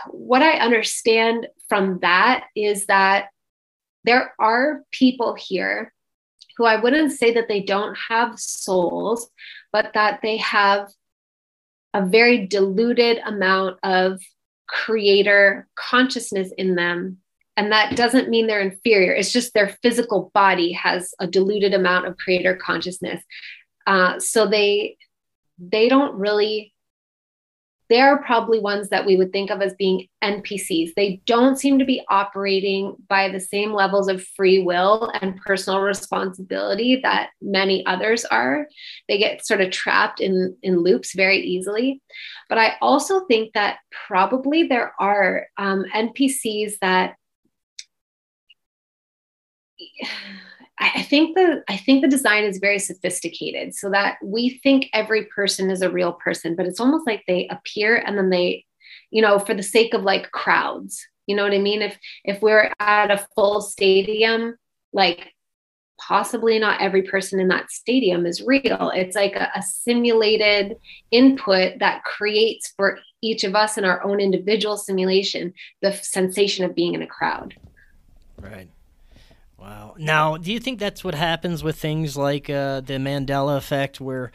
what 0.10 0.42
I 0.42 0.54
understand 0.54 1.48
from 1.70 2.00
that 2.02 2.46
is 2.56 2.86
that 2.88 3.28
there 4.04 4.34
are 4.40 4.84
people 4.92 5.36
here 5.36 5.94
who 6.58 6.66
I 6.66 6.82
wouldn't 6.82 7.12
say 7.12 7.34
that 7.34 7.48
they 7.48 7.62
don't 7.62 7.96
have 8.10 8.40
souls, 8.40 9.30
but 9.72 9.92
that 9.94 10.22
they 10.24 10.38
have 10.38 10.90
a 11.94 12.06
very 12.06 12.48
diluted 12.48 13.20
amount 13.26 13.78
of 13.84 14.22
creator 14.68 15.68
consciousness 15.76 16.52
in 16.58 16.76
them. 16.76 17.18
And 17.56 17.72
that 17.72 17.96
doesn't 17.96 18.30
mean 18.30 18.48
they're 18.48 18.62
inferior. 18.62 19.14
It's 19.14 19.32
just 19.32 19.54
their 19.54 19.78
physical 19.82 20.32
body 20.34 20.72
has 20.74 21.14
a 21.20 21.28
diluted 21.28 21.74
amount 21.74 22.08
of 22.08 22.18
creator 22.18 22.56
consciousness. 22.56 23.24
Uh, 23.86 24.20
so 24.20 24.48
they 24.48 24.98
they 25.58 25.90
don't 25.90 26.16
really 26.16 26.74
they're 27.90 28.18
probably 28.18 28.60
ones 28.60 28.90
that 28.90 29.06
we 29.06 29.16
would 29.16 29.32
think 29.32 29.50
of 29.50 29.62
as 29.62 29.74
being 29.76 30.08
NPCs. 30.24 30.94
They 30.96 31.22
don't 31.26 31.58
seem 31.58 31.80
to 31.80 31.86
be 31.86 32.04
operating 32.10 32.96
by 33.08 33.30
the 33.30 33.40
same 33.40 33.72
levels 33.72 34.10
of 34.10 34.24
free 34.36 34.62
will 34.62 35.10
and 35.22 35.38
personal 35.38 35.82
responsibility 35.82 37.00
that 37.04 37.30
many 37.42 37.86
others 37.86 38.26
are. 38.26 38.68
They 39.08 39.18
get 39.18 39.46
sort 39.46 39.62
of 39.62 39.72
trapped 39.72 40.20
in, 40.20 40.58
in 40.64 40.84
loops 40.84 41.16
very 41.16 41.40
easily. 41.40 42.02
But 42.50 42.58
I 42.58 42.76
also 42.82 43.26
think 43.26 43.54
that 43.54 43.78
probably 44.08 44.64
there 44.64 44.94
are 45.00 45.48
um, 45.58 45.86
NPCs 45.94 46.80
that 46.82 47.16
I 50.80 51.02
think 51.02 51.36
the 51.36 51.64
I 51.68 51.78
think 51.78 52.02
the 52.02 52.08
design 52.08 52.44
is 52.44 52.60
very 52.60 52.78
sophisticated 52.78 53.74
so 53.74 53.90
that 53.90 54.18
we 54.24 54.60
think 54.62 54.88
every 54.94 55.26
person 55.26 55.72
is 55.72 55.82
a 55.82 55.90
real 55.90 56.14
person, 56.14 56.56
but 56.56 56.68
it's 56.68 56.80
almost 56.80 57.08
like 57.08 57.24
they 57.28 57.48
appear 57.48 57.98
and 57.98 58.18
then 58.18 58.30
they, 58.30 58.66
you 59.10 59.22
know, 59.22 59.40
for 59.40 59.56
the 59.56 59.64
sake 59.64 59.96
of 59.96 60.04
like 60.04 60.32
crowds. 60.32 61.04
You 61.26 61.36
know 61.36 61.44
what 61.44 61.54
I 61.54 61.60
mean? 61.60 61.82
If 61.82 61.98
if 62.24 62.42
we're 62.42 62.72
at 62.80 63.10
a 63.10 63.26
full 63.36 63.62
stadium, 63.62 64.56
like 64.94 65.34
possibly 66.00 66.60
not 66.60 66.80
every 66.80 67.02
person 67.02 67.40
in 67.40 67.48
that 67.48 67.72
stadium 67.72 68.28
is 68.28 68.44
real. 68.44 68.92
It's 68.94 69.16
like 69.16 69.36
a, 69.36 69.50
a 69.56 69.64
simulated 69.64 70.78
input 71.10 71.80
that 71.80 72.04
creates 72.04 72.72
for 72.78 73.00
each 73.24 73.44
of 73.44 73.56
us 73.56 73.80
in 73.80 73.84
our 73.84 74.04
own 74.04 74.20
individual 74.20 74.78
simulation 74.78 75.54
the 75.82 75.92
sensation 75.92 76.66
of 76.66 76.76
being 76.76 76.94
in 76.94 77.02
a 77.02 77.08
crowd. 77.08 77.56
Right. 78.40 78.70
Wow. 79.60 79.96
Now, 79.98 80.38
do 80.38 80.52
you 80.52 80.60
think 80.60 80.80
that's 80.80 81.04
what 81.04 81.16
happens 81.16 81.64
with 81.64 81.78
things 81.78 82.16
like 82.16 82.50
uh, 82.50 82.82
the 82.82 82.94
Mandela 82.94 83.58
effect, 83.58 84.00
where 84.00 84.32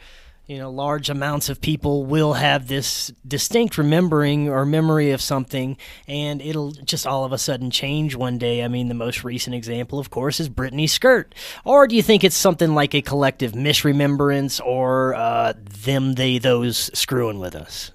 you 0.47 0.57
know 0.57 0.69
large 0.69 1.09
amounts 1.09 1.47
of 1.47 1.61
people 1.61 2.05
will 2.05 2.33
have 2.33 2.67
this 2.67 3.13
distinct 3.25 3.77
remembering 3.77 4.49
or 4.49 4.65
memory 4.65 5.11
of 5.11 5.21
something, 5.21 5.77
and 6.09 6.41
it'll 6.41 6.71
just 6.71 7.07
all 7.07 7.23
of 7.23 7.31
a 7.31 7.37
sudden 7.37 7.71
change 7.71 8.15
one 8.15 8.37
day? 8.37 8.65
I 8.65 8.67
mean, 8.67 8.89
the 8.89 8.95
most 8.95 9.23
recent 9.23 9.55
example, 9.55 9.97
of 9.97 10.09
course, 10.09 10.41
is 10.41 10.49
Britney 10.49 10.89
Skirt. 10.89 11.33
Or 11.63 11.87
do 11.87 11.95
you 11.95 12.03
think 12.03 12.25
it's 12.25 12.35
something 12.35 12.75
like 12.75 12.93
a 12.93 13.01
collective 13.01 13.53
misremembrance, 13.53 14.59
or 14.59 15.15
uh, 15.15 15.53
them, 15.55 16.15
they, 16.15 16.37
those 16.37 16.91
screwing 16.93 17.39
with 17.39 17.55
us? 17.55 17.91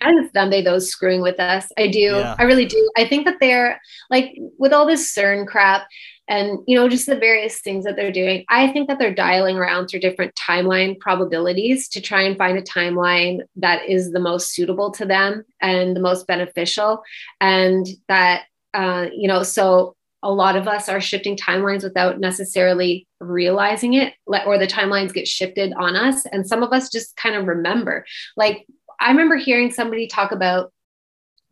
and 0.00 0.24
it's 0.24 0.32
them 0.32 0.50
they 0.50 0.62
those 0.62 0.88
screwing 0.88 1.20
with 1.20 1.40
us 1.40 1.66
i 1.76 1.88
do 1.88 1.98
yeah. 1.98 2.36
i 2.38 2.44
really 2.44 2.66
do 2.66 2.90
i 2.96 3.04
think 3.04 3.24
that 3.24 3.34
they're 3.40 3.80
like 4.10 4.32
with 4.58 4.72
all 4.72 4.86
this 4.86 5.12
cern 5.12 5.46
crap 5.46 5.88
and 6.28 6.58
you 6.66 6.76
know 6.76 6.88
just 6.88 7.06
the 7.06 7.16
various 7.16 7.60
things 7.60 7.84
that 7.84 7.96
they're 7.96 8.12
doing. 8.12 8.44
I 8.48 8.68
think 8.68 8.88
that 8.88 8.98
they're 8.98 9.14
dialing 9.14 9.56
around 9.56 9.88
through 9.88 10.00
different 10.00 10.34
timeline 10.34 10.98
probabilities 10.98 11.88
to 11.90 12.00
try 12.00 12.22
and 12.22 12.36
find 12.36 12.58
a 12.58 12.62
timeline 12.62 13.40
that 13.56 13.88
is 13.88 14.12
the 14.12 14.20
most 14.20 14.52
suitable 14.52 14.90
to 14.92 15.04
them 15.04 15.44
and 15.60 15.96
the 15.96 16.00
most 16.00 16.26
beneficial. 16.26 17.02
And 17.40 17.86
that 18.08 18.44
uh, 18.74 19.06
you 19.12 19.28
know 19.28 19.42
so 19.42 19.94
a 20.22 20.32
lot 20.32 20.56
of 20.56 20.66
us 20.66 20.88
are 20.88 21.00
shifting 21.00 21.36
timelines 21.36 21.84
without 21.84 22.18
necessarily 22.18 23.06
realizing 23.20 23.94
it 23.94 24.14
or 24.26 24.58
the 24.58 24.66
timelines 24.66 25.12
get 25.12 25.28
shifted 25.28 25.72
on 25.74 25.94
us. 25.94 26.26
And 26.26 26.44
some 26.44 26.64
of 26.64 26.72
us 26.72 26.90
just 26.90 27.16
kind 27.16 27.36
of 27.36 27.46
remember. 27.46 28.04
Like 28.36 28.66
i 29.00 29.10
remember 29.10 29.36
hearing 29.36 29.70
somebody 29.70 30.06
talk 30.06 30.32
about 30.32 30.72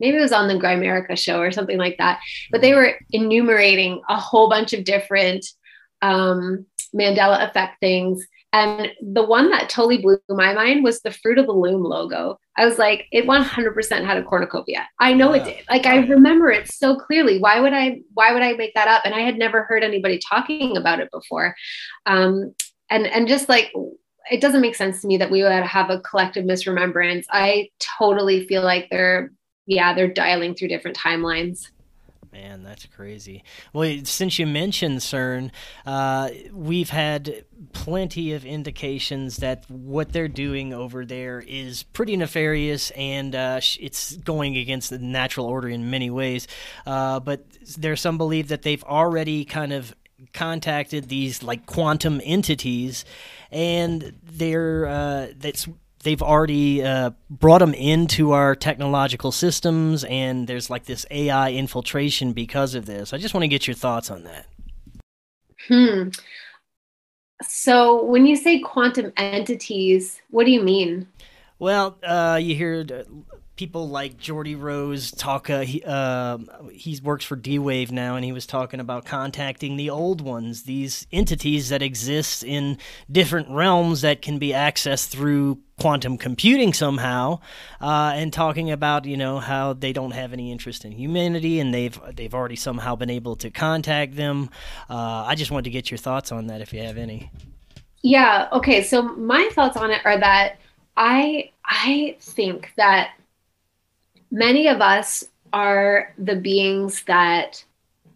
maybe 0.01 0.17
it 0.17 0.21
was 0.21 0.33
on 0.33 0.49
the 0.49 0.55
Grimerica 0.55 1.19
show 1.19 1.41
or 1.41 1.53
something 1.53 1.79
like 1.79 1.97
that. 1.99 2.21
But 2.51 2.61
they 2.61 2.75
were 2.75 2.95
enumerating 3.11 4.03
a 4.09 4.17
whole 4.17 4.49
bunch 4.49 4.73
of 4.73 4.85
different 4.85 5.47
um, 6.03 6.67
Mandela 6.95 7.49
effect 7.49 7.81
things. 7.81 8.27
And 8.53 8.91
the 9.03 9.25
one 9.25 9.51
that 9.51 9.69
totally 9.69 9.99
blew 9.99 10.19
my 10.31 10.55
mind 10.55 10.83
was 10.83 11.01
the 11.01 11.11
Fruit 11.11 11.39
of 11.39 11.47
the 11.47 11.53
Loom 11.53 11.83
logo. 11.83 12.39
I 12.57 12.65
was 12.65 12.79
like, 12.79 13.07
it 13.13 13.27
100% 13.27 14.07
had 14.07 14.17
a 14.17 14.23
cornucopia. 14.23 14.89
I 14.99 15.13
know 15.13 15.35
yeah. 15.35 15.43
it 15.43 15.45
did. 15.45 15.65
Like 15.69 15.85
I 15.85 15.97
remember 15.97 16.51
it 16.51 16.73
so 16.73 16.97
clearly. 16.97 17.39
Why 17.39 17.61
would 17.61 17.75
I? 17.75 18.01
Why 18.15 18.33
would 18.33 18.43
I 18.43 18.55
make 18.55 18.73
that 18.75 18.89
up? 18.89 19.03
And 19.05 19.15
I 19.15 19.21
had 19.21 19.37
never 19.37 19.65
heard 19.65 19.85
anybody 19.85 20.19
talking 20.27 20.77
about 20.77 21.01
it 21.01 21.11
before. 21.11 21.55
Um, 22.07 22.55
and 22.89 23.07
and 23.07 23.29
just 23.29 23.49
like 23.51 23.73
it 24.31 24.41
doesn't 24.41 24.61
make 24.61 24.75
sense 24.75 25.01
to 25.01 25.07
me 25.07 25.17
that 25.19 25.31
we 25.31 25.43
would 25.43 25.53
have 25.53 25.91
a 25.91 26.01
collective 26.01 26.45
misremembrance. 26.45 27.27
I 27.31 27.69
totally 27.99 28.47
feel 28.47 28.63
like 28.63 28.89
they're 28.91 29.33
yeah, 29.67 29.95
they're 29.95 30.09
dialing 30.09 30.55
through 30.55 30.69
different 30.69 30.97
timelines. 30.97 31.71
Man, 32.33 32.65
that's 32.65 32.85
crazy. 32.85 33.43
Well, 33.73 34.01
since 34.05 34.39
you 34.39 34.47
mentioned 34.47 34.99
CERN, 34.99 35.53
uh, 35.87 36.29
we've 36.53 36.91
had 36.91 37.47
plenty 37.73 38.35
of 38.35 38.45
indications 38.45 39.39
that 39.39 39.65
what 39.71 40.13
they're 40.13 40.29
doing 40.29 40.75
over 40.75 41.07
there 41.07 41.43
is 41.47 41.83
pretty 41.83 42.15
nefarious 42.15 42.91
and 42.91 43.35
uh, 43.35 43.61
it's 43.81 44.17
going 44.19 44.59
against 44.59 44.91
the 44.91 44.99
natural 44.99 45.47
order 45.47 45.69
in 45.69 45.89
many 45.89 46.11
ways. 46.11 46.47
Uh, 46.85 47.21
but 47.21 47.47
there's 47.79 48.03
some 48.03 48.19
believe 48.19 48.49
that 48.49 48.63
they've 48.63 48.85
already 48.85 49.47
kind 49.47 49.73
of 49.73 49.95
contacted 50.35 51.09
these 51.09 51.43
like 51.43 51.65
quantum 51.65 52.21
entities 52.23 53.07
and 53.51 54.15
they're 54.23 54.87
uh, 54.87 55.29
that's 55.37 55.69
they've 56.07 56.23
already 56.23 56.85
uh, 56.85 57.11
brought 57.29 57.59
them 57.59 57.75
into 57.75 58.31
our 58.31 58.55
technological 58.55 59.33
systems, 59.33 60.05
and 60.05 60.47
there's 60.47 60.71
like 60.71 60.85
this 60.85 61.05
AI 61.11 61.51
infiltration 61.51 62.33
because 62.33 62.77
of 62.77 62.87
this. 62.87 63.13
I 63.13 63.19
just 63.19 63.35
want 63.35 63.43
to 63.43 63.49
get 63.49 63.67
your 63.67 63.75
thoughts 63.75 64.09
on 64.09 64.23
that. 64.23 64.47
Hmm. 65.67 66.11
So, 67.43 68.05
when 68.05 68.25
you 68.25 68.37
say 68.37 68.61
quantum 68.61 69.13
entities, 69.17 70.23
what 70.31 70.47
do 70.47 70.53
you 70.53 70.63
mean? 70.63 71.09
Well, 71.59 71.99
uh, 72.05 72.39
you 72.41 72.55
hear 72.55 72.87
people 73.57 73.89
like 73.89 74.19
Geordie 74.19 74.55
Rose 74.55 75.11
talk. 75.11 75.51
Uh, 75.51 75.61
he 75.61 75.83
uh, 75.85 76.39
he 76.71 77.01
works 77.03 77.25
for 77.25 77.37
D 77.37 77.59
Wave 77.59 77.91
now, 77.91 78.15
and 78.15 78.25
he 78.25 78.33
was 78.33 78.47
talking 78.47 78.81
about 78.81 79.05
contacting 79.05 79.77
the 79.77 79.91
old 79.91 80.21
ones, 80.21 80.65
these 80.65 81.07
entities 81.11 81.71
that 81.71 81.83
exist 81.83 82.45
in 82.45 82.79
different 83.11 83.49
realms 83.51 84.03
that 84.03 84.23
can 84.23 84.39
be 84.39 84.51
accessed 84.51 85.09
through 85.09 85.59
quantum 85.79 86.17
computing 86.17 86.73
somehow, 86.73 87.41
uh, 87.81 88.13
and 88.15 88.33
talking 88.33 88.71
about 88.71 89.05
you 89.05 89.17
know 89.17 89.39
how 89.39 89.73
they 89.73 89.93
don't 89.93 90.13
have 90.13 90.33
any 90.33 90.53
interest 90.53 90.85
in 90.85 90.93
humanity, 90.93 91.59
and 91.59 91.73
they've 91.73 91.99
they've 92.15 92.35
already 92.35 92.57
somehow 92.57 92.95
been 92.95 93.11
able 93.11 93.37
to 93.37 93.51
contact 93.51 94.17
them. 94.17 94.51
Uh, 94.89 95.25
I 95.27 95.35
just 95.35 95.51
wanted 95.51 95.65
to 95.65 95.71
get 95.71 95.91
your 95.91 95.99
thoughts 95.99 96.31
on 96.31 96.47
that, 96.49 96.61
if 96.61 96.73
you 96.73 96.83
have 96.83 96.99
any. 96.99 97.31
Yeah. 98.03 98.49
Okay. 98.53 98.83
So 98.83 99.03
my 99.03 99.49
thoughts 99.53 99.77
on 99.77 99.91
it 99.91 100.01
are 100.05 100.19
that 100.19 100.59
I 100.97 101.51
I 101.65 102.17
think 102.21 102.73
that 102.77 103.11
many 104.37 104.69
of 104.69 104.83
us 104.83 105.25
are 105.53 106.13
the 106.19 106.37
beings 106.37 107.03
that 107.05 107.65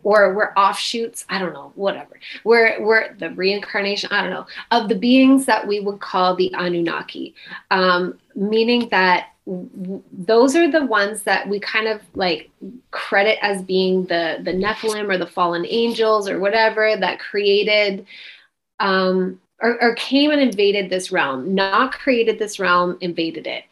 or 0.03 0.35
we're 0.35 0.53
offshoots 0.55 1.25
i 1.29 1.39
don't 1.39 1.53
know 1.53 1.73
whatever. 1.75 2.19
We're 2.45 2.81
we're 2.85 3.15
the 3.15 3.31
reincarnation 3.31 4.11
i 4.13 4.21
don't 4.21 4.31
know 4.31 4.47
of 4.71 4.89
the 4.89 4.95
beings 4.95 5.47
that 5.47 5.67
we 5.67 5.81
would 5.81 6.01
call 6.01 6.37
the 6.37 6.53
anunnaki. 6.55 7.35
Um, 7.71 8.19
meaning 8.35 8.89
that 8.91 9.29
w- 9.47 10.03
those 10.13 10.55
are 10.57 10.71
the 10.71 10.85
ones 10.85 11.23
that 11.23 11.49
we 11.49 11.59
kind 11.61 11.89
of 11.89 12.03
like 12.15 12.51
credit 12.91 13.39
as 13.43 13.63
being 13.63 14.05
the 14.05 14.41
the 14.43 14.53
nephilim 14.53 15.09
or 15.11 15.17
the 15.19 15.27
fallen 15.27 15.65
angels 15.67 16.29
or 16.29 16.39
whatever 16.39 16.97
that 16.97 17.19
created 17.19 18.07
um, 18.79 19.41
or, 19.63 19.83
or 19.83 19.95
came 19.95 20.31
and 20.31 20.41
invaded 20.41 20.89
this 20.89 21.13
realm. 21.13 21.55
Not 21.55 21.93
created 21.93 22.39
this 22.39 22.59
realm 22.59 22.97
invaded 23.01 23.47
it 23.47 23.65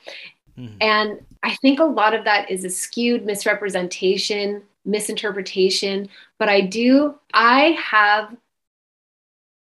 mm-hmm. 0.59 0.76
and 0.80 1.20
I 1.42 1.54
think 1.56 1.78
a 1.78 1.84
lot 1.84 2.14
of 2.14 2.24
that 2.24 2.50
is 2.50 2.64
a 2.64 2.70
skewed 2.70 3.24
misrepresentation, 3.24 4.62
misinterpretation, 4.84 6.09
but 6.38 6.48
I 6.48 6.62
do, 6.62 7.14
I 7.32 7.78
have 7.80 8.36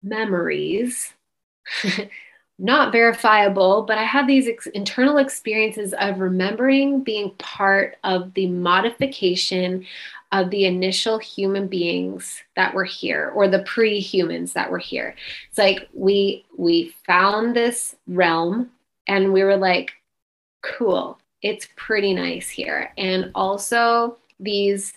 memories, 0.02 1.12
not 2.58 2.90
verifiable, 2.90 3.82
but 3.82 3.98
I 3.98 4.04
have 4.04 4.26
these 4.26 4.48
ex- 4.48 4.66
internal 4.68 5.18
experiences 5.18 5.94
of 5.94 6.18
remembering 6.18 7.02
being 7.04 7.30
part 7.38 7.96
of 8.02 8.34
the 8.34 8.48
modification 8.48 9.86
of 10.32 10.50
the 10.50 10.66
initial 10.66 11.18
human 11.18 11.68
beings 11.68 12.42
that 12.56 12.74
were 12.74 12.84
here 12.84 13.32
or 13.34 13.48
the 13.48 13.62
pre-humans 13.62 14.52
that 14.52 14.70
were 14.70 14.78
here. 14.78 15.14
It's 15.48 15.58
like 15.58 15.88
we 15.94 16.44
we 16.56 16.94
found 17.06 17.56
this 17.56 17.96
realm 18.06 18.70
and 19.06 19.32
we 19.32 19.42
were 19.42 19.56
like 19.56 19.92
cool 20.62 21.18
it's 21.42 21.68
pretty 21.76 22.14
nice 22.14 22.48
here. 22.48 22.92
And 22.96 23.30
also, 23.34 24.16
these 24.40 24.94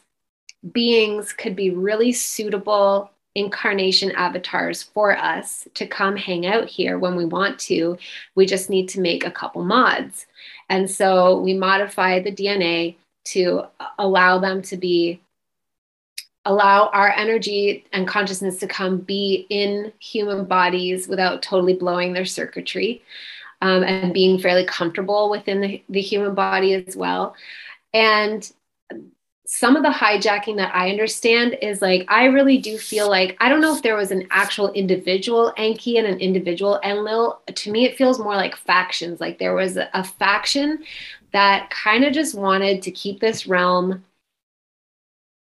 beings 0.71 1.33
could 1.33 1.55
be 1.55 1.71
really 1.71 2.11
suitable 2.11 3.11
incarnation 3.33 4.11
avatars 4.11 4.83
for 4.83 5.17
us 5.17 5.67
to 5.73 5.87
come 5.87 6.17
hang 6.17 6.45
out 6.45 6.67
here 6.67 6.99
when 6.99 7.15
we 7.15 7.25
want 7.25 7.57
to. 7.59 7.97
We 8.35 8.45
just 8.45 8.69
need 8.69 8.89
to 8.89 8.99
make 8.99 9.25
a 9.25 9.31
couple 9.31 9.63
mods. 9.63 10.25
And 10.69 10.89
so 10.89 11.39
we 11.39 11.53
modify 11.53 12.19
the 12.19 12.31
DNA 12.31 12.95
to 13.25 13.63
allow 13.97 14.39
them 14.39 14.61
to 14.63 14.77
be 14.77 15.21
allow 16.45 16.87
our 16.87 17.11
energy 17.11 17.85
and 17.93 18.07
consciousness 18.07 18.57
to 18.57 18.67
come 18.67 18.97
be 18.97 19.45
in 19.51 19.93
human 19.99 20.43
bodies 20.43 21.07
without 21.07 21.43
totally 21.43 21.75
blowing 21.75 22.13
their 22.13 22.25
circuitry 22.25 23.03
um, 23.61 23.83
and 23.83 24.13
being 24.13 24.39
fairly 24.39 24.65
comfortable 24.65 25.29
within 25.29 25.61
the, 25.61 25.83
the 25.89 26.01
human 26.01 26.35
body 26.35 26.73
as 26.73 26.95
well. 26.95 27.35
And 27.93 28.49
some 29.45 29.75
of 29.75 29.83
the 29.83 29.89
hijacking 29.89 30.55
that 30.55 30.73
I 30.73 30.89
understand 30.89 31.57
is 31.61 31.81
like, 31.81 32.05
I 32.07 32.25
really 32.25 32.57
do 32.57 32.77
feel 32.77 33.09
like, 33.09 33.35
I 33.41 33.49
don't 33.49 33.59
know 33.59 33.75
if 33.75 33.83
there 33.83 33.97
was 33.97 34.11
an 34.11 34.25
actual 34.31 34.71
individual 34.71 35.53
Enki 35.57 35.97
and 35.97 36.07
an 36.07 36.19
individual 36.19 36.79
Enlil. 36.83 37.41
To 37.53 37.71
me, 37.71 37.85
it 37.85 37.97
feels 37.97 38.17
more 38.17 38.35
like 38.35 38.55
factions. 38.55 39.19
Like 39.19 39.39
there 39.39 39.53
was 39.53 39.75
a, 39.75 39.89
a 39.93 40.03
faction 40.05 40.83
that 41.33 41.69
kind 41.69 42.05
of 42.05 42.13
just 42.13 42.33
wanted 42.33 42.81
to 42.83 42.91
keep 42.91 43.19
this 43.19 43.45
realm 43.45 44.05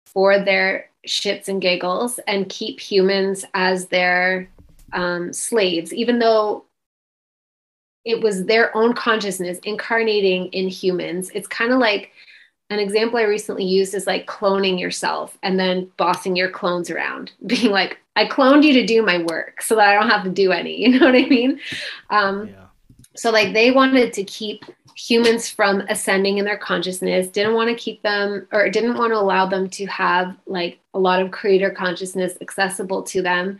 for 0.06 0.38
their 0.38 0.88
shits 1.06 1.48
and 1.48 1.60
giggles 1.60 2.20
and 2.28 2.48
keep 2.48 2.78
humans 2.78 3.44
as 3.54 3.86
their 3.86 4.48
um, 4.92 5.32
slaves, 5.32 5.92
even 5.92 6.20
though 6.20 6.64
it 8.07 8.22
was 8.22 8.44
their 8.44 8.74
own 8.74 8.94
consciousness 8.94 9.59
incarnating 9.64 10.46
in 10.46 10.68
humans. 10.68 11.28
It's 11.34 11.48
kind 11.48 11.72
of 11.72 11.78
like 11.78 12.12
an 12.70 12.78
example 12.78 13.18
I 13.18 13.24
recently 13.24 13.64
used 13.64 13.94
is 13.94 14.07
like 14.07 14.26
cloning 14.26 14.80
yourself 14.80 15.36
and 15.42 15.59
then 15.59 15.90
bossing 15.96 16.36
your 16.36 16.48
clones 16.48 16.88
around, 16.88 17.32
being 17.46 17.72
like, 17.72 17.98
I 18.14 18.24
cloned 18.26 18.62
you 18.62 18.72
to 18.74 18.86
do 18.86 19.02
my 19.02 19.18
work 19.24 19.61
so 19.61 19.74
that 19.74 19.88
I 19.88 19.94
don't 19.94 20.09
have 20.09 20.24
to 20.24 20.30
do 20.30 20.52
any. 20.52 20.76
You 20.86 20.98
know 20.98 21.07
what 21.07 21.16
I 21.16 21.26
mean? 21.26 21.61
Um, 22.11 22.48
yeah. 22.48 22.66
So, 23.16 23.30
like, 23.30 23.52
they 23.52 23.70
wanted 23.70 24.12
to 24.12 24.24
keep 24.24 24.64
humans 24.94 25.50
from 25.50 25.80
ascending 25.88 26.38
in 26.38 26.44
their 26.44 26.57
consciousness, 26.57 27.28
didn't 27.28 27.54
want 27.54 27.68
to 27.68 27.74
keep 27.74 28.02
them 28.02 28.46
or 28.52 28.70
didn't 28.70 28.96
want 28.96 29.12
to 29.12 29.18
allow 29.18 29.46
them 29.46 29.68
to 29.70 29.86
have 29.86 30.36
like 30.46 30.78
a 30.94 30.98
lot 30.98 31.20
of 31.20 31.30
creator 31.30 31.70
consciousness 31.70 32.38
accessible 32.40 33.02
to 33.02 33.20
them 33.20 33.59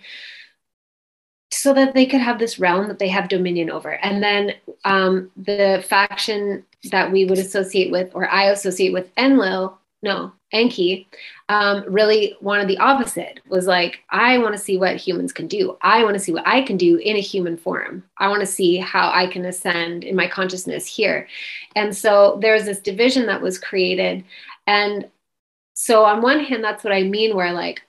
so 1.57 1.73
that 1.73 1.95
they 1.95 2.07
could 2.07 2.21
have 2.21 2.39
this 2.39 2.59
realm 2.59 2.89
that 2.89 2.99
they 2.99 3.09
have 3.09 3.29
dominion 3.29 3.71
over. 3.71 3.93
And 4.05 4.23
then 4.23 4.55
um, 4.85 5.31
the 5.37 5.85
faction 5.89 6.65
that 6.91 7.11
we 7.11 7.25
would 7.25 7.39
associate 7.39 7.91
with, 7.91 8.11
or 8.15 8.29
I 8.29 8.51
associate 8.51 8.93
with 8.93 9.11
Enlil, 9.17 9.79
no, 10.03 10.33
Enki, 10.53 11.09
um, 11.49 11.85
really 11.89 12.37
wanted 12.41 12.69
the 12.69 12.79
opposite. 12.79 13.41
Was 13.49 13.67
like, 13.67 14.01
I 14.11 14.39
want 14.39 14.55
to 14.55 14.63
see 14.63 14.77
what 14.77 14.97
humans 14.97 15.33
can 15.33 15.47
do. 15.47 15.77
I 15.81 16.05
want 16.05 16.15
to 16.15 16.21
see 16.21 16.33
what 16.33 16.47
I 16.47 16.63
can 16.63 16.77
do 16.77 16.97
in 16.99 17.17
a 17.17 17.21
human 17.21 17.57
form. 17.57 18.05
I 18.19 18.29
want 18.29 18.41
to 18.41 18.47
see 18.47 18.77
how 18.77 19.11
I 19.13 19.27
can 19.27 19.45
ascend 19.45 20.05
in 20.05 20.15
my 20.15 20.29
consciousness 20.29 20.87
here. 20.87 21.27
And 21.75 21.97
so 21.97 22.39
there's 22.41 22.65
this 22.65 22.81
division 22.81 23.27
that 23.27 23.43
was 23.43 23.59
created. 23.59 24.25
And 24.67 25.09
so 25.75 26.05
on 26.05 26.23
one 26.23 26.41
hand, 26.41 26.63
that's 26.63 26.85
what 26.85 26.93
I 26.93 27.03
mean, 27.03 27.35
where 27.35 27.53
like 27.53 27.83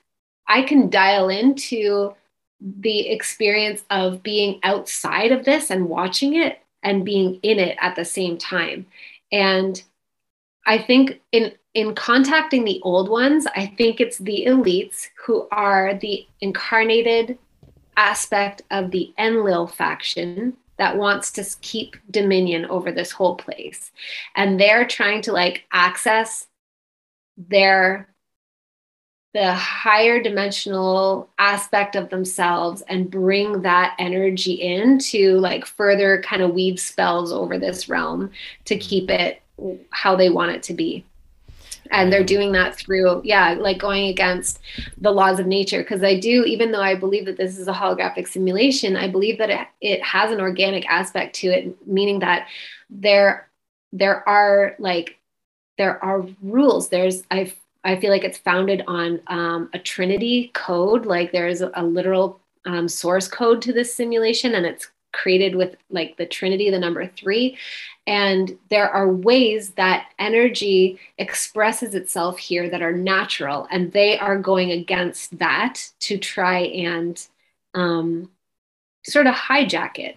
I 0.46 0.62
can 0.62 0.88
dial 0.88 1.28
into 1.28 2.14
the 2.60 3.08
experience 3.08 3.84
of 3.90 4.22
being 4.22 4.60
outside 4.62 5.32
of 5.32 5.44
this 5.44 5.70
and 5.70 5.88
watching 5.88 6.34
it 6.34 6.60
and 6.82 7.04
being 7.04 7.38
in 7.42 7.58
it 7.58 7.76
at 7.80 7.96
the 7.96 8.04
same 8.04 8.38
time. 8.38 8.86
And 9.30 9.82
I 10.66 10.78
think 10.78 11.20
in 11.32 11.52
in 11.74 11.94
contacting 11.94 12.64
the 12.64 12.80
old 12.82 13.08
ones, 13.08 13.46
I 13.54 13.66
think 13.66 14.00
it's 14.00 14.18
the 14.18 14.46
elites 14.46 15.06
who 15.24 15.46
are 15.52 15.94
the 15.94 16.26
incarnated 16.40 17.38
aspect 17.96 18.62
of 18.70 18.90
the 18.90 19.12
Enlil 19.18 19.66
faction 19.66 20.56
that 20.78 20.96
wants 20.96 21.30
to 21.32 21.44
keep 21.60 21.96
dominion 22.10 22.64
over 22.66 22.90
this 22.90 23.12
whole 23.12 23.36
place. 23.36 23.92
And 24.34 24.58
they're 24.58 24.86
trying 24.86 25.22
to 25.22 25.32
like 25.32 25.64
access 25.72 26.46
their 27.36 28.08
the 29.34 29.52
higher 29.52 30.22
dimensional 30.22 31.28
aspect 31.38 31.96
of 31.96 32.08
themselves 32.08 32.82
and 32.88 33.10
bring 33.10 33.62
that 33.62 33.94
energy 33.98 34.52
in 34.54 34.98
to 34.98 35.38
like 35.38 35.66
further 35.66 36.22
kind 36.22 36.42
of 36.42 36.54
weave 36.54 36.80
spells 36.80 37.32
over 37.32 37.58
this 37.58 37.88
realm 37.88 38.30
to 38.64 38.76
keep 38.76 39.10
it 39.10 39.42
how 39.90 40.16
they 40.16 40.30
want 40.30 40.52
it 40.52 40.62
to 40.62 40.74
be. 40.74 41.04
and 41.90 42.12
they're 42.12 42.20
mm-hmm. 42.20 42.26
doing 42.26 42.52
that 42.52 42.76
through 42.76 43.20
yeah 43.24 43.54
like 43.58 43.78
going 43.78 44.08
against 44.08 44.60
the 44.98 45.10
laws 45.10 45.38
of 45.38 45.46
nature. 45.46 45.82
Because 45.82 46.02
i 46.02 46.18
do 46.18 46.44
even 46.44 46.72
though 46.72 46.82
i 46.82 46.94
believe 46.94 47.26
that 47.26 47.36
this 47.36 47.58
is 47.58 47.68
a 47.68 47.72
holographic 47.72 48.28
simulation 48.28 48.96
i 48.96 49.08
believe 49.08 49.38
that 49.38 49.50
it, 49.50 49.66
it 49.80 50.02
has 50.02 50.30
an 50.32 50.40
organic 50.40 50.86
aspect 50.86 51.34
to 51.36 51.48
it 51.48 51.86
meaning 51.86 52.18
that 52.20 52.46
there 52.90 53.48
there 53.92 54.26
are 54.28 54.74
like 54.78 55.18
there 55.76 56.02
are 56.04 56.26
rules. 56.42 56.88
There's 56.88 57.22
i 57.30 57.52
i 57.84 57.98
feel 57.98 58.10
like 58.10 58.24
it's 58.24 58.38
founded 58.38 58.82
on 58.86 59.20
um, 59.28 59.70
a 59.72 59.78
trinity 59.78 60.50
code 60.54 61.06
like 61.06 61.32
there's 61.32 61.60
a, 61.60 61.82
literal 61.82 62.40
um, 62.66 62.88
source 62.88 63.28
code 63.28 63.62
to 63.62 63.72
this 63.72 63.94
simulation 63.94 64.54
and 64.54 64.66
it's 64.66 64.90
created 65.12 65.54
with 65.54 65.76
like 65.90 66.16
the 66.16 66.26
trinity 66.26 66.70
the 66.70 66.78
number 66.78 67.06
three 67.06 67.56
and 68.08 68.56
there 68.70 68.88
are 68.88 69.06
ways 69.06 69.72
that 69.72 70.08
energy 70.18 70.98
expresses 71.18 71.94
itself 71.94 72.38
here 72.38 72.70
that 72.70 72.80
are 72.80 72.90
natural, 72.90 73.68
and 73.70 73.92
they 73.92 74.18
are 74.18 74.38
going 74.38 74.70
against 74.70 75.38
that 75.38 75.90
to 76.00 76.16
try 76.16 76.60
and 76.60 77.28
um, 77.74 78.30
sort 79.04 79.26
of 79.26 79.34
hijack 79.34 79.98
it. 79.98 80.16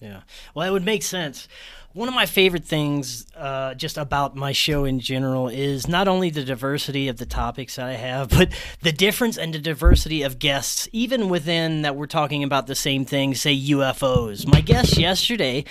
Yeah. 0.00 0.22
Well, 0.54 0.66
it 0.66 0.72
would 0.72 0.86
make 0.86 1.02
sense. 1.02 1.48
One 1.92 2.06
of 2.06 2.14
my 2.14 2.26
favorite 2.26 2.64
things 2.64 3.26
uh, 3.36 3.74
just 3.74 3.98
about 3.98 4.36
my 4.36 4.52
show 4.52 4.84
in 4.84 5.00
general 5.00 5.48
is 5.48 5.88
not 5.88 6.06
only 6.06 6.30
the 6.30 6.44
diversity 6.44 7.08
of 7.08 7.16
the 7.16 7.26
topics 7.26 7.76
that 7.76 7.86
I 7.86 7.94
have, 7.94 8.28
but 8.38 8.52
the 8.82 8.92
difference 8.92 9.36
and 9.36 9.52
the 9.52 9.58
diversity 9.58 10.22
of 10.22 10.38
guests, 10.38 10.88
even 10.92 11.28
within 11.28 11.82
that 11.82 11.96
we're 11.96 12.06
talking 12.06 12.44
about 12.44 12.68
the 12.68 12.76
same 12.76 13.04
thing, 13.04 13.34
say 13.34 13.58
UFOs. 13.58 14.46
My 14.46 14.60
guest 14.60 14.98
yesterday 14.98 15.64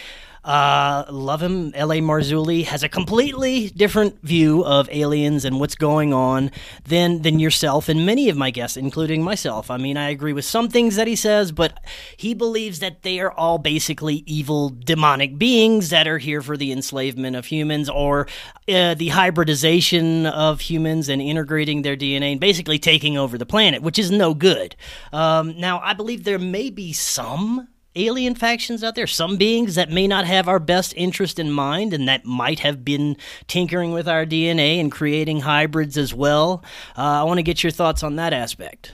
uh, 0.43 1.05
love 1.09 1.41
him. 1.41 1.73
L.A. 1.75 1.99
Marzulli 1.99 2.65
has 2.65 2.83
a 2.83 2.89
completely 2.89 3.69
different 3.69 4.21
view 4.21 4.63
of 4.63 4.89
aliens 4.91 5.45
and 5.45 5.59
what's 5.59 5.75
going 5.75 6.13
on 6.13 6.51
than 6.85 7.21
than 7.21 7.39
yourself 7.39 7.89
and 7.89 8.05
many 8.05 8.29
of 8.29 8.37
my 8.37 8.49
guests, 8.51 8.77
including 8.77 9.23
myself. 9.23 9.69
I 9.69 9.77
mean, 9.77 9.97
I 9.97 10.09
agree 10.09 10.33
with 10.33 10.45
some 10.45 10.69
things 10.69 10.95
that 10.95 11.07
he 11.07 11.15
says, 11.15 11.51
but 11.51 11.79
he 12.15 12.33
believes 12.33 12.79
that 12.79 13.03
they 13.03 13.19
are 13.19 13.31
all 13.31 13.57
basically 13.57 14.23
evil, 14.25 14.69
demonic 14.69 15.37
beings 15.37 15.89
that 15.89 16.07
are 16.07 16.17
here 16.19 16.41
for 16.41 16.57
the 16.57 16.71
enslavement 16.71 17.35
of 17.35 17.45
humans 17.45 17.89
or 17.89 18.27
uh, 18.67 18.93
the 18.93 19.09
hybridization 19.09 20.25
of 20.25 20.61
humans 20.61 21.09
and 21.09 21.21
integrating 21.21 21.81
their 21.81 21.97
DNA 21.97 22.31
and 22.31 22.39
basically 22.39 22.79
taking 22.79 23.17
over 23.17 23.37
the 23.37 23.45
planet, 23.45 23.81
which 23.81 23.99
is 23.99 24.11
no 24.11 24.33
good. 24.33 24.75
Um, 25.11 25.59
now, 25.59 25.79
I 25.79 25.93
believe 25.93 26.23
there 26.23 26.39
may 26.39 26.69
be 26.69 26.93
some 26.93 27.67
alien 27.95 28.35
factions 28.35 28.83
out 28.83 28.95
there, 28.95 29.07
some 29.07 29.37
beings 29.37 29.75
that 29.75 29.89
may 29.89 30.07
not 30.07 30.25
have 30.25 30.47
our 30.47 30.59
best 30.59 30.93
interest 30.95 31.39
in 31.39 31.51
mind 31.51 31.93
and 31.93 32.07
that 32.07 32.25
might 32.25 32.59
have 32.59 32.85
been 32.85 33.17
tinkering 33.47 33.91
with 33.91 34.07
our 34.07 34.25
DNA 34.25 34.79
and 34.79 34.91
creating 34.91 35.41
hybrids 35.41 35.97
as 35.97 36.13
well. 36.13 36.63
Uh, 36.97 37.01
I 37.01 37.23
want 37.23 37.37
to 37.37 37.43
get 37.43 37.63
your 37.63 37.71
thoughts 37.71 38.03
on 38.03 38.15
that 38.17 38.33
aspect. 38.33 38.93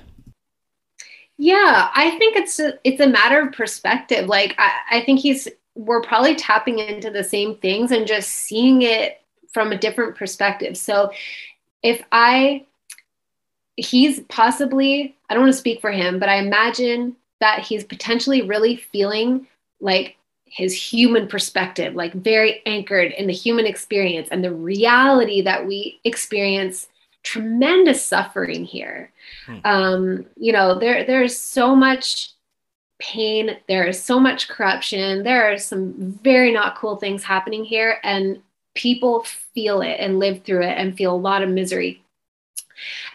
Yeah, 1.38 1.90
I 1.94 2.18
think 2.18 2.38
it's 2.38 2.60
a, 2.60 2.80
it's 2.84 3.02
a 3.02 3.08
matter 3.08 3.42
of 3.42 3.54
perspective. 3.54 4.28
Like 4.28 4.56
I, 4.58 4.72
I 4.92 5.02
think 5.02 5.20
he's 5.20 5.48
we're 5.76 6.02
probably 6.02 6.36
tapping 6.36 6.80
into 6.80 7.10
the 7.10 7.24
same 7.24 7.58
things 7.58 7.92
and 7.92 8.08
just 8.08 8.30
seeing 8.30 8.82
it 8.82 9.22
from 9.54 9.74
a 9.74 9.78
different 9.78 10.16
perspective. 10.16 10.78
So 10.78 11.12
if 11.84 12.02
I 12.12 12.66
he's 13.76 14.22
possibly 14.22 15.16
I 15.30 15.34
don't 15.34 15.44
want 15.44 15.54
to 15.54 15.60
speak 15.60 15.82
for 15.82 15.92
him, 15.92 16.20
but 16.20 16.30
I 16.30 16.36
imagine 16.36 17.18
that 17.40 17.60
he's 17.60 17.84
potentially 17.84 18.42
really 18.42 18.76
feeling 18.76 19.48
like 19.80 20.18
his 20.46 20.74
human 20.74 21.28
perspective, 21.28 21.96
like 21.96 22.14
very 22.14 22.62
anchored 22.66 23.12
in 23.14 23.28
the 23.28 23.34
human 23.34 23.66
experience 23.66 24.30
and 24.32 24.44
the 24.44 24.54
reality 24.54 25.42
that 25.42 25.68
we 25.68 26.00
experience 26.04 26.88
tremendous 27.24 28.06
suffering 28.06 28.64
here. 28.64 29.12
Hmm. 29.46 29.58
Um, 29.66 30.26
you 30.38 30.54
know, 30.54 30.80
there 30.80 31.04
there's 31.04 31.38
so 31.38 31.76
much 31.76 32.32
pain, 33.00 33.58
there 33.68 33.86
is 33.86 34.02
so 34.02 34.20
much 34.20 34.48
corruption, 34.48 35.24
there 35.24 35.52
are 35.52 35.58
some 35.58 35.94
very 36.24 36.54
not 36.54 36.78
cool 36.78 36.96
things 36.96 37.24
happening 37.24 37.66
here, 37.66 38.00
and 38.04 38.42
people 38.76 39.24
feel 39.54 39.82
it 39.82 39.98
and 40.00 40.20
live 40.20 40.44
through 40.44 40.64
it 40.64 40.78
and 40.78 40.96
feel 40.96 41.14
a 41.14 41.18
lot 41.18 41.42
of 41.42 41.50
misery. 41.50 42.02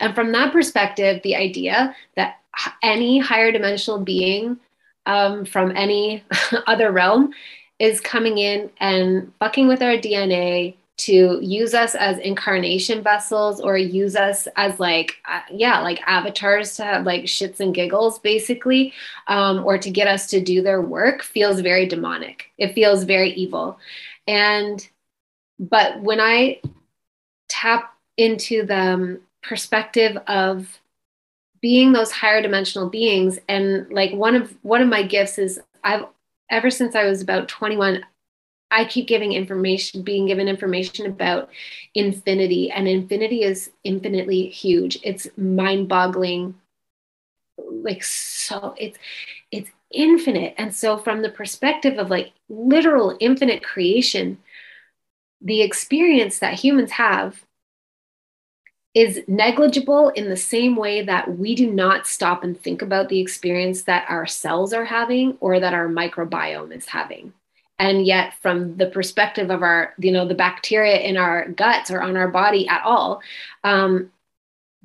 And 0.01 0.15
from 0.15 0.33
that 0.33 0.53
perspective, 0.53 1.21
the 1.23 1.37
idea 1.37 1.95
that 2.17 2.40
any 2.83 3.19
higher 3.19 3.53
dimensional 3.53 4.01
being 4.01 4.59
um, 5.07 5.45
from 5.45 5.77
any 5.77 6.25
other 6.67 6.91
realm 6.91 7.33
is 7.79 8.01
coming 8.01 8.39
in 8.39 8.71
and 8.79 9.33
fucking 9.39 9.67
with 9.69 9.83
our 9.83 9.97
DNA 9.97 10.77
to 10.99 11.39
use 11.41 11.73
us 11.73 11.95
as 11.95 12.19
incarnation 12.19 13.03
vessels 13.03 13.59
or 13.59 13.79
use 13.79 14.15
us 14.17 14.47
as 14.57 14.79
like 14.79 15.17
uh, 15.27 15.41
yeah 15.51 15.81
like 15.81 15.99
avatars 16.07 16.77
to 16.77 16.85
have 16.85 17.07
like 17.07 17.25
shits 17.25 17.59
and 17.59 17.75
giggles 17.75 18.19
basically 18.19 18.93
um, 19.27 19.65
or 19.65 19.79
to 19.79 19.91
get 19.91 20.07
us 20.07 20.27
to 20.27 20.43
do 20.43 20.61
their 20.61 20.83
work 20.83 21.23
feels 21.23 21.61
very 21.61 21.87
demonic. 21.87 22.51
It 22.59 22.75
feels 22.75 23.05
very 23.05 23.31
evil. 23.33 23.79
And 24.27 24.87
but 25.59 26.01
when 26.01 26.21
i 26.21 26.61
tap 27.49 27.95
into 28.17 28.65
the 28.65 28.77
um, 28.77 29.21
perspective 29.43 30.17
of 30.27 30.80
being 31.61 31.93
those 31.93 32.11
higher 32.11 32.43
dimensional 32.43 32.89
beings. 32.89 33.39
And 33.49 33.91
like 33.91 34.13
one 34.13 34.35
of 34.35 34.57
one 34.63 34.83
of 34.83 34.89
my 34.89 35.03
gifts 35.03 35.39
is 35.39 35.61
i've 35.85 36.05
ever 36.51 36.71
since 36.71 36.95
i 36.95 37.05
was 37.05 37.23
about 37.23 37.49
21 37.49 38.05
i 38.71 38.85
keep 38.85 39.07
giving 39.09 39.33
information 39.33 40.03
being 40.03 40.27
given 40.27 40.49
information 40.49 41.07
about 41.07 41.49
infinity 41.95 42.71
and 42.71 42.87
infinity 42.89 43.43
is 43.43 43.71
infinitely 43.85 44.49
huge. 44.49 44.99
It's 45.03 45.29
mind 45.37 45.89
boggling 45.89 46.55
like 47.59 48.03
so 48.03 48.75
it's 48.77 48.99
it's 49.51 49.71
infinite. 49.93 50.55
And 50.57 50.75
so 50.75 50.97
from 50.99 51.23
the 51.23 51.31
perspective 51.31 51.99
of 51.99 52.11
like 52.11 52.33
literal 52.49 53.17
infinite 53.21 53.63
creation 53.63 54.39
the 55.43 55.63
experience 55.63 56.39
that 56.39 56.55
humans 56.55 56.93
have 56.93 57.45
is 58.95 59.21
negligible 59.29 60.09
in 60.11 60.29
the 60.29 60.37
same 60.37 60.75
way 60.75 61.03
that 61.03 61.39
we 61.39 61.55
do 61.55 61.71
not 61.71 62.07
stop 62.07 62.43
and 62.43 62.61
think 62.61 62.83
about 62.83 63.09
the 63.09 63.21
experience 63.21 63.83
that 63.83 64.05
our 64.09 64.27
cells 64.27 64.73
are 64.73 64.85
having 64.85 65.37
or 65.41 65.61
that 65.61 65.75
our 65.75 65.89
microbiome 65.89 66.75
is 66.75 66.87
having. 66.87 67.33
And 67.79 68.05
yet 68.05 68.35
from 68.43 68.77
the 68.77 68.87
perspective 68.87 69.51
of 69.51 69.63
our 69.63 69.95
you 69.99 70.13
know 70.13 70.27
the 70.27 70.35
bacteria 70.35 70.99
in 70.99 71.17
our 71.17 71.49
guts 71.51 71.91
or 71.91 72.03
on 72.03 72.17
our 72.17 72.29
body 72.29 72.69
at 72.69 72.83
all 72.85 73.23
um, 73.65 74.11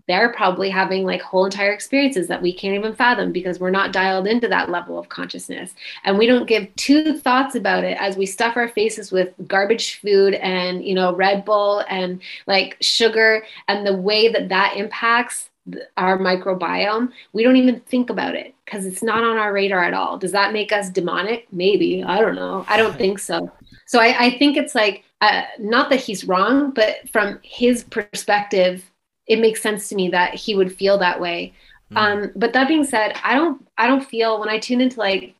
they're 0.08 0.32
probably 0.34 0.70
having 0.70 1.06
like 1.06 1.22
whole 1.22 1.46
entire 1.46 1.72
experiences 1.72 2.28
that 2.28 2.42
we 2.42 2.54
can't 2.54 2.76
even 2.76 2.94
fathom 2.94 3.32
because 3.32 3.60
we're 3.60 3.72
not 3.72 3.92
dialed 3.92 4.28
into 4.28 4.48
that 4.48 4.70
level 4.70 5.00
of 5.00 5.10
consciousness. 5.10 5.74
And 6.04 6.18
we 6.18 6.28
don't 6.28 6.48
give 6.48 6.74
two 6.76 7.18
thoughts 7.18 7.56
about 7.56 7.84
it 7.84 7.98
as 8.00 8.16
we 8.16 8.26
stuff 8.26 8.56
our 8.56 8.68
faces 8.68 9.12
with 9.12 9.34
garbage 9.48 10.00
food 10.00 10.36
and 10.36 10.84
you 10.84 10.94
know 10.94 11.16
red 11.16 11.46
bull 11.46 11.84
and 11.90 12.22
like 12.48 12.78
sugar 12.82 13.44
and 13.68 13.86
the 13.86 13.96
way 13.96 14.30
that 14.30 14.50
that 14.50 14.76
impacts 14.78 15.50
our 15.98 16.20
microbiome. 16.20 17.12
We 17.34 17.42
don't 17.42 17.56
even 17.56 17.80
think 17.82 18.12
about 18.12 18.36
it 18.36 18.54
because 18.66 18.86
it's 18.86 19.02
not 19.02 19.24
on 19.24 19.38
our 19.38 19.52
radar 19.52 19.84
at 19.84 19.96
all. 19.96 20.18
Does 20.20 20.32
that 20.32 20.54
make 20.54 20.72
us 20.72 20.92
demonic? 20.92 21.48
Maybe. 21.52 22.04
I 22.04 22.22
don't 22.22 22.36
know. 22.36 22.66
I 22.68 22.78
don't 22.78 22.96
think 22.96 23.18
so. 23.18 23.52
So 23.88 24.00
i, 24.00 24.26
I 24.26 24.38
think 24.38 24.58
it's 24.58 24.76
like 24.76 25.04
uh, 25.22 25.44
not 25.60 25.90
that 25.90 26.02
he's 26.02 26.26
wrong 26.26 26.72
but 26.72 27.08
from 27.10 27.40
his 27.44 27.84
perspective 27.86 28.92
it 29.28 29.40
makes 29.40 29.62
sense 29.62 29.90
to 29.90 29.96
me 29.96 30.10
that 30.10 30.36
he 30.36 30.56
would 30.56 30.76
feel 30.76 30.98
that 31.00 31.20
way. 31.20 31.54
Mm. 31.92 31.98
Um, 31.98 32.32
but 32.36 32.54
that 32.54 32.68
being 32.68 32.84
said, 32.84 33.16
I 33.24 33.36
don't 33.36 33.66
I 33.78 33.88
don't 33.88 34.06
feel 34.06 34.40
when 34.40 34.50
I 34.50 34.60
tune 34.60 34.82
into 34.82 35.00
like 35.00 35.36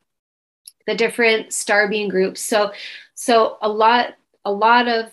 the 0.86 0.94
different 0.94 1.52
star 1.52 1.88
being 1.88 2.08
groups. 2.08 2.40
So 2.40 2.72
so 3.14 3.58
a 3.60 3.68
lot 3.68 4.14
a 4.44 4.52
lot 4.52 4.88
of 4.88 5.10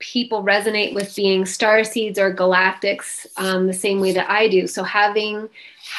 people 0.00 0.42
resonate 0.42 0.94
with 0.94 1.14
being 1.14 1.44
star 1.44 1.84
seeds 1.84 2.18
or 2.18 2.34
galactics 2.34 3.26
um, 3.36 3.66
the 3.66 3.72
same 3.72 4.00
way 4.00 4.12
that 4.12 4.30
I 4.30 4.48
do. 4.48 4.66
So 4.66 4.82
having 4.82 5.48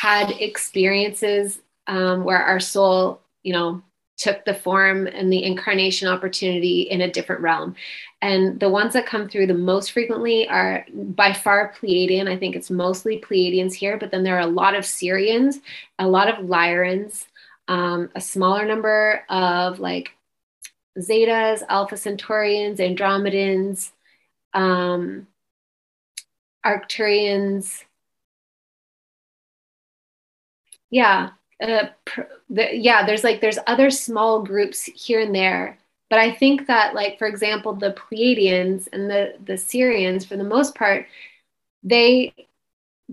had 0.01 0.31
experiences 0.31 1.59
um, 1.87 2.23
where 2.23 2.43
our 2.43 2.59
soul, 2.59 3.21
you 3.43 3.53
know, 3.53 3.81
took 4.21 4.45
the 4.45 4.53
form 4.53 5.07
and 5.07 5.33
the 5.33 5.43
incarnation 5.43 6.07
opportunity 6.07 6.81
in 6.81 7.01
a 7.01 7.11
different 7.11 7.41
realm. 7.41 7.75
And 8.21 8.59
the 8.59 8.69
ones 8.69 8.93
that 8.93 9.07
come 9.07 9.27
through 9.27 9.47
the 9.47 9.55
most 9.55 9.93
frequently 9.93 10.47
are 10.47 10.85
by 10.93 11.33
far 11.33 11.73
Pleiadian. 11.73 12.29
I 12.29 12.37
think 12.37 12.55
it's 12.55 12.69
mostly 12.69 13.19
Pleiadians 13.19 13.73
here, 13.73 13.97
but 13.97 14.11
then 14.11 14.23
there 14.23 14.37
are 14.37 14.41
a 14.41 14.45
lot 14.47 14.75
of 14.75 14.83
Sirians, 14.83 15.55
a 15.97 16.07
lot 16.07 16.29
of 16.29 16.45
Lyrans, 16.45 17.25
um, 17.67 18.09
a 18.15 18.21
smaller 18.21 18.63
number 18.63 19.23
of 19.27 19.79
like 19.79 20.11
Zetas, 20.99 21.63
Alpha 21.67 21.95
Centaurians, 21.95 22.77
Andromedans, 22.77 23.91
um, 24.53 25.25
Arcturians. 26.63 27.85
Yeah, 30.91 31.31
uh, 31.61 31.87
the, 32.49 32.75
yeah, 32.75 33.05
there's 33.05 33.23
like 33.23 33.41
there's 33.41 33.59
other 33.67 33.89
small 33.89 34.43
groups 34.43 34.83
here 34.83 35.21
and 35.21 35.33
there 35.35 35.77
but 36.11 36.19
I 36.19 36.33
think 36.33 36.67
that, 36.67 36.93
like, 36.93 37.17
for 37.17 37.25
example, 37.25 37.71
the 37.71 37.93
Pleiadians 37.93 38.89
and 38.91 39.09
the, 39.09 39.33
the 39.45 39.53
Sirians 39.53 40.27
for 40.27 40.35
the 40.35 40.43
most 40.43 40.75
part, 40.75 41.07
they 41.83 42.33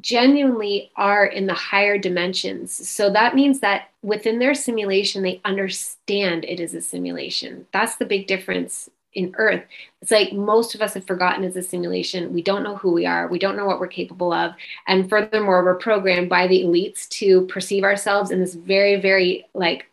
genuinely 0.00 0.90
are 0.96 1.24
in 1.24 1.46
the 1.46 1.54
higher 1.54 1.96
dimensions. 1.96 2.72
So 2.88 3.08
that 3.12 3.36
means 3.36 3.60
that 3.60 3.90
within 4.02 4.40
their 4.40 4.52
simulation, 4.52 5.22
they 5.22 5.40
understand 5.44 6.44
it 6.44 6.58
is 6.58 6.74
a 6.74 6.80
simulation. 6.80 7.68
That's 7.72 7.94
the 7.94 8.04
big 8.04 8.26
difference 8.26 8.90
in 9.18 9.34
Earth. 9.36 9.64
It's 10.00 10.12
like 10.12 10.32
most 10.32 10.74
of 10.74 10.80
us 10.80 10.94
have 10.94 11.06
forgotten 11.06 11.42
it's 11.42 11.56
a 11.56 11.62
simulation. 11.62 12.32
We 12.32 12.42
don't 12.42 12.62
know 12.62 12.76
who 12.76 12.92
we 12.92 13.04
are. 13.04 13.26
We 13.26 13.40
don't 13.40 13.56
know 13.56 13.66
what 13.66 13.80
we're 13.80 13.88
capable 13.88 14.32
of. 14.32 14.52
And 14.86 15.10
furthermore, 15.10 15.64
we're 15.64 15.74
programmed 15.74 16.28
by 16.28 16.46
the 16.46 16.62
elites 16.62 17.08
to 17.20 17.46
perceive 17.46 17.82
ourselves 17.82 18.30
in 18.30 18.38
this 18.38 18.54
very, 18.54 18.96
very 18.96 19.46
like 19.54 19.86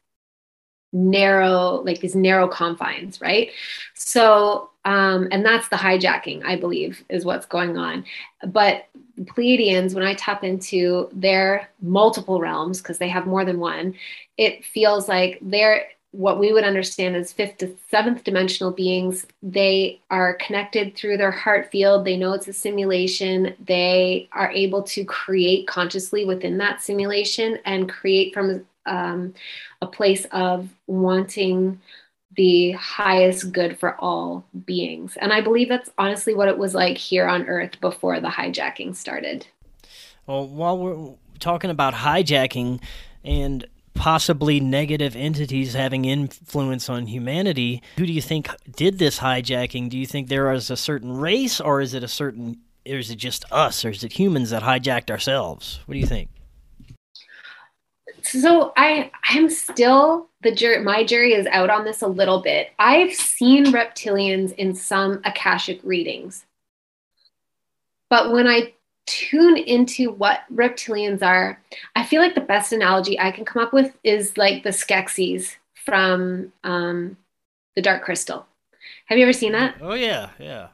narrow 0.94 1.82
like 1.84 2.00
these 2.00 2.16
narrow 2.16 2.48
confines 2.48 3.20
right 3.20 3.52
so 3.96 4.70
um 4.86 5.28
and 5.30 5.46
that's 5.46 5.68
the 5.68 5.76
hijacking 5.76 6.42
i 6.46 6.56
believe 6.56 7.04
is 7.10 7.26
what's 7.26 7.46
going 7.46 7.78
on 7.78 8.06
but 8.48 8.88
pleiadians 9.24 9.94
when 9.94 10.06
i 10.06 10.14
tap 10.14 10.42
into 10.46 11.10
their 11.12 11.70
multiple 11.82 12.40
realms 12.40 12.82
because 12.82 12.98
they 12.98 13.10
have 13.10 13.28
more 13.28 13.44
than 13.44 13.60
one 13.60 13.94
it 14.38 14.64
feels 14.64 15.10
like 15.10 15.38
they're 15.42 15.86
what 16.16 16.40
we 16.40 16.54
would 16.54 16.64
understand 16.64 17.16
as 17.16 17.34
fifth 17.34 17.58
to 17.58 17.76
seventh 17.90 18.24
dimensional 18.24 18.72
beings 18.72 19.26
they 19.44 20.00
are 20.10 20.36
connected 20.36 20.96
through 20.96 21.18
their 21.18 21.32
heart 21.32 21.70
field 21.72 22.06
they 22.06 22.16
know 22.16 22.34
it's 22.34 22.48
a 22.48 22.54
simulation 22.54 23.54
they 23.66 24.28
are 24.32 24.52
able 24.52 24.82
to 24.82 25.04
create 25.04 25.68
consciously 25.68 26.26
within 26.26 26.58
that 26.58 26.82
simulation 26.82 27.60
and 27.66 27.90
create 27.90 28.34
from 28.34 28.66
um, 28.86 29.34
a 29.82 29.88
place 29.88 30.26
of 30.32 30.70
wanting 30.88 31.80
the 32.36 32.72
highest 32.72 33.52
good 33.52 33.80
for 33.80 33.96
all 34.00 34.46
beings. 34.66 35.18
And 35.18 35.32
I 35.32 35.42
believe 35.42 35.70
that's 35.70 35.90
honestly 35.98 36.34
what 36.34 36.50
it 36.50 36.58
was 36.58 36.74
like 36.74 36.98
here 36.98 37.28
on 37.28 37.48
Earth 37.48 37.80
before 37.80 38.20
the 38.20 38.28
hijacking 38.28 38.96
started. 38.96 39.48
Well, 40.28 40.48
while 40.48 40.78
we're 40.78 41.16
talking 41.40 41.70
about 41.70 41.94
hijacking 41.94 42.82
and 43.24 43.66
possibly 43.96 44.60
negative 44.60 45.16
entities 45.16 45.74
having 45.74 46.06
influence 46.06 46.90
on 46.90 47.08
humanity, 47.08 47.82
who 47.98 48.06
do 48.06 48.14
you 48.14 48.22
think 48.22 48.50
did 48.76 49.00
this 49.00 49.20
hijacking? 49.20 49.90
Do 49.90 49.98
you 49.98 50.06
think 50.06 50.28
there 50.28 50.52
is 50.52 50.70
a 50.70 50.78
certain 50.78 51.18
race, 51.18 51.60
or 51.60 51.82
is 51.82 51.94
it 51.94 52.04
a 52.04 52.08
certain, 52.08 52.60
or 52.88 52.98
is 52.98 53.10
it 53.10 53.16
just 53.16 53.46
us, 53.52 53.84
or 53.84 53.90
is 53.90 54.04
it 54.04 54.14
humans 54.14 54.52
that 54.52 54.64
hijacked 54.64 55.10
ourselves? 55.10 55.80
What 55.86 55.94
do 55.94 56.00
you 56.00 56.06
think? 56.06 56.30
so 58.26 58.74
I 58.76 59.12
I'm 59.30 59.50
still 59.50 60.30
the 60.42 60.52
jury 60.52 60.84
my 60.84 61.04
jury 61.04 61.34
is 61.34 61.48
out 61.48 61.70
on 61.70 61.86
this 61.86 62.02
a 62.02 62.08
little 62.08 62.42
bit. 62.42 62.72
I've 62.80 63.14
seen 63.14 63.66
reptilians 63.68 64.54
in 64.54 64.76
some 64.76 65.22
akashic 65.24 65.80
readings. 65.84 66.46
But 68.10 68.32
when 68.32 68.48
I 68.48 68.74
tune 69.06 69.58
into 69.58 70.12
what 70.12 70.42
reptilians 70.54 71.22
are, 71.22 71.62
I 71.96 72.04
feel 72.04 72.22
like 72.22 72.36
the 72.36 72.42
best 72.42 72.74
analogy 72.74 73.20
I 73.20 73.32
can 73.32 73.46
come 73.46 73.64
up 73.64 73.74
with 73.74 73.96
is 74.04 74.38
like 74.38 74.64
the 74.64 74.70
Skeksis 74.70 75.56
from 75.74 76.52
um, 76.64 77.18
the 77.76 77.82
Dark 77.82 78.04
Crystal. 78.04 78.46
Have 79.06 79.18
you 79.18 79.24
ever 79.24 79.34
seen 79.34 79.52
that? 79.54 79.76
Oh 79.82 79.94
yeah, 79.94 80.30
yeah. 80.40 80.68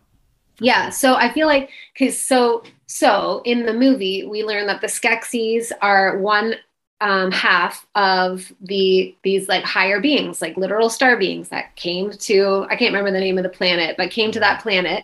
Yeah, 0.60 0.90
so 0.90 1.16
I 1.16 1.34
feel 1.34 1.48
like 1.48 1.70
because 1.94 2.18
so 2.18 2.64
so 2.86 3.42
in 3.46 3.66
the 3.66 3.74
movie 3.74 4.26
we 4.26 4.44
learn 4.44 4.68
that 4.68 4.82
the 4.82 4.88
Skeksis 4.88 5.72
are 5.82 6.20
one 6.20 6.56
um, 7.02 7.32
half 7.32 7.86
of 7.96 8.54
the 8.62 9.16
these 9.24 9.50
like 9.50 9.64
higher 9.64 10.00
beings, 10.00 10.42
like 10.42 10.56
literal 10.56 10.90
star 10.90 11.18
beings 11.18 11.50
that 11.50 11.76
came 11.76 12.12
to 12.12 12.66
I 12.70 12.76
can't 12.76 12.94
remember 12.94 13.12
the 13.12 13.20
name 13.20 13.38
of 13.38 13.44
the 13.44 13.50
planet, 13.50 13.96
but 13.98 14.12
came 14.12 14.32
to 14.32 14.40
that 14.40 14.62
planet 14.62 15.04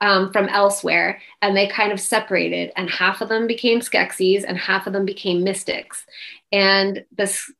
um, 0.00 0.32
from 0.32 0.48
elsewhere, 0.48 1.20
and 1.42 1.54
they 1.54 1.68
kind 1.68 1.92
of 1.92 2.00
separated, 2.00 2.72
and 2.76 2.88
half 2.88 3.20
of 3.20 3.28
them 3.28 3.46
became 3.46 3.80
Skeksis, 3.80 4.44
and 4.48 4.56
half 4.56 4.86
of 4.86 4.94
them 4.94 5.04
became 5.04 5.44
mystics, 5.44 6.06
and 6.52 7.04
this 7.16 7.52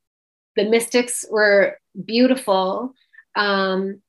the 0.57 0.64
mystics 0.64 1.27
were 1.31 1.79
beautiful. 2.03 2.95
Um, 3.35 4.01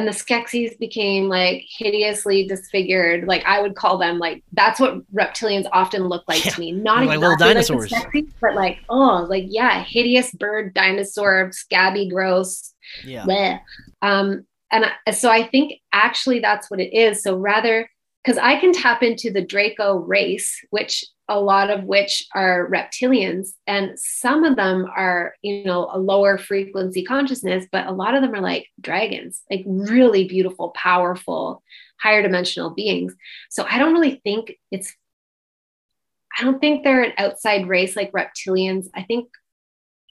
and 0.00 0.08
the 0.08 0.12
Skeksis 0.12 0.78
became 0.78 1.28
like 1.28 1.66
hideously 1.68 2.46
disfigured. 2.46 3.28
Like 3.28 3.44
I 3.44 3.60
would 3.60 3.76
call 3.76 3.98
them 3.98 4.18
like 4.18 4.42
that's 4.54 4.80
what 4.80 5.02
reptilians 5.12 5.68
often 5.74 6.08
look 6.08 6.24
like 6.26 6.42
yeah. 6.42 6.52
to 6.52 6.60
me. 6.60 6.72
Not 6.72 7.04
like 7.04 7.16
exactly 7.16 7.18
little 7.18 7.36
dinosaurs, 7.36 7.92
like 7.92 8.06
Skeksis, 8.06 8.32
but 8.40 8.54
like 8.54 8.78
oh, 8.88 9.26
like 9.28 9.44
yeah, 9.46 9.84
hideous 9.84 10.32
bird 10.32 10.72
dinosaur, 10.72 11.50
scabby, 11.52 12.08
gross. 12.08 12.72
Yeah. 13.04 13.24
Bleh. 13.24 13.60
Um, 14.00 14.46
and 14.72 14.86
I, 14.86 15.10
so 15.10 15.30
I 15.30 15.46
think 15.46 15.74
actually 15.92 16.40
that's 16.40 16.70
what 16.70 16.80
it 16.80 16.94
is. 16.94 17.22
So 17.22 17.36
rather, 17.36 17.90
because 18.24 18.38
I 18.38 18.60
can 18.60 18.72
tap 18.72 19.02
into 19.02 19.30
the 19.30 19.44
Draco 19.44 19.96
race, 19.96 20.64
which 20.70 21.04
a 21.30 21.40
lot 21.40 21.70
of 21.70 21.84
which 21.84 22.26
are 22.34 22.68
reptilians 22.68 23.50
and 23.68 23.96
some 23.96 24.44
of 24.44 24.56
them 24.56 24.84
are 24.96 25.34
you 25.42 25.64
know 25.64 25.88
a 25.92 25.98
lower 25.98 26.36
frequency 26.36 27.04
consciousness 27.04 27.66
but 27.70 27.86
a 27.86 27.92
lot 27.92 28.16
of 28.16 28.20
them 28.20 28.34
are 28.34 28.40
like 28.40 28.66
dragons 28.80 29.42
like 29.48 29.62
really 29.64 30.26
beautiful 30.26 30.70
powerful 30.70 31.62
higher 32.00 32.20
dimensional 32.20 32.70
beings. 32.70 33.14
So 33.48 33.64
i 33.70 33.78
don't 33.78 33.92
really 33.92 34.20
think 34.24 34.56
it's 34.72 34.92
i 36.36 36.42
don't 36.42 36.58
think 36.58 36.82
they're 36.82 37.04
an 37.04 37.12
outside 37.16 37.68
race 37.68 37.94
like 37.94 38.10
reptilians. 38.10 38.88
I 38.92 39.04
think 39.04 39.28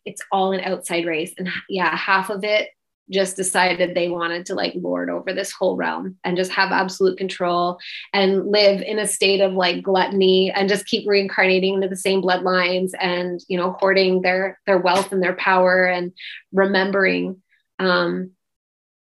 it's 0.06 0.22
all 0.32 0.54
an 0.54 0.62
outside 0.62 1.06
race 1.06 1.34
and 1.38 1.50
yeah 1.68 1.94
half 1.96 2.30
of 2.30 2.46
it 2.46 2.70
just 3.10 3.36
decided 3.36 3.94
they 3.94 4.10
wanted 4.10 4.46
to 4.46 4.56
like 4.56 4.74
lord 4.76 5.10
over 5.10 5.34
this 5.34 5.52
whole 5.52 5.76
realm 5.76 6.16
and 6.24 6.38
just 6.38 6.52
have 6.52 6.72
absolute 6.72 7.18
control 7.18 7.78
and 8.14 8.52
live 8.52 8.82
in 8.82 9.00
a 9.00 9.08
state 9.08 9.42
of 9.42 9.54
like 9.54 9.84
gluttony 9.84 10.52
and 10.52 10.70
just 10.70 10.86
keep 10.86 11.08
reincarnating 11.08 11.76
into 11.76 11.88
the 11.88 11.96
same 11.96 12.22
bloodlines 12.22 12.92
and 13.00 13.42
you 13.48 13.58
know 13.58 13.76
hoarding 13.80 14.22
their 14.22 14.60
their 14.66 14.78
wealth 14.78 15.12
and 15.12 15.24
their 15.24 15.36
power 15.36 15.86
and 15.86 16.12
remembering 16.54 17.42
um 17.80 18.32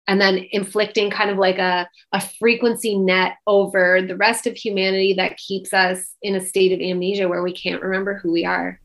and 0.07 0.20
then 0.20 0.46
inflicting 0.53 1.11
kind 1.11 1.28
of 1.28 1.36
like 1.36 1.59
a, 1.59 1.86
a 2.12 2.20
frequency 2.38 2.96
net 2.96 3.34
over 3.46 4.01
the 4.01 4.16
rest 4.16 4.46
of 4.46 4.57
humanity 4.57 5.12
that 5.12 5.36
keeps 5.36 5.74
us 5.74 6.14
in 6.22 6.34
a 6.34 6.40
state 6.40 6.72
of 6.72 6.80
amnesia 6.80 7.28
where 7.28 7.42
we 7.42 7.53
can't 7.53 7.82
remember 7.82 8.14
who 8.14 8.32
we 8.32 8.46
are. 8.46 8.80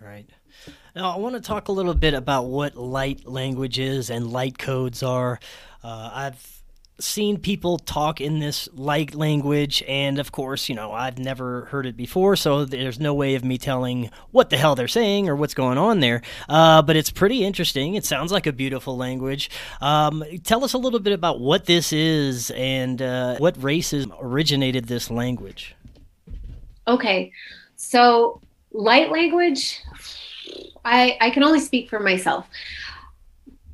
Right 0.00 0.30
now, 0.96 1.10
I 1.10 1.18
want 1.18 1.34
to 1.34 1.42
talk 1.42 1.68
a 1.68 1.72
little 1.72 1.92
bit 1.92 2.14
about 2.14 2.46
what 2.46 2.74
light 2.74 3.26
language 3.26 3.78
is 3.78 4.08
and 4.08 4.32
light 4.32 4.56
codes 4.56 5.02
are. 5.02 5.38
Uh, 5.84 6.10
I've 6.10 6.62
seen 6.98 7.36
people 7.38 7.76
talk 7.76 8.18
in 8.18 8.38
this 8.38 8.66
light 8.72 9.14
language, 9.14 9.84
and 9.86 10.18
of 10.18 10.32
course, 10.32 10.70
you 10.70 10.74
know, 10.74 10.92
I've 10.92 11.18
never 11.18 11.66
heard 11.66 11.84
it 11.84 11.98
before, 11.98 12.34
so 12.34 12.64
there's 12.64 12.98
no 12.98 13.12
way 13.12 13.34
of 13.34 13.44
me 13.44 13.58
telling 13.58 14.10
what 14.30 14.48
the 14.48 14.56
hell 14.56 14.74
they're 14.74 14.88
saying 14.88 15.28
or 15.28 15.36
what's 15.36 15.52
going 15.52 15.76
on 15.76 16.00
there. 16.00 16.22
Uh, 16.48 16.80
but 16.80 16.96
it's 16.96 17.10
pretty 17.10 17.44
interesting. 17.44 17.94
It 17.94 18.06
sounds 18.06 18.32
like 18.32 18.46
a 18.46 18.52
beautiful 18.52 18.96
language. 18.96 19.50
Um, 19.82 20.24
tell 20.44 20.64
us 20.64 20.72
a 20.72 20.78
little 20.78 21.00
bit 21.00 21.12
about 21.12 21.40
what 21.40 21.66
this 21.66 21.92
is 21.92 22.50
and 22.52 23.02
uh, 23.02 23.36
what 23.36 23.62
races 23.62 24.06
originated 24.18 24.86
this 24.86 25.10
language. 25.10 25.76
Okay, 26.88 27.32
so 27.76 28.40
light 28.72 29.10
language 29.10 29.82
I, 30.84 31.16
I 31.20 31.30
can 31.30 31.42
only 31.42 31.60
speak 31.60 31.90
for 31.90 32.00
myself. 32.00 32.46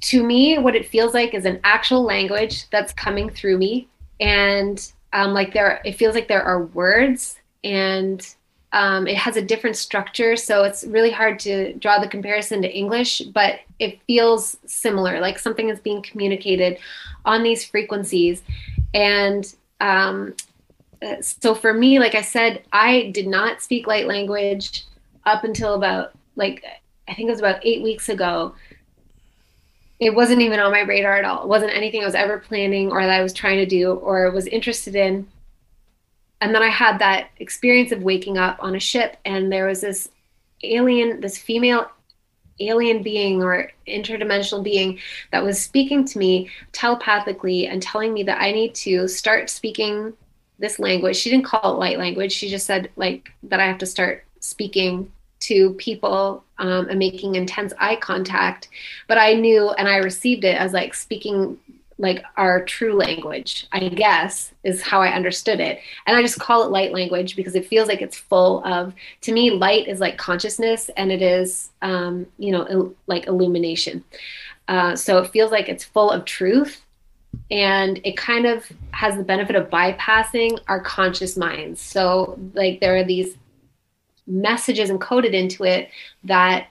To 0.02 0.22
me, 0.24 0.58
what 0.58 0.74
it 0.74 0.88
feels 0.88 1.14
like 1.14 1.34
is 1.34 1.44
an 1.44 1.60
actual 1.62 2.02
language 2.02 2.68
that's 2.70 2.92
coming 2.92 3.30
through 3.30 3.58
me. 3.58 3.88
And 4.20 4.92
um, 5.12 5.34
like 5.34 5.52
there, 5.52 5.80
it 5.84 5.96
feels 5.96 6.14
like 6.14 6.28
there 6.28 6.42
are 6.42 6.64
words 6.64 7.38
and 7.62 8.26
um, 8.72 9.06
it 9.06 9.16
has 9.16 9.36
a 9.36 9.42
different 9.42 9.76
structure. 9.76 10.34
So 10.36 10.64
it's 10.64 10.84
really 10.84 11.10
hard 11.10 11.38
to 11.40 11.74
draw 11.74 11.98
the 11.98 12.08
comparison 12.08 12.62
to 12.62 12.74
English, 12.74 13.20
but 13.20 13.60
it 13.78 14.00
feels 14.06 14.56
similar, 14.66 15.20
like 15.20 15.38
something 15.38 15.68
is 15.68 15.78
being 15.78 16.02
communicated 16.02 16.78
on 17.24 17.42
these 17.42 17.64
frequencies. 17.64 18.42
And 18.94 19.54
um, 19.80 20.34
so 21.20 21.54
for 21.54 21.74
me, 21.74 21.98
like 21.98 22.14
I 22.14 22.22
said, 22.22 22.62
I 22.72 23.10
did 23.12 23.26
not 23.26 23.60
speak 23.60 23.86
light 23.86 24.06
language 24.06 24.84
up 25.26 25.44
until 25.44 25.74
about 25.74 26.14
like 26.36 26.64
I 27.08 27.14
think 27.14 27.28
it 27.28 27.32
was 27.32 27.40
about 27.40 27.64
eight 27.64 27.82
weeks 27.82 28.08
ago. 28.08 28.54
It 30.00 30.14
wasn't 30.14 30.40
even 30.40 30.58
on 30.60 30.72
my 30.72 30.80
radar 30.80 31.16
at 31.16 31.24
all. 31.24 31.42
It 31.42 31.48
wasn't 31.48 31.76
anything 31.76 32.02
I 32.02 32.06
was 32.06 32.14
ever 32.14 32.38
planning 32.38 32.90
or 32.90 33.02
that 33.02 33.10
I 33.10 33.22
was 33.22 33.32
trying 33.32 33.58
to 33.58 33.66
do 33.66 33.92
or 33.92 34.30
was 34.30 34.46
interested 34.46 34.96
in. 34.96 35.28
And 36.40 36.54
then 36.54 36.62
I 36.62 36.70
had 36.70 36.98
that 36.98 37.28
experience 37.38 37.92
of 37.92 38.02
waking 38.02 38.36
up 38.36 38.56
on 38.60 38.74
a 38.74 38.80
ship 38.80 39.16
and 39.24 39.52
there 39.52 39.66
was 39.66 39.80
this 39.80 40.08
alien, 40.64 41.20
this 41.20 41.38
female 41.38 41.88
alien 42.60 43.02
being 43.02 43.42
or 43.42 43.70
interdimensional 43.86 44.62
being 44.62 44.98
that 45.30 45.42
was 45.42 45.60
speaking 45.60 46.04
to 46.04 46.18
me 46.18 46.50
telepathically 46.72 47.66
and 47.66 47.82
telling 47.82 48.12
me 48.12 48.22
that 48.24 48.40
I 48.40 48.52
need 48.52 48.74
to 48.76 49.08
start 49.08 49.50
speaking 49.50 50.12
this 50.58 50.78
language. 50.78 51.16
She 51.16 51.30
didn't 51.30 51.44
call 51.44 51.74
it 51.74 51.78
light 51.78 51.98
language. 51.98 52.32
She 52.32 52.48
just 52.48 52.66
said 52.66 52.90
like 52.96 53.32
that 53.44 53.60
I 53.60 53.66
have 53.66 53.78
to 53.78 53.86
start 53.86 54.24
speaking 54.40 55.10
to 55.42 55.74
people 55.74 56.44
um, 56.58 56.88
and 56.88 56.98
making 56.98 57.34
intense 57.34 57.72
eye 57.78 57.96
contact. 57.96 58.68
But 59.08 59.18
I 59.18 59.34
knew 59.34 59.70
and 59.70 59.88
I 59.88 59.96
received 59.98 60.44
it 60.44 60.56
as 60.56 60.72
like 60.72 60.94
speaking 60.94 61.58
like 61.98 62.24
our 62.36 62.64
true 62.64 62.94
language, 62.94 63.66
I 63.70 63.88
guess, 63.88 64.52
is 64.64 64.82
how 64.82 65.00
I 65.00 65.12
understood 65.12 65.60
it. 65.60 65.78
And 66.06 66.16
I 66.16 66.22
just 66.22 66.40
call 66.40 66.64
it 66.64 66.70
light 66.70 66.92
language 66.92 67.36
because 67.36 67.54
it 67.54 67.66
feels 67.66 67.86
like 67.86 68.02
it's 68.02 68.18
full 68.18 68.64
of, 68.64 68.92
to 69.22 69.32
me, 69.32 69.50
light 69.50 69.86
is 69.86 70.00
like 70.00 70.18
consciousness 70.18 70.90
and 70.96 71.12
it 71.12 71.22
is, 71.22 71.70
um, 71.80 72.26
you 72.38 72.50
know, 72.50 72.66
il- 72.68 72.94
like 73.06 73.26
illumination. 73.28 74.04
Uh, 74.66 74.96
so 74.96 75.18
it 75.18 75.30
feels 75.30 75.52
like 75.52 75.68
it's 75.68 75.84
full 75.84 76.10
of 76.10 76.24
truth 76.24 76.82
and 77.50 78.00
it 78.04 78.16
kind 78.16 78.46
of 78.46 78.70
has 78.90 79.16
the 79.16 79.22
benefit 79.22 79.56
of 79.56 79.70
bypassing 79.70 80.58
our 80.68 80.80
conscious 80.80 81.36
minds. 81.36 81.80
So, 81.80 82.38
like, 82.54 82.80
there 82.80 82.96
are 82.96 83.04
these 83.04 83.36
messages 84.26 84.90
encoded 84.90 85.32
into 85.32 85.64
it 85.64 85.88
that 86.24 86.68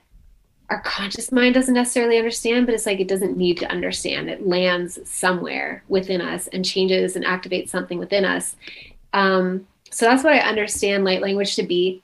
our 0.69 0.81
conscious 0.81 1.33
mind 1.33 1.53
doesn't 1.53 1.73
necessarily 1.73 2.17
understand, 2.17 2.65
but 2.65 2.73
it's 2.73 2.85
like 2.85 3.01
it 3.01 3.09
doesn't 3.09 3.35
need 3.35 3.57
to 3.57 3.69
understand. 3.69 4.29
It 4.29 4.47
lands 4.47 4.97
somewhere 5.03 5.83
within 5.89 6.21
us 6.21 6.47
and 6.47 6.63
changes 6.63 7.17
and 7.17 7.25
activates 7.25 7.69
something 7.69 7.99
within 7.99 8.23
us. 8.23 8.55
Um, 9.11 9.67
so 9.89 10.05
that's 10.05 10.23
what 10.23 10.33
I 10.33 10.39
understand 10.39 11.03
light 11.03 11.21
language 11.21 11.55
to 11.57 11.63
be. 11.63 12.01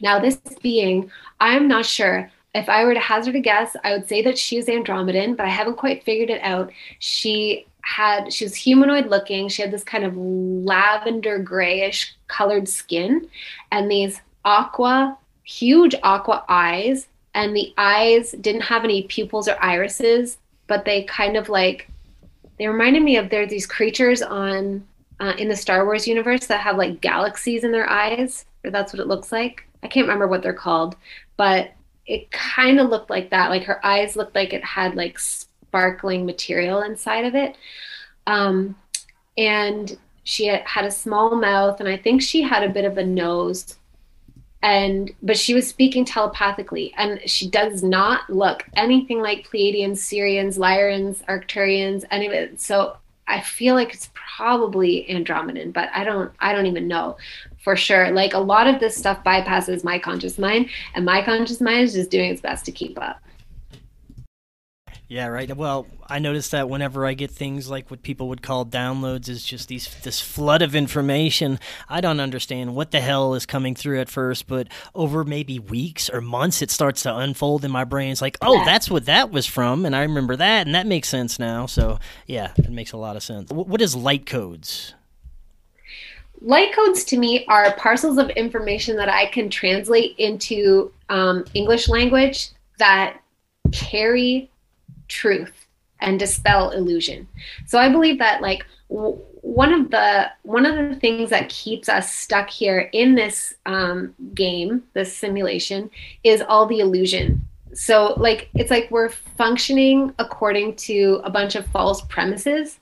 Now, 0.00 0.18
this 0.18 0.36
being, 0.60 1.12
I'm 1.38 1.68
not 1.68 1.86
sure. 1.86 2.28
If 2.56 2.68
I 2.68 2.84
were 2.84 2.94
to 2.94 3.00
hazard 3.00 3.36
a 3.36 3.40
guess, 3.40 3.76
I 3.84 3.92
would 3.92 4.08
say 4.08 4.20
that 4.22 4.36
she's 4.36 4.66
Andromedan, 4.66 5.36
but 5.36 5.46
I 5.46 5.50
haven't 5.50 5.76
quite 5.76 6.02
figured 6.02 6.28
it 6.28 6.42
out. 6.42 6.72
She 6.98 7.66
had 7.82 8.32
she 8.32 8.44
was 8.44 8.54
humanoid 8.54 9.06
looking. 9.06 9.48
She 9.48 9.62
had 9.62 9.70
this 9.70 9.84
kind 9.84 10.04
of 10.04 10.16
lavender 10.16 11.38
grayish 11.38 12.14
colored 12.28 12.68
skin 12.68 13.28
and 13.70 13.90
these 13.90 14.20
aqua, 14.44 15.18
huge 15.44 15.94
aqua 16.02 16.44
eyes 16.48 17.08
and 17.34 17.56
the 17.56 17.72
eyes 17.78 18.32
didn't 18.32 18.62
have 18.62 18.84
any 18.84 19.02
pupils 19.04 19.48
or 19.48 19.56
irises, 19.62 20.38
but 20.66 20.84
they 20.84 21.04
kind 21.04 21.36
of 21.36 21.48
like 21.48 21.88
they 22.58 22.66
reminded 22.66 23.02
me 23.02 23.16
of 23.16 23.28
there 23.28 23.42
are 23.42 23.46
these 23.46 23.66
creatures 23.66 24.22
on 24.22 24.86
uh, 25.20 25.34
in 25.38 25.48
the 25.48 25.56
Star 25.56 25.84
Wars 25.84 26.06
universe 26.06 26.46
that 26.46 26.60
have 26.60 26.76
like 26.76 27.00
galaxies 27.00 27.64
in 27.64 27.72
their 27.72 27.88
eyes, 27.88 28.44
or 28.64 28.70
that's 28.70 28.92
what 28.92 29.00
it 29.00 29.06
looks 29.06 29.32
like. 29.32 29.64
I 29.82 29.88
can't 29.88 30.06
remember 30.06 30.28
what 30.28 30.42
they're 30.42 30.52
called, 30.52 30.96
but 31.36 31.72
it 32.06 32.30
kind 32.30 32.80
of 32.80 32.90
looked 32.90 33.10
like 33.10 33.30
that. 33.30 33.50
Like 33.50 33.64
her 33.64 33.84
eyes 33.84 34.16
looked 34.16 34.34
like 34.34 34.52
it 34.52 34.64
had 34.64 34.94
like 34.94 35.18
sparkling 35.18 36.26
material 36.26 36.82
inside 36.82 37.24
of 37.24 37.34
it. 37.34 37.56
Um, 38.26 38.76
and 39.38 39.96
she 40.24 40.46
had 40.46 40.84
a 40.84 40.90
small 40.90 41.34
mouth, 41.34 41.80
and 41.80 41.88
I 41.88 41.96
think 41.96 42.22
she 42.22 42.42
had 42.42 42.62
a 42.62 42.68
bit 42.72 42.84
of 42.84 42.98
a 42.98 43.04
nose 43.04 43.76
and 44.62 45.10
but 45.22 45.36
she 45.36 45.54
was 45.54 45.68
speaking 45.68 46.04
telepathically. 46.04 46.94
And 46.96 47.20
she 47.28 47.48
does 47.48 47.82
not 47.82 48.28
look 48.30 48.64
anything 48.74 49.20
like 49.20 49.48
pleiadians 49.48 49.98
sirians 49.98 50.58
lyrians 50.58 51.24
arcturians 51.26 52.04
any 52.10 52.26
of 52.26 52.32
it. 52.32 52.60
So 52.60 52.96
i 53.28 53.40
feel 53.40 53.76
like 53.76 53.94
it's 53.94 54.10
probably 54.14 55.06
andromedan 55.08 55.72
but 55.72 55.88
i 55.94 56.02
don't 56.02 56.32
i 56.40 56.52
don't 56.52 56.66
even 56.66 56.88
know 56.88 57.16
for 57.62 57.76
sure. 57.76 58.10
Like 58.10 58.34
a 58.34 58.38
lot 58.38 58.66
of 58.66 58.80
this 58.80 58.96
stuff 58.96 59.22
bypasses 59.24 59.84
my 59.84 59.98
conscious 59.98 60.38
mind 60.38 60.68
and 60.94 61.04
my 61.04 61.22
conscious 61.22 61.60
mind 61.60 61.84
is 61.84 61.94
just 61.94 62.10
doing 62.10 62.30
its 62.30 62.40
best 62.40 62.64
to 62.66 62.72
keep 62.72 63.00
up 63.00 63.22
yeah, 65.12 65.26
right. 65.26 65.54
Well, 65.54 65.86
I 66.08 66.20
noticed 66.20 66.52
that 66.52 66.70
whenever 66.70 67.04
I 67.04 67.12
get 67.12 67.30
things 67.30 67.68
like 67.68 67.90
what 67.90 68.02
people 68.02 68.30
would 68.30 68.40
call 68.40 68.64
downloads 68.64 69.28
is 69.28 69.44
just 69.44 69.68
these 69.68 69.94
this 70.00 70.22
flood 70.22 70.62
of 70.62 70.74
information. 70.74 71.60
I 71.86 72.00
don't 72.00 72.18
understand 72.18 72.74
what 72.74 72.92
the 72.92 73.00
hell 73.00 73.34
is 73.34 73.44
coming 73.44 73.74
through 73.74 74.00
at 74.00 74.08
first, 74.08 74.46
but 74.46 74.68
over 74.94 75.22
maybe 75.22 75.58
weeks 75.58 76.08
or 76.08 76.22
months 76.22 76.62
it 76.62 76.70
starts 76.70 77.02
to 77.02 77.14
unfold 77.14 77.62
in 77.62 77.70
my 77.70 77.84
brain. 77.84 78.10
It's 78.10 78.22
like, 78.22 78.38
"Oh, 78.40 78.64
that's 78.64 78.90
what 78.90 79.04
that 79.04 79.30
was 79.30 79.44
from." 79.44 79.84
And 79.84 79.94
I 79.94 80.00
remember 80.00 80.34
that 80.34 80.66
and 80.66 80.74
that 80.74 80.86
makes 80.86 81.10
sense 81.10 81.38
now. 81.38 81.66
So, 81.66 81.98
yeah, 82.26 82.52
it 82.56 82.70
makes 82.70 82.92
a 82.92 82.96
lot 82.96 83.14
of 83.14 83.22
sense. 83.22 83.50
What 83.50 83.82
is 83.82 83.94
light 83.94 84.24
codes? 84.24 84.94
Light 86.40 86.74
codes 86.74 87.04
to 87.04 87.18
me 87.18 87.44
are 87.48 87.70
parcels 87.74 88.16
of 88.16 88.30
information 88.30 88.96
that 88.96 89.10
I 89.10 89.26
can 89.26 89.50
translate 89.50 90.14
into 90.16 90.90
um, 91.10 91.44
English 91.52 91.90
language 91.90 92.48
that 92.78 93.18
carry 93.72 94.48
truth 95.12 95.66
and 96.00 96.18
dispel 96.18 96.70
illusion. 96.70 97.28
So 97.66 97.78
I 97.78 97.88
believe 97.88 98.18
that 98.18 98.42
like 98.42 98.66
w- 98.90 99.18
one 99.42 99.72
of 99.72 99.90
the 99.90 100.30
one 100.42 100.66
of 100.66 100.88
the 100.88 100.96
things 100.96 101.30
that 101.30 101.48
keeps 101.48 101.88
us 101.88 102.12
stuck 102.14 102.48
here 102.48 102.90
in 102.92 103.14
this 103.14 103.54
um, 103.66 104.14
game, 104.34 104.82
this 104.94 105.16
simulation, 105.16 105.90
is 106.24 106.42
all 106.42 106.66
the 106.66 106.80
illusion. 106.80 107.46
So 107.74 108.14
like 108.16 108.50
it's 108.54 108.70
like 108.70 108.90
we're 108.90 109.08
functioning 109.10 110.12
according 110.18 110.76
to 110.76 111.20
a 111.24 111.30
bunch 111.30 111.54
of 111.54 111.66
false 111.66 112.02
premises, 112.02 112.78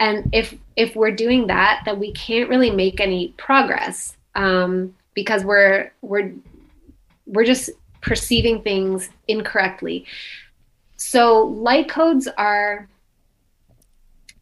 and 0.00 0.28
if 0.32 0.54
if 0.76 0.94
we're 0.94 1.10
doing 1.10 1.46
that, 1.48 1.82
then 1.84 1.98
we 1.98 2.12
can't 2.12 2.48
really 2.48 2.70
make 2.70 3.00
any 3.00 3.34
progress 3.36 4.16
um, 4.34 4.94
because 5.14 5.44
we're 5.44 5.92
we're 6.02 6.32
we're 7.26 7.44
just 7.44 7.70
perceiving 8.00 8.62
things 8.62 9.10
incorrectly. 9.26 10.06
So 10.98 11.44
light 11.44 11.88
codes 11.88 12.28
are 12.36 12.88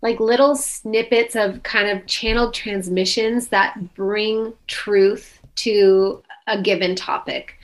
like 0.03 0.19
little 0.21 0.57
snippets 0.57 1.37
of 1.37 1.63
kind 1.63 1.89
of 1.89 2.07
channeled 2.07 2.55
transmissions 2.55 3.49
that 3.49 3.95
bring 3.95 4.53
truth 4.67 5.41
to 5.57 6.23
a 6.47 6.61
given 6.61 6.97
topic 6.97 7.55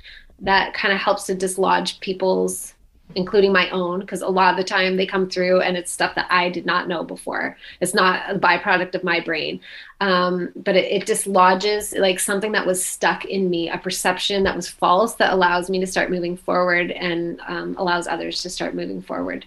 that 0.40 0.74
kind 0.74 0.93
of 0.93 1.01
helps 1.01 1.24
to 1.26 1.34
dislodge 1.34 2.01
people's 2.01 2.74
including 3.14 3.52
my 3.52 3.68
own 3.70 4.00
because 4.00 4.22
a 4.22 4.28
lot 4.28 4.52
of 4.52 4.56
the 4.56 4.64
time 4.64 4.96
they 4.96 5.06
come 5.06 5.28
through 5.28 5.60
and 5.60 5.76
it's 5.76 5.92
stuff 5.92 6.14
that 6.14 6.26
i 6.30 6.48
did 6.48 6.66
not 6.66 6.88
know 6.88 7.02
before. 7.04 7.56
It's 7.80 7.94
not 7.94 8.30
a 8.30 8.38
byproduct 8.38 8.94
of 8.94 9.04
my 9.04 9.20
brain. 9.20 9.60
Um, 10.00 10.50
but 10.56 10.74
it, 10.74 10.90
it, 10.90 11.06
dislodges 11.06 11.92
like 11.92 12.18
something 12.18 12.52
that 12.52 12.66
was 12.66 12.84
stuck 12.84 13.24
in 13.24 13.48
me 13.48 13.70
a 13.70 13.78
perception 13.78 14.42
that 14.42 14.56
was 14.56 14.68
false 14.68 15.14
that 15.14 15.32
allows 15.32 15.70
me 15.70 15.78
to 15.78 15.86
start 15.86 16.10
moving 16.10 16.36
forward 16.36 16.90
and 16.90 17.40
um, 17.46 17.76
allows 17.78 18.08
others 18.08 18.42
to 18.42 18.50
start 18.50 18.74
moving 18.74 19.00
forward. 19.00 19.46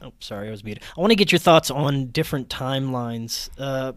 Oh 0.00 0.12
sorry 0.20 0.48
i 0.48 0.50
was 0.50 0.62
muted. 0.62 0.84
I 0.96 1.00
want 1.00 1.10
to 1.10 1.16
get 1.16 1.32
your 1.32 1.38
thoughts 1.38 1.70
on 1.70 2.06
different 2.06 2.48
timelines. 2.48 3.48
Uh, 3.58 3.92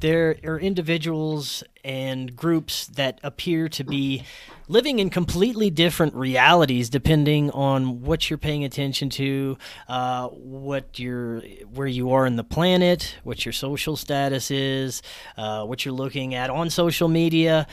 there 0.00 0.36
are 0.44 0.58
individuals 0.58 1.62
and 1.84 2.34
groups 2.36 2.86
that 2.88 3.18
appear 3.22 3.68
to 3.68 3.84
be 3.84 4.24
living 4.68 4.98
in 4.98 5.10
completely 5.10 5.70
different 5.70 6.14
realities 6.14 6.90
depending 6.90 7.50
on 7.50 8.02
what 8.02 8.28
you're 8.28 8.38
paying 8.38 8.64
attention 8.64 9.10
to, 9.10 9.56
uh, 9.88 10.28
what 10.28 10.98
you're, 10.98 11.40
where 11.72 11.86
you 11.86 12.12
are 12.12 12.26
in 12.26 12.36
the 12.36 12.44
planet, 12.44 13.16
what 13.24 13.44
your 13.44 13.52
social 13.52 13.96
status 13.96 14.50
is, 14.50 15.02
uh, 15.36 15.64
what 15.64 15.84
you're 15.84 15.94
looking 15.94 16.34
at 16.34 16.50
on 16.50 16.70
social 16.70 17.08
media. 17.08 17.66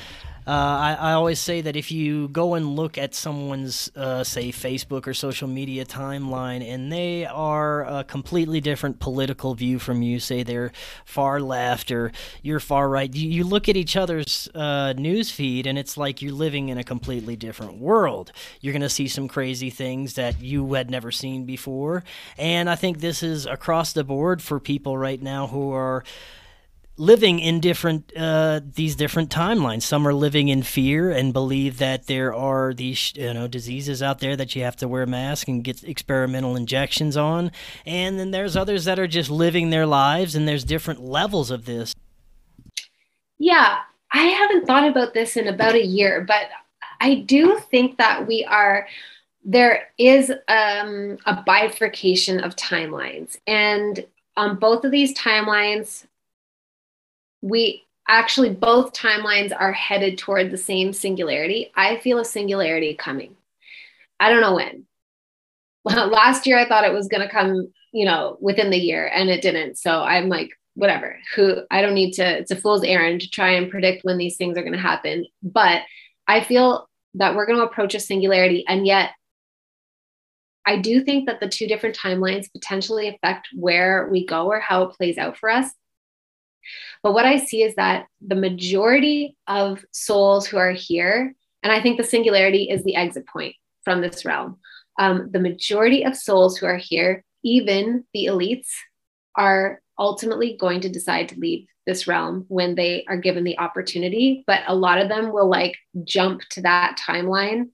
Uh, 0.47 0.51
I, 0.51 0.93
I, 0.93 1.11
always 1.11 1.41
say 1.41 1.59
that 1.59 1.75
if 1.75 1.91
you 1.91 2.29
go 2.29 2.53
and 2.53 2.77
look 2.77 2.97
at 2.97 3.13
someone's, 3.13 3.91
uh, 3.97 4.23
say, 4.23 4.49
Facebook 4.49 5.05
or 5.05 5.13
social 5.13 5.49
media 5.49 5.83
timeline, 5.83 6.65
and 6.65 6.89
they 6.89 7.25
are 7.25 7.83
a 7.83 8.05
completely 8.05 8.61
different 8.61 9.01
political 9.01 9.55
view 9.55 9.77
from 9.77 10.01
you, 10.01 10.21
say 10.21 10.43
they're 10.43 10.71
far 11.03 11.41
left 11.41 11.91
or 11.91 12.13
you're 12.41 12.61
far 12.61 12.87
right, 12.87 13.13
you, 13.13 13.29
you 13.29 13.43
look 13.43 13.67
at 13.67 13.75
each 13.75 13.97
other's 13.97 14.47
uh, 14.55 14.93
news 14.93 15.29
feed, 15.31 15.67
and 15.67 15.77
it's 15.77 15.97
like 15.97 16.21
you're 16.21 16.31
living 16.31 16.69
in 16.69 16.77
a 16.77 16.83
completely 16.83 17.35
different 17.35 17.77
world. 17.77 18.31
You're 18.61 18.71
going 18.71 18.81
to 18.83 18.89
see 18.89 19.09
some 19.09 19.27
crazy 19.27 19.69
things 19.69 20.13
that 20.13 20.39
you 20.39 20.71
had 20.75 20.89
never 20.89 21.11
seen 21.11 21.43
before, 21.43 22.05
and 22.37 22.69
I 22.69 22.75
think 22.75 23.01
this 23.01 23.21
is 23.21 23.45
across 23.45 23.91
the 23.91 24.05
board 24.05 24.41
for 24.41 24.61
people 24.61 24.97
right 24.97 25.21
now 25.21 25.47
who 25.47 25.73
are 25.73 26.05
living 26.97 27.39
in 27.39 27.59
different 27.59 28.11
uh, 28.17 28.59
these 28.75 28.95
different 28.95 29.29
timelines. 29.29 29.83
Some 29.83 30.07
are 30.07 30.13
living 30.13 30.49
in 30.49 30.63
fear 30.63 31.11
and 31.11 31.31
believe 31.31 31.77
that 31.77 32.07
there 32.07 32.33
are 32.33 32.73
these 32.73 33.13
you 33.15 33.33
know 33.33 33.47
diseases 33.47 34.01
out 34.01 34.19
there 34.19 34.35
that 34.35 34.55
you 34.55 34.63
have 34.63 34.75
to 34.77 34.87
wear 34.87 35.03
a 35.03 35.07
mask 35.07 35.47
and 35.47 35.63
get 35.63 35.83
experimental 35.83 36.55
injections 36.55 37.15
on, 37.15 37.51
and 37.85 38.19
then 38.19 38.31
there's 38.31 38.57
others 38.57 38.85
that 38.85 38.99
are 38.99 39.07
just 39.07 39.29
living 39.29 39.69
their 39.69 39.85
lives, 39.85 40.35
and 40.35 40.47
there's 40.47 40.63
different 40.63 41.01
levels 41.01 41.51
of 41.51 41.65
this. 41.65 41.93
Yeah, 43.37 43.79
I 44.11 44.23
haven't 44.23 44.65
thought 44.65 44.87
about 44.87 45.13
this 45.13 45.37
in 45.37 45.47
about 45.47 45.75
a 45.75 45.85
year, 45.85 46.25
but 46.27 46.47
I 46.99 47.15
do 47.15 47.59
think 47.69 47.97
that 47.97 48.27
we 48.27 48.43
are 48.45 48.87
there 49.43 49.87
is 49.97 50.29
um, 50.49 51.17
a 51.25 51.41
bifurcation 51.45 52.39
of 52.41 52.55
timelines 52.57 53.37
and 53.47 54.05
on 54.35 54.57
both 54.57 54.83
of 54.83 54.91
these 54.91 55.17
timelines 55.17 56.05
we 57.41 57.83
actually 58.07 58.49
both 58.49 58.93
timelines 58.93 59.53
are 59.57 59.73
headed 59.73 60.17
toward 60.17 60.51
the 60.51 60.57
same 60.57 60.93
singularity. 60.93 61.71
I 61.75 61.97
feel 61.97 62.19
a 62.19 62.25
singularity 62.25 62.95
coming. 62.95 63.35
I 64.19 64.29
don't 64.29 64.41
know 64.41 64.55
when. 64.55 64.85
Last 65.85 66.47
year 66.47 66.57
I 66.57 66.67
thought 66.67 66.85
it 66.85 66.93
was 66.93 67.07
going 67.07 67.21
to 67.21 67.31
come, 67.31 67.71
you 67.91 68.05
know, 68.05 68.37
within 68.39 68.69
the 68.69 68.77
year 68.77 69.09
and 69.13 69.29
it 69.29 69.41
didn't. 69.41 69.77
So 69.77 70.01
I'm 70.01 70.29
like 70.29 70.51
whatever. 70.75 71.19
Who 71.35 71.57
I 71.71 71.81
don't 71.81 71.93
need 71.93 72.13
to 72.13 72.39
it's 72.39 72.51
a 72.51 72.55
fool's 72.55 72.83
errand 72.83 73.21
to 73.21 73.29
try 73.29 73.51
and 73.51 73.69
predict 73.69 74.03
when 74.03 74.17
these 74.17 74.37
things 74.37 74.57
are 74.57 74.63
going 74.63 74.73
to 74.73 74.79
happen, 74.79 75.25
but 75.43 75.81
I 76.27 76.43
feel 76.43 76.87
that 77.15 77.35
we're 77.35 77.45
going 77.45 77.57
to 77.57 77.65
approach 77.65 77.95
a 77.95 77.99
singularity. 77.99 78.63
And 78.67 78.85
yet, 78.85 79.11
I 80.65 80.77
do 80.77 81.01
think 81.01 81.27
that 81.27 81.39
the 81.39 81.47
two 81.47 81.65
different 81.65 81.97
timelines 81.97 82.51
potentially 82.51 83.07
affect 83.07 83.47
where 83.55 84.07
we 84.11 84.25
go 84.25 84.47
or 84.47 84.59
how 84.59 84.83
it 84.83 84.95
plays 84.95 85.17
out 85.17 85.37
for 85.37 85.49
us. 85.49 85.71
But 87.03 87.13
what 87.13 87.25
I 87.25 87.37
see 87.37 87.63
is 87.63 87.75
that 87.75 88.07
the 88.25 88.35
majority 88.35 89.35
of 89.47 89.83
souls 89.91 90.47
who 90.47 90.57
are 90.57 90.71
here, 90.71 91.35
and 91.63 91.71
I 91.71 91.81
think 91.81 91.97
the 91.97 92.03
singularity 92.03 92.69
is 92.69 92.83
the 92.83 92.95
exit 92.95 93.27
point 93.27 93.55
from 93.83 94.01
this 94.01 94.25
realm, 94.25 94.57
um, 94.99 95.29
the 95.31 95.39
majority 95.39 96.03
of 96.03 96.15
souls 96.15 96.57
who 96.57 96.65
are 96.65 96.77
here, 96.77 97.23
even 97.43 98.03
the 98.13 98.25
elites, 98.25 98.67
are 99.35 99.81
ultimately 99.99 100.57
going 100.59 100.81
to 100.81 100.89
decide 100.89 101.29
to 101.29 101.39
leave 101.39 101.67
this 101.85 102.07
realm 102.07 102.45
when 102.49 102.75
they 102.75 103.05
are 103.07 103.17
given 103.17 103.43
the 103.43 103.59
opportunity. 103.59 104.43
But 104.45 104.61
a 104.67 104.75
lot 104.75 104.99
of 104.99 105.09
them 105.09 105.31
will 105.31 105.49
like 105.49 105.77
jump 106.03 106.41
to 106.51 106.61
that 106.63 106.99
timeline 106.99 107.69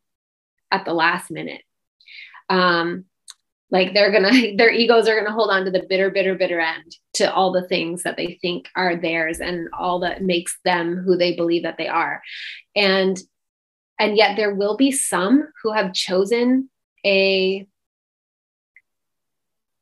at 0.72 0.86
the 0.86 0.94
last 0.94 1.32
minute. 1.32 1.62
Um, 2.50 3.06
like 3.74 3.94
they're 3.94 4.12
gonna, 4.12 4.56
their 4.56 4.72
egos 4.72 5.10
are 5.10 5.18
gonna 5.18 5.36
hold 5.36 5.50
on 5.50 5.66
to 5.66 5.72
the 5.72 5.86
bitter, 5.90 6.10
bitter, 6.10 6.36
bitter 6.36 6.62
end 6.62 6.96
to 7.16 7.34
all 7.34 7.52
the 7.52 7.68
things 7.68 8.04
that 8.04 8.16
they 8.16 8.38
think 8.42 8.70
are 8.78 8.96
theirs 8.96 9.40
and 9.40 9.68
all 9.78 10.00
that 10.00 10.22
makes 10.22 10.58
them 10.64 10.96
who 11.04 11.18
they 11.18 11.36
believe 11.36 11.64
that 11.64 11.78
they 11.78 11.88
are. 11.88 12.22
And 12.76 13.20
and 14.00 14.16
yet 14.16 14.38
there 14.38 14.56
will 14.56 14.78
be 14.78 14.92
some 14.92 15.50
who 15.62 15.74
have 15.74 15.94
chosen 15.94 16.70
a 17.06 17.68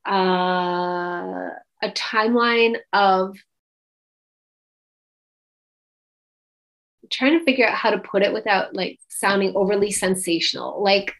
uh, 0.06 1.50
a 1.82 1.90
timeline 1.94 2.76
of 2.92 3.36
trying 7.10 7.38
to 7.38 7.44
figure 7.44 7.68
out 7.68 7.74
how 7.74 7.90
to 7.90 7.98
put 7.98 8.22
it 8.22 8.32
without 8.32 8.74
like 8.74 8.98
sounding 9.08 9.52
overly 9.54 9.90
sensational 9.90 10.82
like 10.82 11.12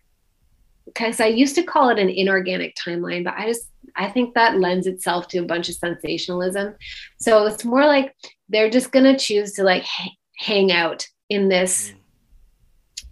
because 0.95 1.21
i 1.21 1.27
used 1.27 1.55
to 1.55 1.63
call 1.63 1.89
it 1.89 1.99
an 1.99 2.09
inorganic 2.09 2.77
timeline 2.77 3.25
but 3.25 3.35
i 3.37 3.47
just 3.47 3.73
i 3.97 4.09
think 4.09 4.35
that 4.35 4.59
lends 4.59 4.87
itself 4.87 5.29
to 5.29 5.39
a 5.39 5.45
bunch 5.45 5.69
of 5.69 5.75
sensationalism. 5.75 6.75
So 7.19 7.47
it's 7.47 7.65
more 7.65 7.87
like 7.87 8.15
they're 8.49 8.71
just 8.71 8.93
going 8.93 9.05
to 9.05 9.19
choose 9.19 9.53
to 9.55 9.65
like 9.65 9.83
h- 9.83 10.13
hang 10.39 10.73
out 10.73 11.07
in 11.29 11.49
this 11.49 11.91
mm 11.91 11.99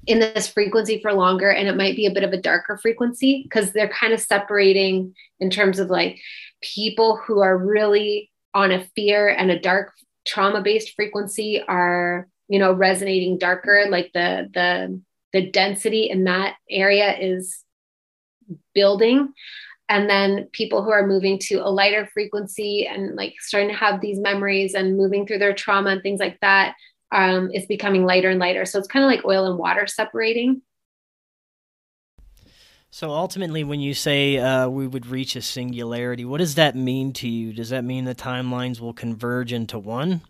in 0.07 0.18
this 0.18 0.49
frequency 0.49 0.99
for 1.03 1.12
longer 1.12 1.51
and 1.51 1.68
it 1.68 1.76
might 1.76 1.95
be 1.95 2.07
a 2.07 2.11
bit 2.11 2.24
of 2.24 2.33
a 2.33 2.41
darker 2.41 2.78
frequency 2.78 3.43
because 3.43 3.72
they're 3.72 3.91
kind 3.91 4.14
of 4.14 4.20
separating 4.20 5.14
in 5.41 5.51
terms 5.51 5.78
of 5.78 5.91
like 5.91 6.18
people 6.62 7.18
who 7.18 7.41
are 7.41 7.57
really 7.57 8.31
on 8.55 8.72
a 8.72 8.83
fear 8.97 9.28
and 9.28 9.51
a 9.51 9.61
dark 9.61 9.93
trauma 10.26 10.62
based 10.62 10.95
frequency 10.97 11.62
are 11.68 12.26
you 12.49 12.59
know 12.59 12.72
resonating 12.72 13.37
darker 13.37 13.85
like 13.91 14.11
the 14.14 14.49
the 14.55 15.01
the 15.35 15.51
density 15.51 16.09
in 16.09 16.24
that 16.24 16.57
area 16.70 17.16
is 17.18 17.62
building 18.75 19.33
and 19.91 20.09
then 20.09 20.49
people 20.53 20.85
who 20.85 20.91
are 20.91 21.07
moving 21.07 21.37
to 21.37 21.57
a 21.57 21.69
lighter 21.69 22.09
frequency 22.15 22.87
and 22.87 23.17
like 23.17 23.35
starting 23.41 23.69
to 23.69 23.77
have 23.77 24.01
these 24.01 24.21
memories 24.21 24.75
and 24.75 24.97
moving 24.97 25.27
through 25.27 25.39
their 25.39 25.53
trauma 25.53 25.91
and 25.91 26.03
things 26.03 26.21
like 26.21 26.39
that 26.41 26.77
um, 27.11 27.51
is 27.53 27.67
becoming 27.67 28.05
lighter 28.05 28.31
and 28.31 28.39
lighter. 28.39 28.65
So 28.65 28.79
it's 28.79 28.87
kind 28.87 29.05
of 29.05 29.11
like 29.11 29.25
oil 29.25 29.47
and 29.47 29.59
water 29.59 29.89
separating. 29.89 30.63
So 32.93 33.11
ultimately, 33.11 33.65
when 33.65 33.81
you 33.81 33.95
say 33.95 34.39
uh, 34.39 34.69
we 34.69 34.87
would 34.87 35.07
reach 35.07 35.35
a 35.37 35.43
singularity, 35.43 36.25
what 36.25 36.39
does 36.39 36.57
that 36.57 36.77
mean 36.77 37.13
to 37.15 37.29
you? 37.29 37.53
Does 37.53 37.71
that 37.71 37.85
mean 37.85 38.05
the 38.05 38.15
timelines 38.15 38.81
will 38.81 38.93
converge 38.93 39.53
into 39.53 39.79
one? 39.79 40.23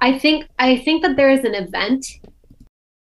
I 0.00 0.18
think 0.18 0.48
I 0.58 0.78
think 0.78 1.02
that 1.02 1.16
there 1.16 1.30
is 1.30 1.44
an 1.44 1.54
event 1.54 2.06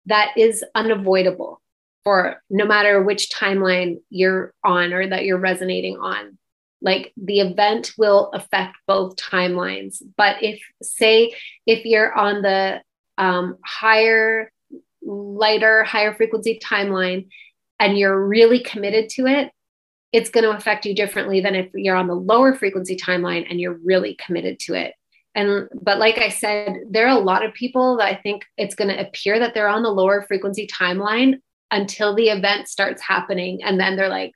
that 0.09 0.31
is 0.37 0.63
unavoidable 0.75 1.61
for 2.03 2.41
no 2.49 2.65
matter 2.65 3.01
which 3.01 3.29
timeline 3.29 3.97
you're 4.09 4.53
on 4.63 4.93
or 4.93 5.07
that 5.07 5.25
you're 5.25 5.37
resonating 5.37 5.97
on. 5.97 6.37
Like 6.81 7.13
the 7.17 7.41
event 7.41 7.93
will 7.97 8.29
affect 8.33 8.77
both 8.87 9.15
timelines. 9.17 10.01
But 10.17 10.41
if 10.41 10.61
say 10.81 11.33
if 11.65 11.85
you're 11.85 12.13
on 12.13 12.41
the 12.41 12.81
um, 13.17 13.57
higher 13.65 14.51
lighter 15.01 15.83
higher 15.83 16.13
frequency 16.13 16.59
timeline 16.63 17.27
and 17.79 17.97
you're 17.97 18.27
really 18.27 18.59
committed 18.59 19.09
to 19.09 19.27
it 19.27 19.51
it's 20.11 20.29
going 20.29 20.43
to 20.43 20.55
affect 20.55 20.85
you 20.85 20.95
differently 20.95 21.39
than 21.39 21.55
if 21.55 21.69
you're 21.73 21.95
on 21.95 22.07
the 22.07 22.15
lower 22.15 22.53
frequency 22.53 22.97
timeline 22.97 23.45
and 23.49 23.61
you're 23.61 23.79
really 23.83 24.15
committed 24.15 24.59
to 24.59 24.73
it 24.73 24.93
and 25.39 25.69
but 25.81 25.99
like 25.99 26.17
i 26.17 26.29
said 26.29 26.77
there 26.89 27.07
are 27.07 27.17
a 27.17 27.23
lot 27.23 27.45
of 27.45 27.53
people 27.53 27.97
that 27.97 28.05
i 28.05 28.15
think 28.15 28.43
it's 28.57 28.75
going 28.75 28.89
to 28.89 29.07
appear 29.07 29.39
that 29.39 29.53
they're 29.53 29.67
on 29.67 29.83
the 29.83 29.89
lower 29.89 30.23
frequency 30.27 30.67
timeline 30.67 31.39
until 31.71 32.15
the 32.15 32.29
event 32.29 32.67
starts 32.67 33.01
happening. 33.01 33.61
And 33.63 33.79
then 33.79 33.95
they're 33.95 34.09
like 34.09 34.33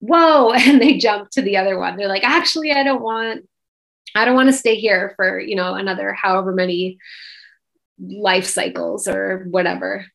whoa 0.00 0.52
and 0.56 0.80
they 0.80 0.98
jump 0.98 1.30
to 1.30 1.42
the 1.42 1.56
other 1.56 1.78
one. 1.78 1.96
They're 1.96 2.08
like 2.08 2.24
actually 2.24 2.72
i 2.72 2.82
don't 2.82 3.02
want 3.02 3.48
i 4.14 4.24
don't 4.24 4.34
want 4.34 4.48
to 4.48 4.52
stay 4.52 4.74
here 4.74 5.14
for 5.16 5.40
you 5.40 5.56
know 5.56 5.74
another 5.74 6.12
however 6.12 6.52
many 6.52 6.98
life 7.98 8.44
cycles 8.44 9.08
or 9.08 9.46
whatever 9.50 10.06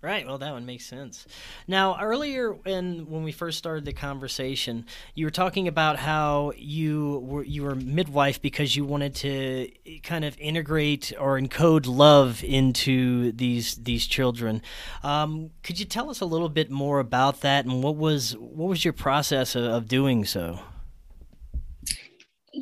Right. 0.00 0.24
Well, 0.24 0.38
that 0.38 0.52
one 0.52 0.64
makes 0.64 0.86
sense. 0.86 1.26
Now, 1.66 2.00
earlier 2.00 2.52
when 2.52 3.10
when 3.10 3.24
we 3.24 3.32
first 3.32 3.58
started 3.58 3.84
the 3.84 3.92
conversation, 3.92 4.86
you 5.16 5.26
were 5.26 5.32
talking 5.32 5.66
about 5.66 5.96
how 5.96 6.52
you 6.56 7.18
were 7.24 7.42
you 7.42 7.64
were 7.64 7.74
midwife 7.74 8.40
because 8.40 8.76
you 8.76 8.84
wanted 8.84 9.16
to 9.16 9.72
kind 10.04 10.24
of 10.24 10.38
integrate 10.38 11.12
or 11.18 11.36
encode 11.36 11.88
love 11.88 12.44
into 12.44 13.32
these 13.32 13.74
these 13.74 14.06
children. 14.06 14.62
Um, 15.02 15.50
could 15.64 15.80
you 15.80 15.84
tell 15.84 16.10
us 16.10 16.20
a 16.20 16.26
little 16.26 16.48
bit 16.48 16.70
more 16.70 17.00
about 17.00 17.40
that 17.40 17.64
and 17.64 17.82
what 17.82 17.96
was 17.96 18.36
what 18.36 18.68
was 18.68 18.84
your 18.84 18.92
process 18.94 19.56
of, 19.56 19.64
of 19.64 19.88
doing 19.88 20.24
so? 20.24 20.60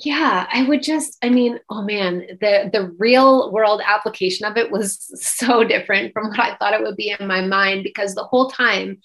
Yeah 0.04 0.46
i 0.52 0.62
would 0.64 0.82
just 0.82 1.16
i 1.22 1.28
mean 1.28 1.58
oh 1.70 1.82
man 1.82 2.26
the 2.40 2.68
the 2.72 2.90
real 2.98 3.50
world 3.52 3.80
application 3.84 4.46
of 4.46 4.56
it 4.56 4.70
was 4.70 5.10
so 5.22 5.64
different 5.64 6.12
from 6.12 6.28
what 6.28 6.40
i 6.40 6.56
thought 6.56 6.74
it 6.74 6.82
would 6.82 6.96
be 6.96 7.14
in 7.18 7.26
my 7.26 7.40
mind 7.40 7.82
because 7.82 8.14
the 8.14 8.24
whole 8.24 8.50
time 8.50 8.98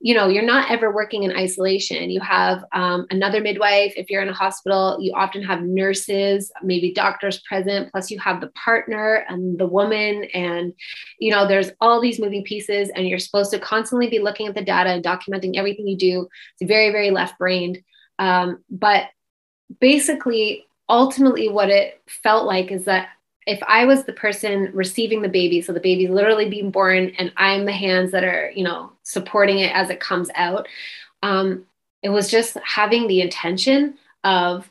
you 0.00 0.14
know 0.14 0.28
you're 0.28 0.44
not 0.44 0.70
ever 0.70 0.92
working 0.92 1.22
in 1.22 1.36
isolation. 1.36 2.10
You 2.10 2.20
have 2.20 2.64
um, 2.72 3.06
another 3.10 3.40
midwife. 3.40 3.94
If 3.96 4.10
you're 4.10 4.22
in 4.22 4.28
a 4.28 4.34
hospital 4.34 4.98
you 5.00 5.12
often 5.14 5.42
have 5.42 5.62
nurses 5.62 6.52
maybe 6.62 6.92
doctors 6.92 7.40
present 7.40 7.90
plus 7.90 8.10
you 8.10 8.18
have 8.20 8.40
the 8.40 8.48
partner 8.48 9.24
and 9.28 9.58
the 9.58 9.66
woman 9.66 10.24
and 10.34 10.72
you 11.18 11.30
know 11.30 11.46
there's 11.46 11.70
all 11.80 12.00
these 12.00 12.20
moving 12.20 12.44
pieces 12.44 12.90
and 12.94 13.08
you're 13.08 13.18
supposed 13.18 13.50
to 13.52 13.58
constantly 13.58 14.08
be 14.08 14.18
looking 14.18 14.46
at 14.46 14.54
the 14.54 14.62
data 14.62 14.90
and 14.90 15.04
documenting 15.04 15.56
everything 15.56 15.86
you 15.86 15.96
do. 15.96 16.28
It's 16.58 16.68
very 16.68 16.90
very 16.90 17.10
left 17.10 17.38
brained 17.38 17.78
um, 18.18 18.62
but 18.70 19.04
basically, 19.80 20.66
ultimately, 20.88 21.48
what 21.48 21.70
it 21.70 22.00
felt 22.06 22.46
like 22.46 22.70
is 22.70 22.84
that 22.84 23.08
if 23.46 23.60
I 23.66 23.84
was 23.84 24.04
the 24.04 24.12
person 24.12 24.70
receiving 24.74 25.22
the 25.22 25.28
baby, 25.28 25.60
so 25.62 25.72
the 25.72 25.80
baby's 25.80 26.10
literally 26.10 26.48
being 26.48 26.70
born, 26.70 27.12
and 27.18 27.32
I'm 27.36 27.64
the 27.64 27.72
hands 27.72 28.10
that 28.12 28.24
are, 28.24 28.50
you 28.54 28.64
know, 28.64 28.90
supporting 29.02 29.60
it 29.60 29.74
as 29.74 29.88
it 29.88 30.00
comes 30.00 30.30
out, 30.34 30.66
um, 31.22 31.64
it 32.02 32.08
was 32.08 32.30
just 32.30 32.56
having 32.64 33.06
the 33.06 33.20
intention 33.20 33.94
of 34.24 34.70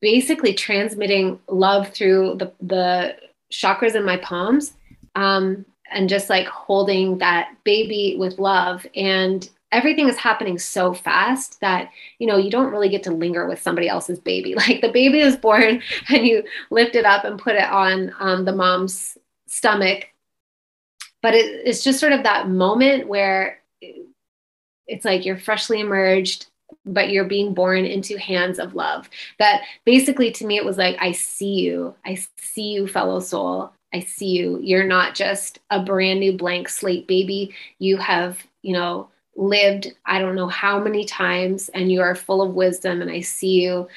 basically 0.00 0.54
transmitting 0.54 1.38
love 1.48 1.88
through 1.90 2.36
the, 2.36 2.52
the 2.60 3.16
chakras 3.52 3.94
in 3.94 4.04
my 4.04 4.16
palms 4.16 4.72
um, 5.14 5.64
and 5.90 6.08
just 6.08 6.28
like 6.30 6.46
holding 6.46 7.18
that 7.18 7.54
baby 7.64 8.16
with 8.18 8.38
love. 8.38 8.86
And 8.96 9.48
everything 9.72 10.08
is 10.08 10.16
happening 10.16 10.58
so 10.58 10.92
fast 10.92 11.60
that 11.60 11.90
you 12.18 12.26
know 12.26 12.36
you 12.36 12.50
don't 12.50 12.70
really 12.70 12.88
get 12.88 13.02
to 13.04 13.10
linger 13.10 13.48
with 13.48 13.60
somebody 13.60 13.88
else's 13.88 14.20
baby. 14.20 14.54
Like 14.62 14.80
the 14.80 14.92
baby 14.92 15.20
is 15.20 15.36
born 15.36 15.82
and 16.08 16.26
you 16.26 16.44
lift 16.70 16.94
it 16.94 17.04
up 17.04 17.24
and 17.24 17.38
put 17.38 17.56
it 17.56 17.68
on 17.68 18.14
um, 18.20 18.44
the 18.44 18.54
mom's 18.54 19.18
stomach. 19.48 20.08
But 21.20 21.34
it, 21.34 21.66
it's 21.66 21.82
just 21.82 21.98
sort 21.98 22.12
of 22.12 22.22
that 22.22 22.48
moment 22.48 23.08
where 23.08 23.60
it's 24.86 25.04
like 25.04 25.24
you're 25.24 25.38
freshly 25.38 25.80
emerged 25.80 26.46
but 26.84 27.10
you're 27.10 27.24
being 27.24 27.54
born 27.54 27.84
into 27.84 28.18
hands 28.18 28.58
of 28.58 28.74
love. 28.74 29.08
That 29.38 29.62
basically 29.84 30.30
to 30.32 30.46
me 30.46 30.56
it 30.56 30.64
was 30.64 30.78
like 30.78 30.96
i 31.00 31.12
see 31.12 31.60
you. 31.60 31.94
I 32.04 32.18
see 32.36 32.72
you 32.72 32.86
fellow 32.86 33.20
soul. 33.20 33.72
I 33.94 34.00
see 34.00 34.28
you. 34.28 34.58
You're 34.62 34.86
not 34.86 35.14
just 35.14 35.58
a 35.70 35.82
brand 35.82 36.20
new 36.20 36.36
blank 36.36 36.68
slate 36.68 37.06
baby. 37.06 37.54
You 37.78 37.96
have 37.98 38.44
you 38.62 38.72
know 38.72 39.08
lived 39.36 39.92
I 40.06 40.18
don't 40.18 40.36
know 40.36 40.48
how 40.48 40.78
many 40.78 41.04
times, 41.04 41.68
and 41.70 41.90
you 41.90 42.00
are 42.00 42.14
full 42.14 42.42
of 42.42 42.54
wisdom, 42.54 43.02
and 43.02 43.10
I 43.10 43.20
see 43.20 43.62
you. 43.62 43.88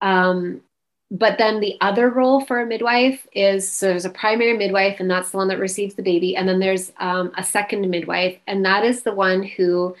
Um, 0.00 0.62
but 1.10 1.36
then 1.36 1.60
the 1.60 1.76
other 1.82 2.08
role 2.08 2.40
for 2.40 2.60
a 2.60 2.66
midwife 2.66 3.26
is 3.34 3.70
so 3.70 3.86
there's 3.86 4.06
a 4.06 4.10
primary 4.10 4.56
midwife, 4.56 4.98
and 5.00 5.10
that's 5.10 5.30
the 5.30 5.36
one 5.36 5.48
that 5.48 5.58
receives 5.58 5.94
the 5.94 6.02
baby, 6.02 6.36
and 6.36 6.48
then 6.48 6.58
there's 6.58 6.92
um, 6.98 7.32
a 7.36 7.44
second 7.44 7.88
midwife, 7.90 8.38
and 8.46 8.64
that 8.64 8.84
is 8.84 9.02
the 9.02 9.14
one 9.14 9.42
who 9.42 9.94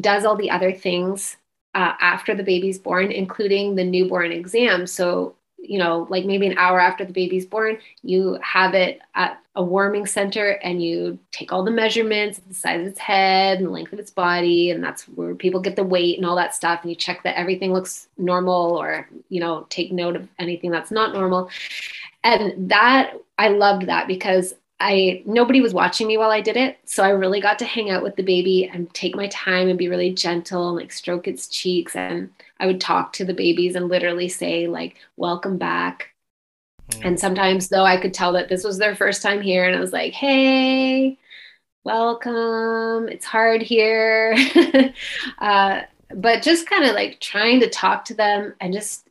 does 0.00 0.24
all 0.24 0.36
the 0.36 0.50
other 0.50 0.72
things 0.72 1.36
uh, 1.74 1.94
after 2.00 2.34
the 2.34 2.42
baby's 2.42 2.78
born, 2.78 3.12
including 3.12 3.74
the 3.74 3.84
newborn 3.84 4.32
exam. 4.32 4.86
So 4.86 5.36
you 5.62 5.78
know, 5.78 6.06
like 6.10 6.24
maybe 6.24 6.46
an 6.46 6.58
hour 6.58 6.80
after 6.80 7.04
the 7.04 7.12
baby's 7.12 7.46
born, 7.46 7.78
you 8.02 8.38
have 8.42 8.74
it 8.74 9.00
at 9.14 9.40
a 9.56 9.62
warming 9.62 10.06
center 10.06 10.52
and 10.62 10.82
you 10.82 11.18
take 11.32 11.52
all 11.52 11.64
the 11.64 11.70
measurements, 11.70 12.40
the 12.46 12.54
size 12.54 12.80
of 12.80 12.86
its 12.86 12.98
head 12.98 13.58
and 13.58 13.66
the 13.66 13.70
length 13.70 13.92
of 13.92 13.98
its 13.98 14.10
body. 14.10 14.70
And 14.70 14.82
that's 14.82 15.04
where 15.04 15.34
people 15.34 15.60
get 15.60 15.76
the 15.76 15.84
weight 15.84 16.16
and 16.16 16.26
all 16.26 16.36
that 16.36 16.54
stuff. 16.54 16.80
And 16.82 16.90
you 16.90 16.96
check 16.96 17.22
that 17.24 17.38
everything 17.38 17.72
looks 17.72 18.08
normal 18.16 18.76
or, 18.76 19.08
you 19.28 19.40
know, 19.40 19.66
take 19.70 19.92
note 19.92 20.16
of 20.16 20.28
anything 20.38 20.70
that's 20.70 20.90
not 20.90 21.12
normal. 21.12 21.50
And 22.24 22.70
that, 22.70 23.14
I 23.38 23.48
loved 23.48 23.86
that 23.86 24.06
because 24.06 24.54
I 24.80 25.22
nobody 25.26 25.60
was 25.60 25.74
watching 25.74 26.06
me 26.06 26.16
while 26.16 26.30
I 26.30 26.40
did 26.40 26.56
it. 26.56 26.78
So 26.86 27.04
I 27.04 27.10
really 27.10 27.40
got 27.40 27.58
to 27.58 27.66
hang 27.66 27.90
out 27.90 28.02
with 28.02 28.16
the 28.16 28.22
baby 28.22 28.64
and 28.72 28.92
take 28.94 29.14
my 29.14 29.28
time 29.28 29.68
and 29.68 29.78
be 29.78 29.88
really 29.88 30.12
gentle 30.12 30.68
and 30.68 30.76
like 30.76 30.90
stroke 30.90 31.28
its 31.28 31.48
cheeks. 31.48 31.94
And 31.94 32.30
I 32.60 32.66
would 32.66 32.80
talk 32.80 33.12
to 33.14 33.24
the 33.24 33.34
babies 33.34 33.74
and 33.74 33.88
literally 33.88 34.28
say, 34.28 34.68
like, 34.68 34.96
welcome 35.16 35.58
back. 35.58 36.10
Mm. 36.90 37.06
And 37.06 37.20
sometimes 37.20 37.68
though 37.68 37.84
I 37.84 37.96
could 37.96 38.14
tell 38.14 38.32
that 38.34 38.48
this 38.48 38.64
was 38.64 38.78
their 38.78 38.94
first 38.94 39.22
time 39.22 39.40
here, 39.40 39.64
and 39.64 39.74
I 39.74 39.80
was 39.80 39.92
like, 39.92 40.12
hey, 40.12 41.18
welcome. 41.84 43.08
It's 43.08 43.24
hard 43.24 43.62
here. 43.62 44.36
uh, 45.38 45.82
but 46.14 46.42
just 46.42 46.68
kind 46.68 46.84
of 46.84 46.94
like 46.94 47.20
trying 47.20 47.60
to 47.60 47.70
talk 47.70 48.04
to 48.06 48.14
them 48.14 48.54
and 48.60 48.74
just, 48.74 49.08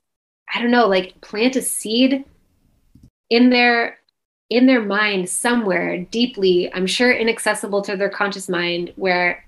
I 0.54 0.62
don't 0.62 0.72
know, 0.72 0.88
like 0.88 1.20
plant 1.22 1.56
a 1.56 1.62
seed 1.62 2.24
in 3.30 3.50
their 3.50 3.98
in 4.50 4.66
their 4.66 4.82
mind 4.82 5.30
somewhere 5.30 6.00
deeply, 6.06 6.74
I'm 6.74 6.88
sure 6.88 7.12
inaccessible 7.12 7.84
to 7.84 7.96
their 7.96 8.10
conscious 8.10 8.50
mind, 8.50 8.92
where 8.96 9.46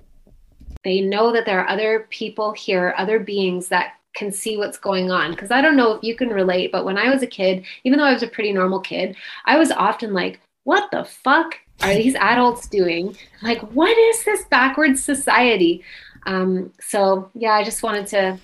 they 0.83 1.01
know 1.01 1.31
that 1.31 1.45
there 1.45 1.59
are 1.59 1.69
other 1.69 2.07
people 2.09 2.51
here, 2.53 2.93
other 2.97 3.19
beings 3.19 3.67
that 3.69 3.93
can 4.13 4.31
see 4.31 4.57
what's 4.57 4.77
going 4.77 5.11
on. 5.11 5.31
Because 5.31 5.51
I 5.51 5.61
don't 5.61 5.77
know 5.77 5.93
if 5.93 6.03
you 6.03 6.15
can 6.15 6.29
relate, 6.29 6.71
but 6.71 6.85
when 6.85 6.97
I 6.97 7.09
was 7.13 7.23
a 7.23 7.27
kid, 7.27 7.65
even 7.83 7.99
though 7.99 8.05
I 8.05 8.13
was 8.13 8.23
a 8.23 8.27
pretty 8.27 8.51
normal 8.51 8.79
kid, 8.79 9.15
I 9.45 9.57
was 9.57 9.71
often 9.71 10.13
like, 10.13 10.39
what 10.63 10.89
the 10.91 11.05
fuck 11.05 11.55
are 11.81 11.93
these 11.93 12.15
adults 12.15 12.67
doing? 12.67 13.15
Like, 13.41 13.61
what 13.71 13.97
is 13.97 14.23
this 14.23 14.45
backwards 14.45 15.03
society? 15.03 15.83
Um, 16.25 16.71
so, 16.79 17.31
yeah, 17.33 17.53
I 17.53 17.63
just 17.63 17.83
wanted 17.83 18.07
to 18.07 18.39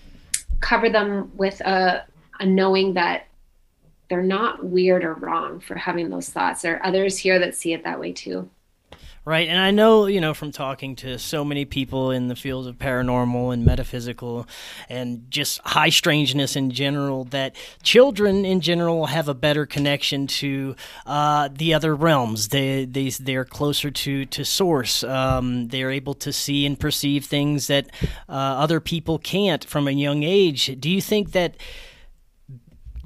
cover 0.59 0.89
them 0.89 1.31
with 1.35 1.59
a, 1.61 2.05
a 2.39 2.45
knowing 2.45 2.93
that 2.93 3.27
they're 4.09 4.23
not 4.23 4.63
weird 4.63 5.03
or 5.03 5.13
wrong 5.15 5.59
for 5.59 5.75
having 5.75 6.09
those 6.09 6.29
thoughts. 6.29 6.61
There 6.61 6.77
are 6.77 6.85
others 6.85 7.17
here 7.17 7.39
that 7.39 7.55
see 7.55 7.73
it 7.73 7.83
that 7.83 7.99
way 7.99 8.13
too. 8.13 8.49
Right. 9.27 9.49
And 9.49 9.59
I 9.59 9.71
know, 9.71 10.05
you 10.05 10.21
know, 10.21 10.33
from 10.33 10.53
talking 10.53 10.95
to 10.97 11.19
so 11.19 11.43
many 11.43 11.65
people 11.65 12.11
in 12.11 12.29
the 12.29 12.35
fields 12.35 12.65
of 12.65 12.77
paranormal 12.77 13.53
and 13.53 13.65
metaphysical 13.65 14.47
and 14.87 15.29
just 15.29 15.59
high 15.65 15.89
strangeness 15.89 16.55
in 16.55 16.71
general, 16.71 17.25
that 17.25 17.53
children 17.83 18.45
in 18.45 18.61
general 18.61 19.07
have 19.07 19.27
a 19.27 19.33
better 19.33 19.65
connection 19.65 20.27
to 20.27 20.77
uh, 21.05 21.49
the 21.51 21.73
other 21.73 21.93
realms. 21.93 22.47
They, 22.47 22.85
they, 22.85 23.09
they're 23.09 23.43
closer 23.43 23.91
to, 23.91 24.25
to 24.27 24.45
source. 24.45 25.03
Um, 25.03 25.67
they're 25.67 25.91
able 25.91 26.13
to 26.13 26.31
see 26.31 26.65
and 26.65 26.79
perceive 26.79 27.25
things 27.25 27.67
that 27.67 27.89
uh, 28.29 28.31
other 28.31 28.79
people 28.79 29.19
can't 29.19 29.65
from 29.65 29.89
a 29.89 29.91
young 29.91 30.23
age. 30.23 30.79
Do 30.79 30.89
you 30.89 31.01
think 31.01 31.33
that? 31.33 31.57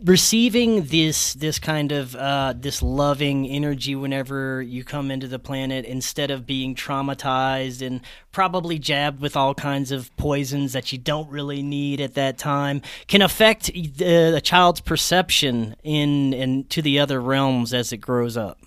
Receiving 0.03 0.85
this 0.85 1.33
this 1.35 1.59
kind 1.59 1.91
of 1.91 2.15
uh, 2.15 2.53
this 2.57 2.81
loving 2.81 3.47
energy 3.47 3.95
whenever 3.95 4.61
you 4.61 4.83
come 4.83 5.11
into 5.11 5.27
the 5.27 5.39
planet 5.39 5.85
instead 5.85 6.31
of 6.31 6.45
being 6.45 6.73
traumatized 6.73 7.85
and 7.85 8.01
probably 8.31 8.79
jabbed 8.79 9.21
with 9.21 9.35
all 9.35 9.53
kinds 9.53 9.91
of 9.91 10.15
poisons 10.17 10.73
that 10.73 10.91
you 10.91 10.97
don't 10.97 11.29
really 11.29 11.61
need 11.61 12.01
at 12.01 12.15
that 12.15 12.37
time 12.37 12.81
can 13.07 13.21
affect 13.21 13.65
the, 13.73 14.33
a 14.35 14.41
child's 14.41 14.81
perception 14.81 15.75
in 15.83 16.33
and 16.33 16.69
to 16.69 16.81
the 16.81 16.99
other 16.99 17.21
realms 17.21 17.73
as 17.73 17.93
it 17.93 17.97
grows 17.97 18.35
up. 18.35 18.57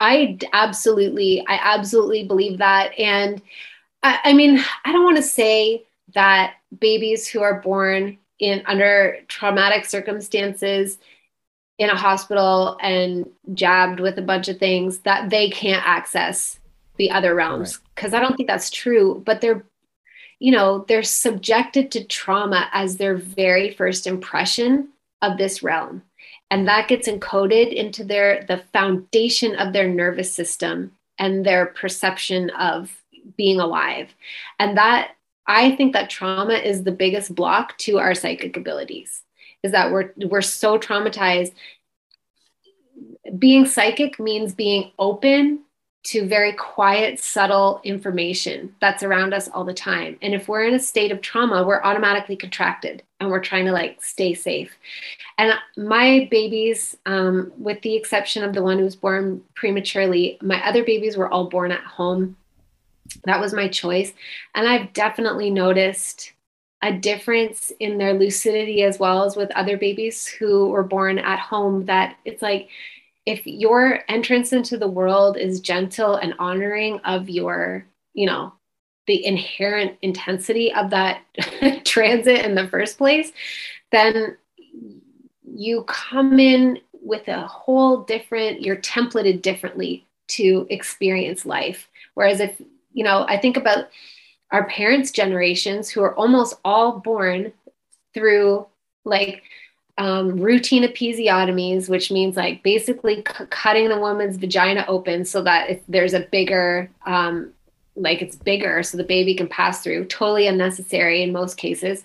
I 0.00 0.38
absolutely 0.52 1.44
i 1.48 1.58
absolutely 1.62 2.24
believe 2.24 2.58
that. 2.58 2.98
And 2.98 3.42
I, 4.02 4.20
I 4.24 4.32
mean 4.32 4.62
i 4.84 4.92
don't 4.92 5.04
want 5.04 5.16
to 5.16 5.22
say 5.22 5.84
that 6.14 6.54
babies 6.78 7.26
who 7.26 7.42
are 7.42 7.60
born 7.60 8.18
in 8.44 8.62
under 8.66 9.18
traumatic 9.28 9.84
circumstances 9.84 10.98
in 11.78 11.90
a 11.90 11.96
hospital 11.96 12.78
and 12.80 13.28
jabbed 13.52 14.00
with 14.00 14.18
a 14.18 14.22
bunch 14.22 14.48
of 14.48 14.58
things 14.58 14.98
that 14.98 15.30
they 15.30 15.50
can't 15.50 15.86
access 15.86 16.60
the 16.96 17.10
other 17.10 17.34
realms. 17.34 17.80
Because 17.94 18.12
right. 18.12 18.18
i 18.18 18.22
don't 18.22 18.36
think 18.36 18.48
that's 18.48 18.70
true 18.70 19.22
but 19.26 19.40
they're 19.40 19.64
you 20.38 20.52
know 20.52 20.84
they're 20.88 21.02
subjected 21.02 21.90
to 21.90 22.04
trauma 22.04 22.68
as 22.72 22.96
their 22.96 23.16
very 23.16 23.70
first 23.70 24.06
impression 24.06 24.88
of 25.22 25.38
this 25.38 25.62
realm. 25.62 26.02
And 26.50 26.68
that 26.68 26.88
gets 26.88 27.08
encoded 27.08 27.72
into 27.72 28.04
their 28.04 28.44
the 28.46 28.62
foundation 28.72 29.56
of 29.56 29.72
their 29.72 29.88
nervous 29.88 30.32
system 30.32 30.92
and 31.18 31.44
their 31.44 31.66
perception 31.66 32.50
of 32.50 32.96
being 33.36 33.58
alive. 33.58 34.14
And 34.58 34.76
that 34.76 35.12
I 35.46 35.76
think 35.76 35.92
that 35.92 36.10
trauma 36.10 36.54
is 36.54 36.84
the 36.84 36.92
biggest 36.92 37.34
block 37.34 37.76
to 37.78 37.98
our 37.98 38.14
psychic 38.14 38.56
abilities. 38.56 39.22
Is 39.62 39.72
that 39.72 39.92
we're 39.92 40.12
we're 40.16 40.42
so 40.42 40.78
traumatized. 40.78 41.52
Being 43.38 43.66
psychic 43.66 44.20
means 44.20 44.54
being 44.54 44.92
open 44.98 45.64
to 46.04 46.26
very 46.26 46.52
quiet, 46.52 47.18
subtle 47.18 47.80
information 47.82 48.74
that's 48.78 49.02
around 49.02 49.32
us 49.32 49.48
all 49.48 49.64
the 49.64 49.72
time. 49.72 50.18
And 50.20 50.34
if 50.34 50.48
we're 50.48 50.64
in 50.64 50.74
a 50.74 50.78
state 50.78 51.10
of 51.10 51.22
trauma, 51.22 51.64
we're 51.64 51.82
automatically 51.82 52.36
contracted 52.36 53.02
and 53.20 53.30
we're 53.30 53.40
trying 53.40 53.64
to 53.64 53.72
like 53.72 54.02
stay 54.02 54.34
safe. 54.34 54.76
And 55.38 55.54
my 55.78 56.28
babies, 56.30 56.94
um, 57.06 57.52
with 57.56 57.80
the 57.80 57.96
exception 57.96 58.44
of 58.44 58.52
the 58.52 58.62
one 58.62 58.76
who 58.76 58.84
was 58.84 58.96
born 58.96 59.42
prematurely, 59.54 60.38
my 60.42 60.64
other 60.66 60.84
babies 60.84 61.16
were 61.16 61.28
all 61.28 61.48
born 61.48 61.72
at 61.72 61.84
home 61.84 62.36
that 63.24 63.40
was 63.40 63.52
my 63.52 63.68
choice. 63.68 64.12
And 64.54 64.68
I've 64.68 64.92
definitely 64.92 65.50
noticed 65.50 66.32
a 66.82 66.92
difference 66.92 67.72
in 67.80 67.96
their 67.96 68.12
lucidity 68.12 68.82
as 68.82 68.98
well 68.98 69.24
as 69.24 69.36
with 69.36 69.50
other 69.52 69.78
babies 69.78 70.26
who 70.26 70.68
were 70.68 70.82
born 70.82 71.18
at 71.18 71.38
home 71.38 71.86
that 71.86 72.16
it's 72.24 72.42
like 72.42 72.68
if 73.26 73.46
your 73.46 74.00
entrance 74.08 74.52
into 74.52 74.76
the 74.76 74.88
world 74.88 75.38
is 75.38 75.60
gentle 75.60 76.16
and 76.16 76.34
honoring 76.38 77.00
of 77.00 77.30
your, 77.30 77.86
you 78.12 78.26
know, 78.26 78.52
the 79.06 79.24
inherent 79.24 79.96
intensity 80.02 80.72
of 80.74 80.90
that 80.90 81.22
transit 81.84 82.44
in 82.44 82.54
the 82.54 82.68
first 82.68 82.98
place, 82.98 83.32
then 83.90 84.36
you 85.42 85.84
come 85.84 86.38
in 86.38 86.78
with 86.92 87.28
a 87.28 87.46
whole 87.46 88.02
different, 88.02 88.62
you're 88.62 88.76
templated 88.76 89.42
differently 89.42 90.06
to 90.26 90.66
experience 90.70 91.44
life. 91.46 91.88
Whereas 92.14 92.40
if 92.40 92.60
you 92.94 93.04
know, 93.04 93.26
I 93.28 93.38
think 93.38 93.58
about 93.58 93.88
our 94.50 94.66
parents' 94.68 95.10
generations 95.10 95.90
who 95.90 96.00
are 96.02 96.14
almost 96.14 96.54
all 96.64 97.00
born 97.00 97.52
through 98.14 98.66
like 99.04 99.42
um, 99.98 100.40
routine 100.40 100.84
episiotomies, 100.84 101.88
which 101.88 102.10
means 102.10 102.36
like 102.36 102.62
basically 102.62 103.16
c- 103.16 103.44
cutting 103.50 103.88
the 103.88 103.98
woman's 103.98 104.36
vagina 104.36 104.84
open 104.88 105.24
so 105.24 105.42
that 105.42 105.70
if 105.70 105.80
there's 105.88 106.14
a 106.14 106.20
bigger, 106.20 106.90
um, 107.04 107.52
like 107.96 108.22
it's 108.22 108.36
bigger 108.36 108.82
so 108.82 108.96
the 108.96 109.04
baby 109.04 109.34
can 109.34 109.48
pass 109.48 109.82
through, 109.82 110.06
totally 110.06 110.46
unnecessary 110.46 111.22
in 111.22 111.32
most 111.32 111.56
cases, 111.56 112.04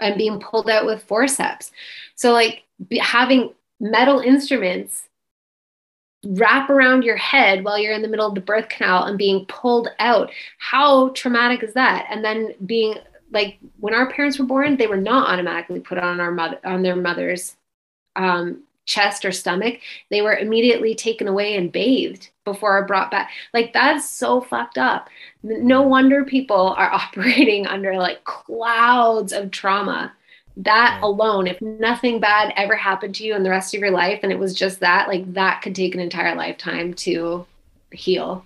and 0.00 0.16
being 0.16 0.40
pulled 0.40 0.70
out 0.70 0.86
with 0.86 1.02
forceps. 1.02 1.70
So, 2.14 2.32
like 2.32 2.64
be, 2.88 2.98
having 2.98 3.52
metal 3.80 4.20
instruments 4.20 5.07
wrap 6.24 6.68
around 6.68 7.04
your 7.04 7.16
head 7.16 7.64
while 7.64 7.78
you're 7.78 7.92
in 7.92 8.02
the 8.02 8.08
middle 8.08 8.26
of 8.26 8.34
the 8.34 8.40
birth 8.40 8.68
canal 8.68 9.04
and 9.04 9.18
being 9.18 9.46
pulled 9.46 9.88
out. 9.98 10.30
How 10.58 11.10
traumatic 11.10 11.62
is 11.62 11.74
that? 11.74 12.06
And 12.10 12.24
then 12.24 12.54
being 12.66 12.96
like 13.30 13.58
when 13.78 13.94
our 13.94 14.10
parents 14.10 14.38
were 14.38 14.46
born, 14.46 14.76
they 14.76 14.86
were 14.86 14.96
not 14.96 15.28
automatically 15.28 15.80
put 15.80 15.98
on 15.98 16.20
our 16.20 16.30
mother 16.30 16.58
on 16.64 16.82
their 16.82 16.96
mother's 16.96 17.56
um, 18.16 18.62
chest 18.86 19.24
or 19.24 19.32
stomach. 19.32 19.80
They 20.10 20.22
were 20.22 20.36
immediately 20.36 20.94
taken 20.94 21.28
away 21.28 21.56
and 21.56 21.70
bathed 21.70 22.30
before 22.44 22.84
brought 22.86 23.10
back. 23.10 23.30
Like 23.54 23.72
that's 23.72 24.08
so 24.08 24.40
fucked 24.40 24.78
up. 24.78 25.08
No 25.42 25.82
wonder 25.82 26.24
people 26.24 26.74
are 26.76 26.90
operating 26.92 27.66
under 27.66 27.96
like 27.96 28.24
clouds 28.24 29.32
of 29.32 29.50
trauma 29.50 30.12
that 30.58 30.98
alone 31.02 31.46
if 31.46 31.62
nothing 31.62 32.18
bad 32.18 32.52
ever 32.56 32.74
happened 32.74 33.14
to 33.14 33.24
you 33.24 33.34
in 33.34 33.44
the 33.44 33.50
rest 33.50 33.74
of 33.74 33.80
your 33.80 33.92
life 33.92 34.20
and 34.22 34.32
it 34.32 34.38
was 34.38 34.54
just 34.54 34.80
that 34.80 35.06
like 35.06 35.32
that 35.32 35.62
could 35.62 35.74
take 35.74 35.94
an 35.94 36.00
entire 36.00 36.34
lifetime 36.34 36.92
to 36.92 37.46
heal. 37.92 38.44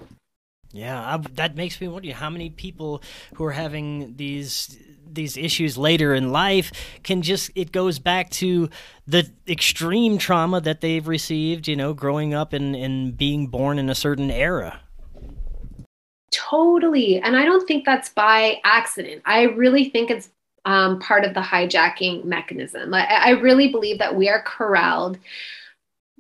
Yeah 0.73 1.01
I, 1.01 1.17
that 1.35 1.57
makes 1.57 1.81
me 1.81 1.89
wonder 1.89 2.13
how 2.13 2.29
many 2.29 2.51
people 2.51 3.03
who 3.35 3.45
are 3.45 3.53
having 3.53 4.15
these 4.17 4.79
these 5.11 5.39
issues 5.39 5.79
later 5.79 6.15
in 6.15 6.33
life 6.33 6.71
can 7.03 7.23
just 7.23 7.51
it 7.55 7.73
goes 7.73 7.99
back 7.99 8.29
to 8.31 8.69
the 9.07 9.31
extreme 9.49 10.19
trauma 10.19 10.61
that 10.61 10.83
they've 10.83 11.09
received 11.09 11.67
you 11.67 11.77
know 11.77 11.95
growing 11.95 12.35
up 12.35 12.53
and 12.53 12.77
and 12.77 13.17
being 13.17 13.47
born 13.47 13.79
in 13.79 13.89
a 13.89 13.95
certain 13.95 14.31
era. 14.31 14.81
Totally 16.31 17.23
and 17.23 17.39
i 17.39 17.47
don't 17.47 17.67
think 17.67 17.87
that's 17.87 18.11
by 18.11 18.61
accident. 18.65 19.23
I 19.25 19.45
really 19.45 19.89
think 19.89 20.11
it's 20.11 20.29
um, 20.65 21.01
part 21.01 21.25
of 21.25 21.35
the 21.35 21.41
hijacking 21.41 22.25
mechanism. 22.25 22.95
I, 22.95 23.07
I 23.07 23.31
really 23.31 23.69
believe 23.69 23.99
that 23.99 24.15
we 24.15 24.29
are 24.29 24.43
corralled 24.43 25.19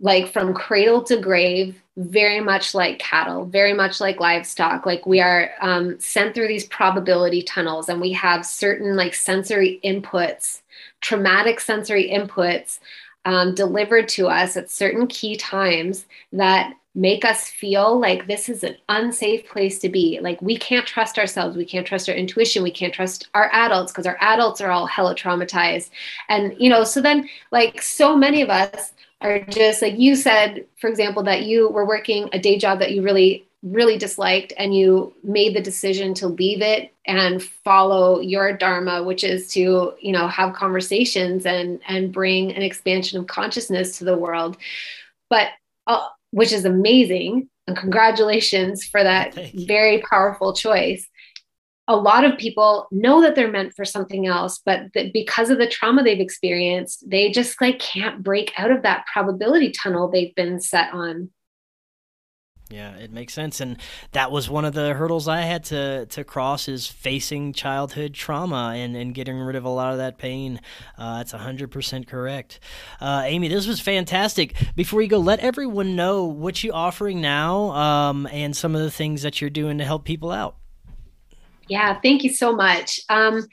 like 0.00 0.32
from 0.32 0.52
cradle 0.52 1.02
to 1.04 1.16
grave 1.16 1.80
very 1.96 2.40
much 2.40 2.74
like 2.74 2.98
cattle 2.98 3.44
very 3.44 3.72
much 3.72 4.00
like 4.00 4.18
livestock 4.18 4.86
like 4.86 5.06
we 5.06 5.20
are 5.20 5.50
um, 5.60 5.98
sent 6.00 6.34
through 6.34 6.48
these 6.48 6.66
probability 6.66 7.42
tunnels 7.42 7.88
and 7.88 8.00
we 8.00 8.10
have 8.12 8.44
certain 8.44 8.96
like 8.96 9.14
sensory 9.14 9.78
inputs 9.84 10.62
traumatic 11.00 11.60
sensory 11.60 12.10
inputs 12.10 12.80
um, 13.24 13.54
delivered 13.54 14.08
to 14.08 14.26
us 14.26 14.56
at 14.56 14.70
certain 14.70 15.06
key 15.06 15.36
times 15.36 16.06
that 16.32 16.74
make 16.94 17.24
us 17.24 17.48
feel 17.48 17.98
like 17.98 18.26
this 18.26 18.48
is 18.48 18.62
an 18.62 18.76
unsafe 18.88 19.48
place 19.48 19.78
to 19.78 19.88
be. 19.88 20.18
Like 20.20 20.40
we 20.42 20.58
can't 20.58 20.86
trust 20.86 21.18
ourselves, 21.18 21.56
we 21.56 21.64
can't 21.64 21.86
trust 21.86 22.08
our 22.08 22.14
intuition, 22.14 22.62
we 22.62 22.70
can't 22.70 22.92
trust 22.92 23.28
our 23.34 23.50
adults 23.52 23.92
because 23.92 24.06
our 24.06 24.18
adults 24.20 24.60
are 24.60 24.70
all 24.70 24.86
hella 24.86 25.14
traumatized. 25.14 25.90
And 26.28 26.54
you 26.58 26.68
know, 26.68 26.84
so 26.84 27.00
then 27.00 27.28
like 27.50 27.80
so 27.80 28.16
many 28.16 28.42
of 28.42 28.50
us 28.50 28.92
are 29.22 29.40
just 29.40 29.80
like 29.80 29.98
you 29.98 30.16
said, 30.16 30.66
for 30.78 30.88
example, 30.88 31.22
that 31.22 31.44
you 31.44 31.70
were 31.70 31.86
working 31.86 32.28
a 32.32 32.38
day 32.38 32.58
job 32.58 32.78
that 32.80 32.92
you 32.92 33.02
really 33.02 33.46
really 33.62 33.96
disliked 33.96 34.52
and 34.58 34.74
you 34.74 35.14
made 35.22 35.54
the 35.54 35.60
decision 35.60 36.14
to 36.14 36.26
leave 36.26 36.60
it 36.60 36.92
and 37.06 37.40
follow 37.40 38.18
your 38.18 38.56
dharma 38.56 39.04
which 39.04 39.22
is 39.22 39.46
to 39.52 39.94
you 40.00 40.10
know 40.10 40.26
have 40.26 40.52
conversations 40.52 41.46
and 41.46 41.80
and 41.86 42.12
bring 42.12 42.52
an 42.52 42.62
expansion 42.62 43.20
of 43.20 43.28
consciousness 43.28 43.98
to 43.98 44.04
the 44.04 44.18
world 44.18 44.56
but 45.30 45.50
uh, 45.86 46.08
which 46.32 46.52
is 46.52 46.64
amazing. 46.64 47.48
And 47.68 47.76
congratulations 47.76 48.84
for 48.84 49.02
that 49.02 49.38
very 49.54 50.02
powerful 50.10 50.52
choice. 50.52 51.08
A 51.86 51.94
lot 51.94 52.24
of 52.24 52.38
people 52.38 52.88
know 52.90 53.20
that 53.22 53.34
they're 53.36 53.50
meant 53.50 53.74
for 53.74 53.84
something 53.84 54.26
else, 54.26 54.60
but 54.64 54.86
that 54.94 55.12
because 55.12 55.50
of 55.50 55.58
the 55.58 55.68
trauma 55.68 56.02
they've 56.02 56.18
experienced, 56.18 57.08
they 57.08 57.30
just 57.30 57.60
like 57.60 57.78
can't 57.78 58.22
break 58.22 58.52
out 58.58 58.70
of 58.70 58.82
that 58.82 59.04
probability 59.12 59.70
tunnel 59.70 60.08
they've 60.08 60.34
been 60.34 60.60
set 60.60 60.92
on. 60.92 61.30
Yeah, 62.72 62.96
it 62.96 63.12
makes 63.12 63.34
sense, 63.34 63.60
and 63.60 63.76
that 64.12 64.32
was 64.32 64.48
one 64.48 64.64
of 64.64 64.72
the 64.72 64.94
hurdles 64.94 65.28
I 65.28 65.42
had 65.42 65.64
to 65.64 66.06
to 66.06 66.24
cross 66.24 66.68
is 66.68 66.86
facing 66.86 67.52
childhood 67.52 68.14
trauma 68.14 68.72
and, 68.74 68.96
and 68.96 69.14
getting 69.14 69.38
rid 69.38 69.56
of 69.56 69.64
a 69.64 69.68
lot 69.68 69.92
of 69.92 69.98
that 69.98 70.16
pain. 70.16 70.58
Uh, 70.96 71.18
that's 71.18 71.32
hundred 71.32 71.70
percent 71.70 72.06
correct, 72.06 72.60
uh, 72.98 73.24
Amy. 73.26 73.48
This 73.48 73.66
was 73.66 73.78
fantastic. 73.78 74.54
Before 74.74 75.02
you 75.02 75.08
go, 75.08 75.18
let 75.18 75.40
everyone 75.40 75.96
know 75.96 76.24
what 76.24 76.64
you're 76.64 76.74
offering 76.74 77.20
now 77.20 77.72
um, 77.72 78.26
and 78.32 78.56
some 78.56 78.74
of 78.74 78.80
the 78.80 78.90
things 78.90 79.20
that 79.20 79.42
you're 79.42 79.50
doing 79.50 79.76
to 79.76 79.84
help 79.84 80.04
people 80.04 80.30
out. 80.30 80.56
Yeah, 81.68 82.00
thank 82.00 82.24
you 82.24 82.32
so 82.32 82.54
much. 82.54 83.00
Um, 83.08 83.46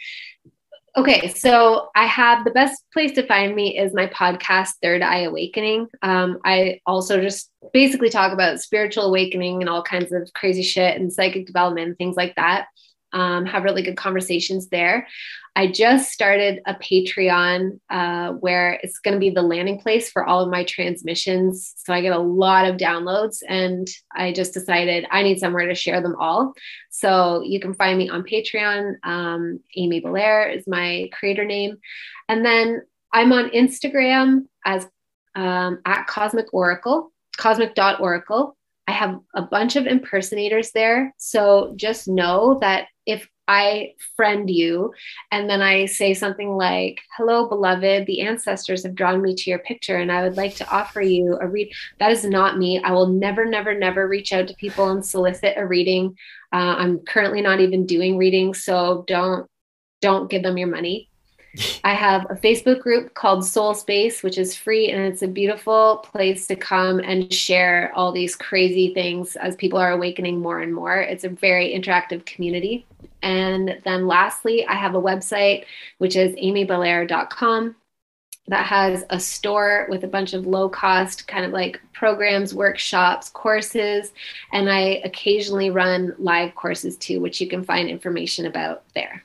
Okay, 0.98 1.28
so 1.30 1.90
I 1.96 2.06
have 2.06 2.44
the 2.44 2.52
best 2.52 2.84
place 2.92 3.12
to 3.14 3.26
find 3.26 3.56
me 3.56 3.78
is 3.78 3.94
my 3.94 4.08
podcast, 4.08 4.72
Third 4.82 5.02
Eye 5.02 5.22
Awakening. 5.22 5.88
Um, 6.02 6.40
I 6.44 6.82
also 6.86 7.22
just 7.22 7.52
basically 7.74 8.10
talk 8.10 8.34
about 8.34 8.60
spiritual 8.60 9.06
awakening 9.06 9.62
and 9.62 9.70
all 9.70 9.84
kinds 9.84 10.12
of 10.12 10.32
crazy 10.34 10.64
shit 10.64 11.00
and 11.00 11.14
psychic 11.14 11.46
development 11.46 11.88
and 11.90 11.98
things 11.98 12.16
like 12.16 12.36
that 12.36 12.68
um, 13.14 13.46
have 13.46 13.64
really 13.64 13.82
good 13.82 13.98
conversations 13.98 14.68
there. 14.70 15.08
I 15.56 15.68
just 15.68 16.12
started 16.12 16.62
a 16.66 16.76
Patreon 16.76 17.80
uh, 17.90 18.34
where 18.34 18.80
it's 18.84 19.00
going 19.00 19.16
to 19.16 19.20
be 19.20 19.30
the 19.30 19.42
landing 19.42 19.80
place 19.80 20.10
for 20.10 20.26
all 20.26 20.42
of 20.42 20.50
my 20.50 20.64
transmissions. 20.64 21.74
So 21.78 21.94
I 21.94 22.02
get 22.02 22.14
a 22.14 22.20
lot 22.20 22.66
of 22.66 22.78
downloads, 22.78 23.40
and 23.48 23.88
I 24.16 24.32
just 24.32 24.54
decided 24.54 25.06
I 25.12 25.24
need 25.24 25.40
somewhere 25.40 25.68
to 25.68 25.76
share 25.76 26.02
them 26.02 26.16
all. 26.20 26.54
So 26.92 27.42
you 27.44 27.60
can 27.60 27.74
find 27.74 27.98
me 27.98 28.10
on 28.10 28.24
Patreon. 28.24 28.96
Um, 29.04 29.60
Amy 29.76 30.00
Belair 30.00 30.50
is 30.50 30.66
my 30.68 31.10
creator 31.12 31.46
name. 31.46 31.78
And 32.28 32.46
then 32.46 32.84
I'm 33.12 33.34
on 33.34 33.50
Instagram 33.50 34.46
as 34.66 34.88
um, 35.36 35.80
at 35.86 36.08
Cosmic 36.08 36.54
Oracle, 36.54 37.12
cosmic.oracle. 37.38 38.56
I 38.90 38.92
have 38.92 39.20
a 39.36 39.44
bunch 39.44 39.76
of 39.76 39.86
impersonators 39.86 40.72
there. 40.72 41.14
So 41.18 41.74
just 41.76 42.08
know 42.08 42.58
that 42.62 42.88
if 43.06 43.30
I 43.48 43.94
friend 44.16 44.50
you 44.50 44.94
and 45.32 45.48
then 45.48 45.62
I 45.62 45.86
say 45.86 46.16
something 46.16 46.58
like, 46.58 47.00
Hello, 47.16 47.48
beloved, 47.48 48.08
the 48.08 48.22
ancestors 48.22 48.82
have 48.82 48.96
drawn 48.96 49.22
me 49.22 49.36
to 49.36 49.50
your 49.52 49.60
picture 49.60 49.98
and 49.98 50.12
I 50.12 50.24
would 50.24 50.38
like 50.38 50.56
to 50.56 50.70
offer 50.72 51.02
you 51.02 51.38
a 51.40 51.48
read. 51.48 51.72
That 52.00 52.12
is 52.12 52.26
not 52.26 52.58
me. 52.58 52.82
I 52.82 52.92
will 52.94 53.10
never, 53.10 53.46
never, 53.46 53.78
never 53.78 54.08
reach 54.08 54.34
out 54.34 54.48
to 54.48 54.56
people 54.56 54.90
and 54.90 55.06
solicit 55.06 55.54
a 55.56 55.68
reading. 55.68 56.18
Uh, 56.52 56.74
I'm 56.80 56.98
currently 57.06 57.44
not 57.44 57.60
even 57.60 57.86
doing 57.86 58.18
readings. 58.18 58.64
So 58.64 59.04
don't, 59.06 59.48
don't 60.02 60.32
give 60.32 60.42
them 60.42 60.58
your 60.58 60.68
money. 60.68 61.09
I 61.84 61.94
have 61.94 62.26
a 62.30 62.36
Facebook 62.36 62.82
group 62.82 63.14
called 63.14 63.46
Soul 63.46 63.74
Space, 63.74 64.24
which 64.24 64.38
is 64.38 64.56
free 64.56 64.92
and 64.92 65.02
it's 65.02 65.22
a 65.22 65.28
beautiful 65.28 65.98
place 66.12 66.48
to 66.48 66.56
come 66.56 67.00
and 67.00 67.34
share 67.34 67.92
all 67.96 68.12
these 68.12 68.36
crazy 68.36 68.94
things 68.94 69.36
as 69.36 69.56
people 69.56 69.80
are 69.80 69.92
awakening 69.92 70.40
more 70.40 70.60
and 70.60 70.74
more. 70.74 70.98
It's 70.98 71.24
a 71.24 71.30
very 71.30 71.74
interactive 71.74 72.26
community. 72.26 72.86
And 73.22 73.80
then 73.84 74.08
lastly, 74.08 74.66
I 74.68 74.74
have 74.74 74.96
a 74.96 75.02
website, 75.02 75.66
which 75.98 76.16
is 76.16 76.36
amybelair.com 76.36 77.76
that 78.50 78.66
has 78.66 79.04
a 79.12 79.20
store 79.20 79.86
with 79.90 80.04
a 80.04 80.08
bunch 80.08 80.34
of 80.34 80.48
low 80.48 80.68
cost 80.68 81.28
kind 81.28 81.46
of 81.46 81.52
like 81.52 81.80
programs, 81.94 82.54
workshops, 82.54 83.30
courses, 83.30 84.12
and 84.52 84.70
I 84.70 85.02
occasionally 85.04 85.70
run 85.70 86.16
live 86.18 86.56
courses 86.56 86.98
too, 86.98 87.22
which 87.22 87.40
you 87.40 87.48
can 87.48 87.64
find 87.64 87.88
information 87.88 88.48
about 88.48 88.84
there. 88.96 89.24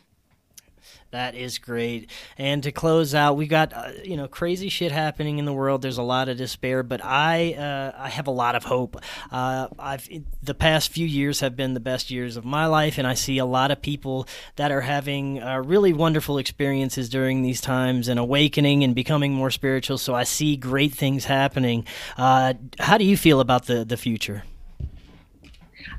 That 1.14 1.36
is 1.36 1.58
great. 1.58 2.10
And 2.38 2.60
to 2.64 2.72
close 2.72 3.14
out, 3.14 3.36
we 3.36 3.46
got 3.46 3.72
uh, 3.72 3.92
you 4.02 4.16
know 4.16 4.26
crazy 4.26 4.68
shit 4.68 4.90
happening 4.90 5.38
in 5.38 5.44
the 5.44 5.52
world. 5.52 5.80
There's 5.80 5.96
a 5.96 6.02
lot 6.02 6.28
of 6.28 6.36
despair, 6.36 6.82
but 6.82 7.04
I 7.04 7.52
uh, 7.52 7.92
I 7.96 8.08
have 8.08 8.26
a 8.26 8.32
lot 8.32 8.56
of 8.56 8.64
hope. 8.64 9.00
Uh, 9.30 9.68
I've 9.78 10.08
the 10.42 10.54
past 10.54 10.90
few 10.90 11.06
years 11.06 11.38
have 11.38 11.54
been 11.54 11.72
the 11.72 11.78
best 11.78 12.10
years 12.10 12.36
of 12.36 12.44
my 12.44 12.66
life, 12.66 12.98
and 12.98 13.06
I 13.06 13.14
see 13.14 13.38
a 13.38 13.46
lot 13.46 13.70
of 13.70 13.80
people 13.80 14.26
that 14.56 14.72
are 14.72 14.80
having 14.80 15.40
uh, 15.40 15.58
really 15.58 15.92
wonderful 15.92 16.36
experiences 16.36 17.08
during 17.08 17.42
these 17.42 17.60
times 17.60 18.08
and 18.08 18.18
awakening 18.18 18.82
and 18.82 18.92
becoming 18.92 19.32
more 19.32 19.52
spiritual. 19.52 19.98
So 19.98 20.16
I 20.16 20.24
see 20.24 20.56
great 20.56 20.94
things 20.94 21.26
happening. 21.26 21.86
Uh, 22.16 22.54
how 22.80 22.98
do 22.98 23.04
you 23.04 23.16
feel 23.16 23.38
about 23.38 23.66
the 23.66 23.84
the 23.84 23.96
future? 23.96 24.42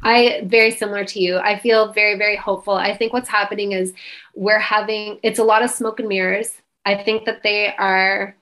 I 0.03 0.41
very 0.45 0.71
similar 0.71 1.05
to 1.05 1.19
you. 1.19 1.37
I 1.37 1.57
feel 1.59 1.93
very, 1.93 2.17
very 2.17 2.35
hopeful. 2.35 2.73
I 2.73 2.95
think 2.95 3.13
what's 3.13 3.29
happening 3.29 3.71
is 3.71 3.93
we're 4.33 4.59
having 4.59 5.19
it's 5.23 5.39
a 5.39 5.43
lot 5.43 5.63
of 5.63 5.71
smoke 5.71 5.99
and 5.99 6.09
mirrors. 6.09 6.61
I 6.85 6.95
think 7.03 7.25
that 7.25 7.43
they 7.43 7.73
are 7.75 8.35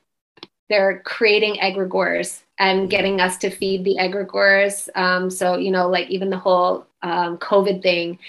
they're 0.69 1.01
creating 1.05 1.55
egregores 1.55 2.41
and 2.59 2.89
getting 2.89 3.19
us 3.19 3.37
to 3.37 3.49
feed 3.49 3.83
the 3.83 3.97
egregores. 3.99 4.89
Um, 4.95 5.29
so 5.29 5.57
you 5.57 5.71
know, 5.71 5.89
like 5.89 6.09
even 6.09 6.29
the 6.29 6.37
whole 6.37 6.87
um, 7.01 7.37
COVID 7.37 7.81
thing 7.81 8.19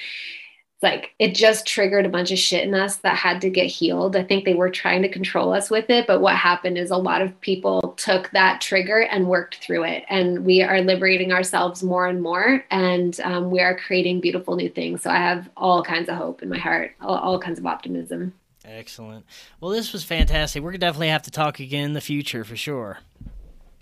like 0.84 1.12
it 1.18 1.34
just 1.34 1.66
triggered 1.66 2.06
a 2.06 2.08
bunch 2.08 2.30
of 2.30 2.38
shit 2.38 2.62
in 2.62 2.74
us 2.74 2.96
that 2.98 3.16
had 3.16 3.40
to 3.40 3.50
get 3.50 3.66
healed. 3.66 4.14
I 4.14 4.22
think 4.22 4.44
they 4.44 4.54
were 4.54 4.70
trying 4.70 5.02
to 5.02 5.08
control 5.08 5.52
us 5.52 5.70
with 5.70 5.90
it, 5.90 6.06
but 6.06 6.20
what 6.20 6.36
happened 6.36 6.78
is 6.78 6.92
a 6.92 6.96
lot 6.96 7.22
of 7.22 7.40
people 7.40 7.94
took 7.96 8.30
that 8.30 8.60
trigger 8.60 9.00
and 9.00 9.26
worked 9.26 9.56
through 9.56 9.84
it, 9.84 10.04
and 10.08 10.44
we 10.44 10.62
are 10.62 10.80
liberating 10.80 11.32
ourselves 11.32 11.82
more 11.82 12.06
and 12.06 12.22
more, 12.22 12.64
and 12.70 13.18
um, 13.20 13.50
we 13.50 13.58
are 13.60 13.76
creating 13.76 14.20
beautiful 14.20 14.54
new 14.54 14.68
things. 14.68 15.02
So 15.02 15.10
I 15.10 15.16
have 15.16 15.50
all 15.56 15.82
kinds 15.82 16.08
of 16.08 16.14
hope 16.14 16.42
in 16.42 16.48
my 16.48 16.58
heart, 16.58 16.92
all, 17.00 17.16
all 17.16 17.40
kinds 17.40 17.58
of 17.58 17.66
optimism. 17.66 18.34
Excellent. 18.64 19.26
Well, 19.60 19.70
this 19.70 19.92
was 19.92 20.04
fantastic. 20.04 20.62
We're 20.62 20.70
gonna 20.70 20.78
definitely 20.78 21.08
have 21.08 21.22
to 21.22 21.30
talk 21.30 21.58
again 21.58 21.86
in 21.86 21.92
the 21.94 22.00
future 22.00 22.44
for 22.44 22.56
sure. 22.56 22.98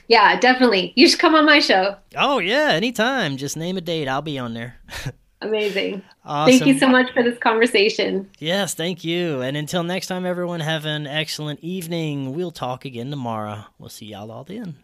Yeah, 0.09 0.39
definitely. 0.39 0.93
You 0.97 1.09
should 1.09 1.21
come 1.21 1.35
on 1.35 1.47
my 1.47 1.61
show. 1.61 1.97
Oh 2.17 2.39
yeah, 2.39 2.71
anytime. 2.73 3.37
Just 3.37 3.57
name 3.57 3.77
a 3.77 3.81
date. 3.81 4.09
I'll 4.09 4.23
be 4.23 4.39
on 4.39 4.55
there. 4.55 4.77
Amazing. 5.43 6.03
Awesome. 6.25 6.51
Thank 6.51 6.67
you 6.67 6.79
so 6.79 6.89
much 6.89 7.13
for 7.13 7.23
this 7.23 7.39
conversation. 7.39 8.31
Yes, 8.39 8.75
thank 8.75 9.05
you. 9.05 9.41
And 9.41 9.57
until 9.57 9.83
next 9.83 10.07
time, 10.07 10.25
everyone, 10.25 10.61
have 10.61 10.85
an 10.85 11.07
excellent 11.07 11.61
evening. 11.61 12.35
We'll 12.35 12.53
talk 12.53 12.85
again 12.85 13.11
tomorrow. 13.11 13.65
We'll 13.79 13.89
see 13.91 14.07
y'all 14.07 14.31
all 14.31 14.45
then. 14.45 14.77